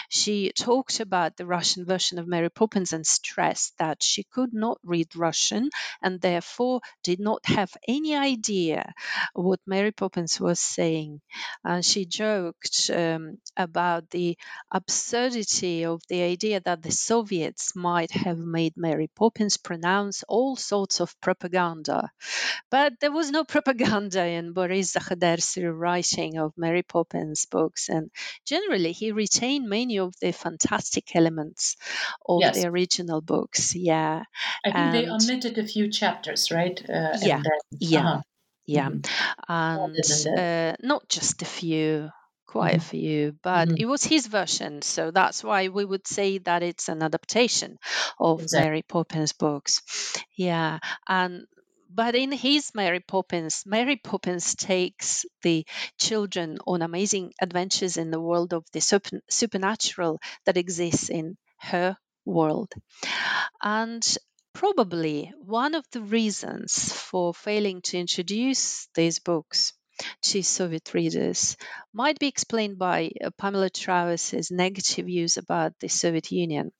she 0.09 0.51
talked 0.57 0.99
about 0.99 1.37
the 1.37 1.45
Russian 1.45 1.85
version 1.85 2.19
of 2.19 2.27
Mary 2.27 2.49
Poppins 2.49 2.93
and 2.93 3.05
stressed 3.05 3.77
that 3.77 4.01
she 4.03 4.23
could 4.23 4.53
not 4.53 4.79
read 4.83 5.15
Russian 5.15 5.69
and 6.01 6.21
therefore 6.21 6.81
did 7.03 7.19
not 7.19 7.45
have 7.45 7.71
any 7.87 8.15
idea 8.15 8.93
what 9.33 9.59
Mary 9.65 9.91
Poppins 9.91 10.39
was 10.39 10.59
saying. 10.59 11.21
Uh, 11.65 11.81
she 11.81 12.05
joked 12.05 12.89
um, 12.93 13.37
about 13.57 14.09
the 14.09 14.37
absurdity 14.71 15.85
of 15.85 16.01
the 16.09 16.21
idea 16.21 16.59
that 16.61 16.81
the 16.81 16.91
Soviets 16.91 17.75
might 17.75 18.11
have 18.11 18.37
made 18.37 18.73
Mary 18.77 19.09
Poppins 19.15 19.57
pronounce 19.57 20.23
all 20.27 20.55
sorts 20.55 20.99
of 20.99 21.19
propaganda. 21.21 22.09
But 22.71 22.93
there 22.99 23.11
was 23.11 23.31
no 23.31 23.43
propaganda 23.43 24.25
in 24.25 24.53
Boris 24.53 24.93
Zakhoder's 24.93 25.57
writing 25.57 26.37
of 26.37 26.57
Mary 26.57 26.83
Poppins 26.83 27.08
Poppins 27.09 27.45
books, 27.45 27.89
and 27.89 28.09
generally 28.45 28.91
he 28.91 29.11
retained 29.11 29.67
many 29.67 29.99
of 29.99 30.13
the 30.21 30.31
fantastic 30.31 31.15
elements 31.15 31.75
of 32.27 32.41
yes. 32.41 32.55
the 32.55 32.67
original 32.67 33.21
books. 33.21 33.75
Yeah, 33.75 34.23
I 34.65 34.71
think 34.71 34.75
and, 34.75 34.95
they 34.95 35.09
omitted 35.09 35.57
a 35.57 35.67
few 35.67 35.89
chapters, 35.89 36.51
right? 36.51 36.79
Uh, 36.89 37.17
yeah, 37.21 37.41
then, 37.43 37.79
yeah, 37.79 37.99
uh-huh. 37.99 38.21
yeah, 38.65 38.89
mm-hmm. 38.89 39.51
and 39.51 40.39
uh, 40.39 40.75
not 40.81 41.07
just 41.09 41.41
a 41.41 41.45
few 41.45 42.09
quite 42.47 42.71
mm-hmm. 42.71 42.77
a 42.77 42.89
few, 42.89 43.35
but 43.43 43.67
mm-hmm. 43.67 43.77
it 43.77 43.85
was 43.85 44.03
his 44.03 44.27
version, 44.27 44.81
so 44.81 45.11
that's 45.11 45.43
why 45.43 45.67
we 45.67 45.85
would 45.85 46.07
say 46.07 46.39
that 46.39 46.63
it's 46.63 46.89
an 46.89 47.03
adaptation 47.03 47.77
of 48.19 48.41
exactly. 48.41 48.65
Mary 48.65 48.81
Poppins 48.81 49.33
books. 49.33 49.81
Yeah, 50.35 50.79
and 51.07 51.45
but 51.99 52.15
in 52.15 52.31
his 52.31 52.73
Mary 52.73 53.01
Poppins, 53.01 53.63
Mary 53.65 53.97
Poppins 53.97 54.55
takes 54.55 55.25
the 55.41 55.65
children 55.99 56.57
on 56.65 56.81
amazing 56.81 57.33
adventures 57.41 57.97
in 57.97 58.09
the 58.09 58.21
world 58.21 58.53
of 58.53 58.63
the 58.71 58.79
super, 58.79 59.19
supernatural 59.29 60.21
that 60.45 60.55
exists 60.55 61.09
in 61.09 61.35
her 61.57 61.97
world. 62.23 62.71
And 63.61 64.01
probably 64.53 65.33
one 65.39 65.75
of 65.75 65.83
the 65.91 66.01
reasons 66.01 66.93
for 66.93 67.33
failing 67.33 67.81
to 67.81 67.97
introduce 67.97 68.87
these 68.95 69.19
books 69.19 69.73
to 70.21 70.41
Soviet 70.41 70.93
readers 70.93 71.57
might 71.91 72.17
be 72.17 72.27
explained 72.27 72.79
by 72.79 73.11
uh, 73.21 73.29
Pamela 73.37 73.69
Travers's 73.69 74.51
negative 74.51 75.07
views 75.07 75.35
about 75.35 75.73
the 75.81 75.89
Soviet 75.89 76.31
Union. 76.31 76.71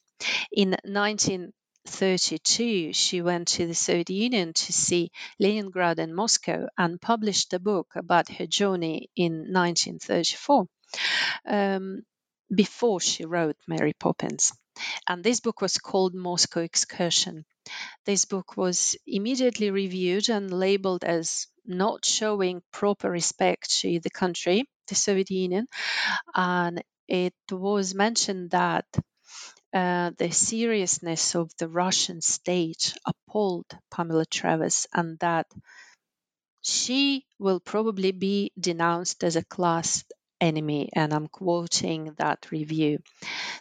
In 0.54 0.78
19 0.86 1.52
32, 1.88 2.94
she 2.94 3.22
went 3.22 3.50
to 3.50 3.68
the 3.68 3.76
Soviet 3.76 4.10
Union 4.10 4.54
to 4.54 4.74
see 4.74 5.12
Leningrad 5.40 6.00
and 6.00 6.16
Moscow 6.16 6.68
and 6.78 7.02
published 7.02 7.54
a 7.54 7.60
book 7.60 7.88
about 7.96 8.30
her 8.30 8.48
journey 8.48 9.10
in 9.16 9.52
1934 9.52 10.66
um, 11.48 12.02
before 12.54 13.00
she 13.00 13.26
wrote 13.26 13.58
Mary 13.68 13.94
Poppins. 14.00 14.52
And 15.08 15.24
this 15.24 15.40
book 15.42 15.62
was 15.62 15.78
called 15.78 16.14
Moscow 16.16 16.62
Excursion. 16.62 17.46
This 18.06 18.26
book 18.26 18.58
was 18.58 18.98
immediately 19.08 19.72
reviewed 19.72 20.30
and 20.30 20.52
labeled 20.52 21.04
as 21.04 21.48
not 21.66 22.06
showing 22.06 22.62
proper 22.72 23.10
respect 23.10 23.70
to 23.82 24.00
the 24.00 24.10
country, 24.10 24.66
the 24.88 24.96
Soviet 24.96 25.30
Union, 25.32 25.68
and 26.36 26.84
it 27.08 27.36
was 27.52 27.96
mentioned 27.96 28.52
that 28.52 28.86
uh, 29.74 30.12
the 30.18 30.32
seriousness 30.32 31.36
of 31.36 31.52
the 31.58 31.68
Russian 31.70 32.22
state 32.22 32.94
appalled 33.06 33.68
Pamela 33.92 34.26
Travers 34.26 34.88
and 34.94 35.20
that 35.20 35.48
she 36.62 37.26
will 37.38 37.60
probably 37.60 38.12
be 38.12 38.52
denounced 38.58 39.24
as 39.26 39.36
a 39.36 39.44
class 39.44 40.06
enemy, 40.40 40.90
and 40.94 41.14
I'm 41.14 41.28
quoting 41.28 42.14
that 42.18 42.50
review. 42.52 43.00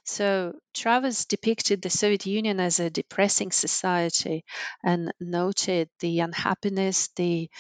So, 0.05 0.59
Travers 0.75 1.27
depicted 1.27 1.83
the 1.83 1.91
Soviet 1.91 2.27
Union 2.27 2.61
as 2.61 2.81
a 2.81 2.91
depressing 2.91 3.53
society 3.53 4.45
and 4.85 5.13
noted 5.21 5.91
the 6.01 6.21
unhappiness, 6.21 7.09
the 7.17 7.51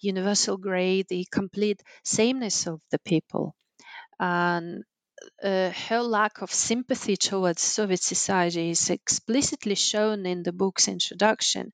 universal 0.00 0.56
grey, 0.58 1.02
the 1.02 1.26
complete 1.32 1.82
sameness 2.04 2.66
of 2.66 2.80
the 2.90 3.00
people. 3.00 3.54
And 4.20 4.84
uh, 5.42 5.70
her 5.70 6.02
lack 6.02 6.42
of 6.42 6.52
sympathy 6.52 7.16
towards 7.16 7.60
Soviet 7.62 8.02
society 8.02 8.70
is 8.70 8.90
explicitly 8.90 9.74
shown 9.74 10.26
in 10.26 10.42
the 10.42 10.52
book's 10.52 10.88
introduction, 10.88 11.72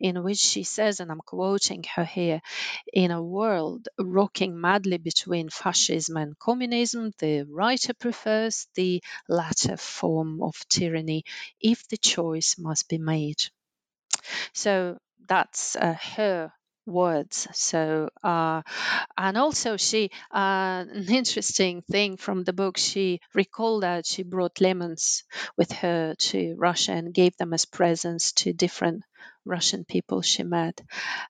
in 0.00 0.22
which 0.22 0.38
she 0.38 0.64
says, 0.64 1.00
and 1.00 1.10
I'm 1.10 1.20
quoting 1.20 1.84
her 1.94 2.04
here 2.04 2.40
In 2.92 3.10
a 3.10 3.22
world 3.22 3.88
rocking 3.98 4.60
madly 4.60 4.98
between 4.98 5.50
fascism 5.50 6.16
and 6.16 6.38
communism, 6.38 7.12
the 7.18 7.42
writer 7.44 7.94
prefers 7.94 8.68
the 8.74 9.02
latter 9.28 9.76
form 9.76 10.42
of 10.42 10.54
tyranny 10.68 11.24
if 11.60 11.88
the 11.88 11.98
choice 11.98 12.56
must 12.58 12.88
be 12.88 12.98
made. 12.98 13.38
So 14.54 14.98
that's 15.28 15.76
uh, 15.76 15.94
her 16.16 16.52
words. 16.86 17.48
So, 17.52 18.10
uh, 18.22 18.62
and 19.16 19.36
also 19.38 19.76
she, 19.76 20.10
uh, 20.34 20.84
an 20.88 21.06
interesting 21.08 21.82
thing 21.82 22.16
from 22.16 22.44
the 22.44 22.52
book, 22.52 22.78
she 22.78 23.20
recalled 23.34 23.82
that 23.84 24.06
she 24.06 24.22
brought 24.22 24.60
lemons 24.60 25.24
with 25.56 25.72
her 25.72 26.14
to 26.16 26.54
Russia 26.58 26.92
and 26.92 27.14
gave 27.14 27.36
them 27.36 27.52
as 27.52 27.64
presents 27.64 28.32
to 28.32 28.52
different 28.52 29.04
Russian 29.44 29.84
people 29.84 30.22
she 30.22 30.42
met. 30.42 30.80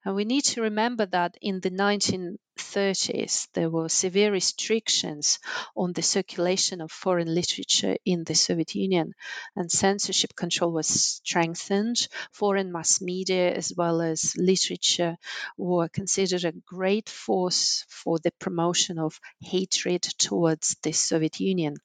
And 0.04 0.14
we 0.14 0.24
need 0.24 0.44
to 0.44 0.62
remember 0.62 1.06
that 1.06 1.36
in 1.40 1.60
the 1.60 1.70
1930s, 1.70 3.48
there 3.54 3.70
were 3.70 3.88
severe 3.88 4.32
restrictions 4.32 5.38
on 5.76 5.92
the 5.92 6.02
circulation 6.02 6.80
of 6.80 6.92
foreign 6.92 7.34
literature 7.34 7.96
in 8.04 8.24
the 8.24 8.34
Soviet 8.34 8.74
Union, 8.74 9.12
and 9.56 9.70
censorship 9.70 10.34
control 10.36 10.72
was 10.72 10.86
strengthened. 10.86 12.08
Foreign 12.32 12.72
mass 12.72 13.00
media, 13.00 13.54
as 13.54 13.72
well 13.76 14.00
as 14.00 14.34
literature, 14.36 15.16
were 15.56 15.88
considered 15.88 16.44
a 16.44 16.52
great 16.52 17.08
force 17.08 17.84
for 17.88 18.18
the 18.18 18.32
promotion 18.38 18.98
of 18.98 19.20
hatred 19.40 20.02
towards 20.02 20.76
the 20.82 20.92
Soviet 20.92 21.40
Union. 21.40 21.76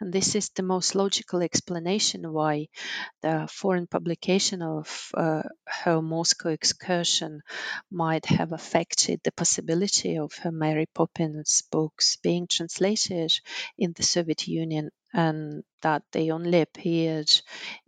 And 0.00 0.12
this 0.12 0.34
is 0.34 0.50
the 0.50 0.62
most 0.62 0.94
logical 0.94 1.42
explanation 1.42 2.32
why 2.32 2.68
the 3.22 3.48
foreign 3.50 3.86
publication 3.86 4.62
of 4.62 5.10
uh, 5.14 5.42
her 5.66 6.00
Moscow 6.00 6.50
excursion 6.50 7.42
might 7.90 8.26
have 8.26 8.52
affected 8.52 9.20
the 9.22 9.32
possibility 9.32 10.18
of 10.18 10.32
her 10.42 10.52
Mary 10.52 10.86
Poppins 10.94 11.62
books 11.70 12.16
being 12.16 12.46
translated 12.46 13.32
in 13.76 13.92
the 13.92 14.02
Soviet 14.02 14.46
Union 14.46 14.90
and 15.12 15.64
that 15.82 16.02
they 16.12 16.30
only 16.30 16.60
appeared 16.60 17.30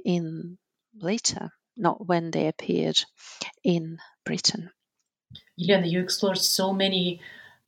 in 0.05 0.59
later, 0.95 1.51
not 1.77 2.07
when 2.07 2.31
they 2.31 2.49
appeared 2.49 2.99
in 3.65 3.99
Britain. 4.25 4.71
Elena, 5.59 5.87
you 5.87 6.01
explored 6.01 6.39
so 6.39 6.73
many 6.73 7.21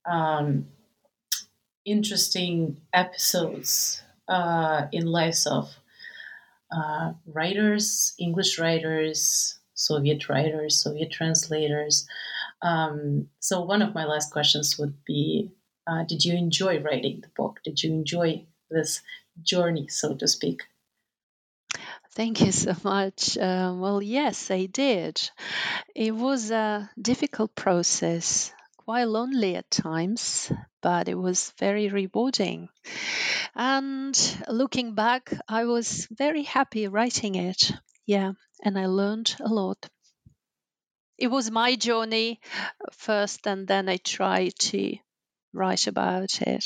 um, 0.04 0.66
interesting 1.84 2.80
episodes 2.92 4.02
uh, 4.28 4.86
in 4.92 5.06
lives 5.06 5.46
of 5.46 5.74
uh, 6.70 7.12
writers, 7.26 8.14
English 8.18 8.58
writers, 8.58 9.58
Soviet 9.74 10.28
writers, 10.28 10.82
Soviet 10.82 11.10
translators. 11.10 12.06
Um, 12.62 13.28
so 13.40 13.62
one 13.62 13.82
of 13.82 13.94
my 13.94 14.04
last 14.04 14.32
questions 14.32 14.78
would 14.78 15.04
be: 15.04 15.50
uh, 15.86 16.04
Did 16.04 16.24
you 16.24 16.34
enjoy 16.34 16.80
writing 16.80 17.20
the 17.20 17.30
book? 17.36 17.60
Did 17.64 17.82
you 17.82 17.92
enjoy 17.92 18.46
this 18.70 19.02
journey, 19.42 19.88
so 19.88 20.14
to 20.14 20.28
speak? 20.28 20.62
Thank 22.14 22.42
you 22.42 22.52
so 22.52 22.76
much. 22.84 23.38
Uh, 23.38 23.74
well, 23.74 24.02
yes, 24.02 24.50
I 24.50 24.66
did. 24.66 25.30
It 25.94 26.14
was 26.14 26.50
a 26.50 26.90
difficult 27.00 27.54
process 27.54 28.52
quite 28.76 29.04
lonely 29.04 29.56
at 29.56 29.70
times, 29.70 30.52
but 30.82 31.08
it 31.08 31.14
was 31.14 31.52
very 31.58 31.88
rewarding. 31.88 32.68
And 33.54 34.18
looking 34.48 34.94
back, 34.94 35.32
I 35.48 35.64
was 35.64 36.06
very 36.10 36.42
happy 36.42 36.88
writing 36.88 37.36
it. 37.36 37.72
Yeah, 38.06 38.32
and 38.62 38.78
I 38.78 38.86
learned 38.86 39.36
a 39.40 39.48
lot. 39.48 39.88
It 41.18 41.28
was 41.28 41.50
my 41.50 41.76
journey 41.76 42.40
first, 42.92 43.46
and 43.46 43.66
then 43.68 43.88
I 43.88 43.98
tried 43.98 44.54
to 44.70 44.96
write 45.52 45.86
about 45.86 46.42
it. 46.42 46.64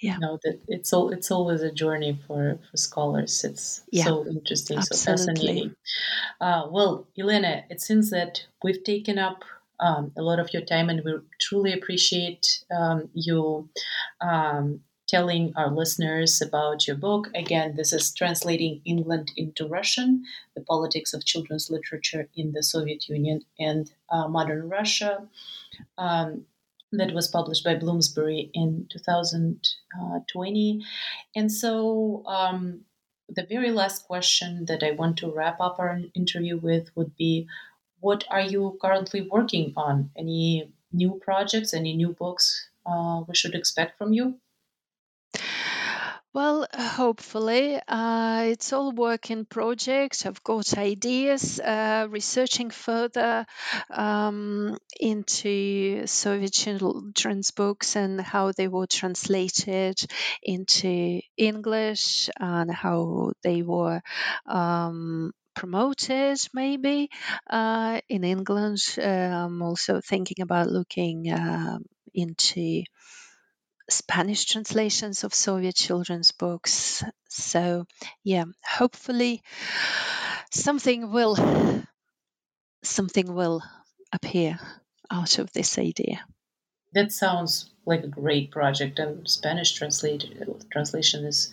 Yeah. 0.00 0.16
No, 0.18 0.38
that 0.42 0.60
it's 0.66 0.92
all 0.92 1.10
it's 1.10 1.30
always 1.30 1.62
a 1.62 1.70
journey 1.70 2.18
for 2.26 2.58
for 2.68 2.76
scholars. 2.76 3.44
It's 3.44 3.82
yeah, 3.92 4.04
so 4.04 4.26
interesting, 4.26 4.78
absolutely. 4.78 4.98
so 4.98 5.24
fascinating. 5.24 5.76
Uh, 6.40 6.66
well, 6.70 7.06
Elena, 7.16 7.64
it 7.70 7.80
seems 7.80 8.10
that 8.10 8.46
we've 8.64 8.82
taken 8.82 9.18
up 9.18 9.44
um, 9.82 10.12
a 10.16 10.22
lot 10.22 10.38
of 10.38 10.52
your 10.52 10.62
time, 10.62 10.88
and 10.88 11.02
we 11.04 11.12
truly 11.40 11.72
appreciate 11.72 12.64
um, 12.74 13.10
you 13.12 13.68
um, 14.20 14.80
telling 15.08 15.52
our 15.56 15.70
listeners 15.70 16.40
about 16.40 16.86
your 16.86 16.96
book. 16.96 17.28
Again, 17.34 17.74
this 17.76 17.92
is 17.92 18.14
Translating 18.14 18.80
England 18.84 19.32
into 19.36 19.66
Russian 19.66 20.24
The 20.54 20.62
Politics 20.62 21.12
of 21.12 21.24
Children's 21.24 21.68
Literature 21.68 22.28
in 22.36 22.52
the 22.52 22.62
Soviet 22.62 23.08
Union 23.08 23.42
and 23.58 23.90
uh, 24.08 24.28
Modern 24.28 24.68
Russia. 24.68 25.28
Um, 25.98 26.46
that 26.94 27.14
was 27.14 27.26
published 27.26 27.64
by 27.64 27.74
Bloomsbury 27.74 28.50
in 28.52 28.86
2020. 28.90 30.84
And 31.34 31.50
so, 31.50 32.22
um, 32.26 32.82
the 33.34 33.46
very 33.48 33.70
last 33.70 34.06
question 34.06 34.66
that 34.66 34.82
I 34.82 34.90
want 34.90 35.16
to 35.18 35.32
wrap 35.32 35.58
up 35.58 35.78
our 35.78 35.98
interview 36.14 36.58
with 36.58 36.90
would 36.94 37.16
be 37.16 37.48
what 38.02 38.24
are 38.30 38.42
you 38.42 38.76
currently 38.82 39.28
working 39.30 39.72
on? 39.76 40.10
Any 40.16 40.72
new 40.92 41.20
projects, 41.24 41.72
any 41.72 41.94
new 41.96 42.12
books 42.12 42.68
uh, 42.84 43.22
we 43.26 43.34
should 43.34 43.54
expect 43.54 43.96
from 43.96 44.12
you? 44.12 44.38
Well, 46.34 46.66
hopefully, 46.72 47.78
uh, 47.86 48.44
it's 48.46 48.72
all 48.72 48.92
work 48.92 49.30
in 49.30 49.44
project. 49.44 50.24
I've 50.24 50.42
got 50.42 50.78
ideas, 50.78 51.60
uh, 51.60 52.06
researching 52.08 52.70
further 52.70 53.44
um, 53.90 54.78
into 54.98 56.06
Soviet 56.06 56.52
children's 56.54 57.50
books 57.50 57.96
and 57.96 58.18
how 58.18 58.50
they 58.52 58.66
were 58.66 58.86
translated 58.86 59.96
into 60.42 61.20
English 61.36 62.30
and 62.40 62.70
how 62.70 63.32
they 63.42 63.60
were 63.60 64.00
um, 64.46 65.32
promoted 65.54 66.38
maybe 66.54 67.10
uh, 67.48 68.00
in 68.08 68.24
England. 68.24 68.78
Uh, 68.98 69.02
I'm 69.02 69.62
also 69.62 70.00
thinking 70.00 70.42
about 70.42 70.68
looking 70.68 71.30
uh, 71.30 71.78
into 72.14 72.84
Spanish 73.90 74.44
translations 74.46 75.24
of 75.24 75.34
Soviet 75.34 75.74
children's 75.74 76.32
books. 76.32 77.04
So, 77.28 77.86
yeah, 78.24 78.44
hopefully 78.64 79.42
something 80.50 81.12
will 81.12 81.36
something 82.84 83.34
will 83.34 83.62
appear 84.12 84.58
out 85.10 85.38
of 85.38 85.52
this 85.52 85.78
idea. 85.78 86.24
That 86.94 87.12
sounds 87.12 87.70
like 87.86 88.04
a 88.04 88.08
great 88.08 88.50
project, 88.50 88.98
and 88.98 89.28
Spanish 89.28 89.72
translated 89.72 90.66
translation 90.70 91.24
is 91.24 91.52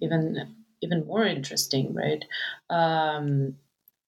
even 0.00 0.56
even 0.82 1.06
more 1.06 1.24
interesting, 1.24 1.94
right? 1.94 2.24
Um, 2.68 3.56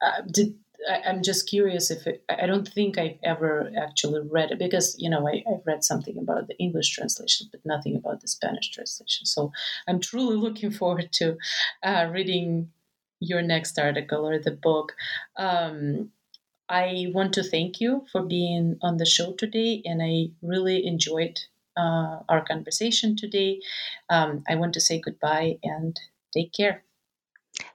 uh, 0.01 0.23
did 0.31 0.55
I, 0.89 1.09
am 1.09 1.23
just 1.23 1.49
curious 1.49 1.91
if 1.91 2.07
it, 2.07 2.25
I 2.29 2.47
don't 2.47 2.67
think 2.67 2.99
I've 2.99 3.19
ever 3.23 3.71
actually 3.77 4.21
read 4.29 4.51
it 4.51 4.59
because 4.59 4.97
you 4.99 5.09
know 5.09 5.27
I, 5.29 5.43
have 5.49 5.63
read 5.67 5.85
something 5.85 6.19
about 6.19 6.49
the 6.49 6.59
English 6.59 6.91
translation, 6.91 7.49
but 7.51 7.65
nothing 7.65 7.97
about 7.97 8.21
the 8.21 8.29
Spanish 8.29 8.71
translation. 8.71 9.27
So 9.27 9.53
I'm 9.87 10.01
truly 10.01 10.37
looking 10.45 10.71
forward 10.71 11.13
to 11.15 11.37
uh, 11.83 12.09
reading 12.11 12.71
your 13.21 13.43
next 13.43 13.79
article 13.79 14.27
or 14.29 14.39
the 14.39 14.51
book. 14.51 14.93
Um, 15.37 16.11
I 16.69 17.07
want 17.13 17.35
to 17.35 17.43
thank 17.43 17.81
you 17.81 18.07
for 18.11 18.23
being 18.23 18.79
on 18.83 18.97
the 18.97 19.07
show 19.07 19.33
today, 19.33 19.83
and 19.85 20.03
I 20.03 20.33
really 20.43 20.87
enjoyed 20.87 21.39
uh, 21.77 22.21
our 22.29 22.45
conversation 22.45 23.17
today. 23.17 23.61
Um, 24.09 24.43
I 24.49 24.57
want 24.57 24.75
to 24.75 24.81
say 24.81 25.01
goodbye 25.01 25.59
and 25.63 25.99
take 26.33 26.53
care. 26.53 26.85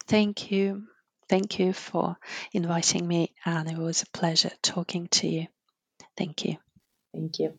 Thank 0.08 0.52
you. 0.52 0.84
Thank 1.30 1.60
you 1.60 1.74
for 1.74 2.18
inviting 2.54 3.06
me, 3.08 3.34
and 3.46 3.70
it 3.70 3.78
was 3.78 4.02
a 4.02 4.18
pleasure 4.18 4.52
talking 4.62 5.08
to 5.10 5.28
you. 5.28 5.48
Thank 6.16 6.46
you. 6.46 6.58
Thank 7.14 7.40
you. 7.40 7.54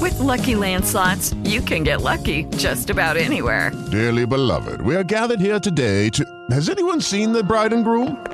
With 0.00 0.18
Lucky 0.18 0.56
Land 0.56 0.84
slots, 0.84 1.32
you 1.44 1.60
can 1.60 1.84
get 1.84 2.02
lucky 2.02 2.44
just 2.56 2.90
about 2.90 3.16
anywhere. 3.16 3.70
Dearly 3.92 4.26
beloved, 4.26 4.80
we 4.82 4.96
are 4.96 5.04
gathered 5.04 5.40
here 5.40 5.60
today 5.60 6.10
to. 6.10 6.24
Has 6.50 6.68
anyone 6.68 7.00
seen 7.00 7.32
the 7.32 7.42
bride 7.42 7.72
and 7.72 7.84
groom? 7.84 8.33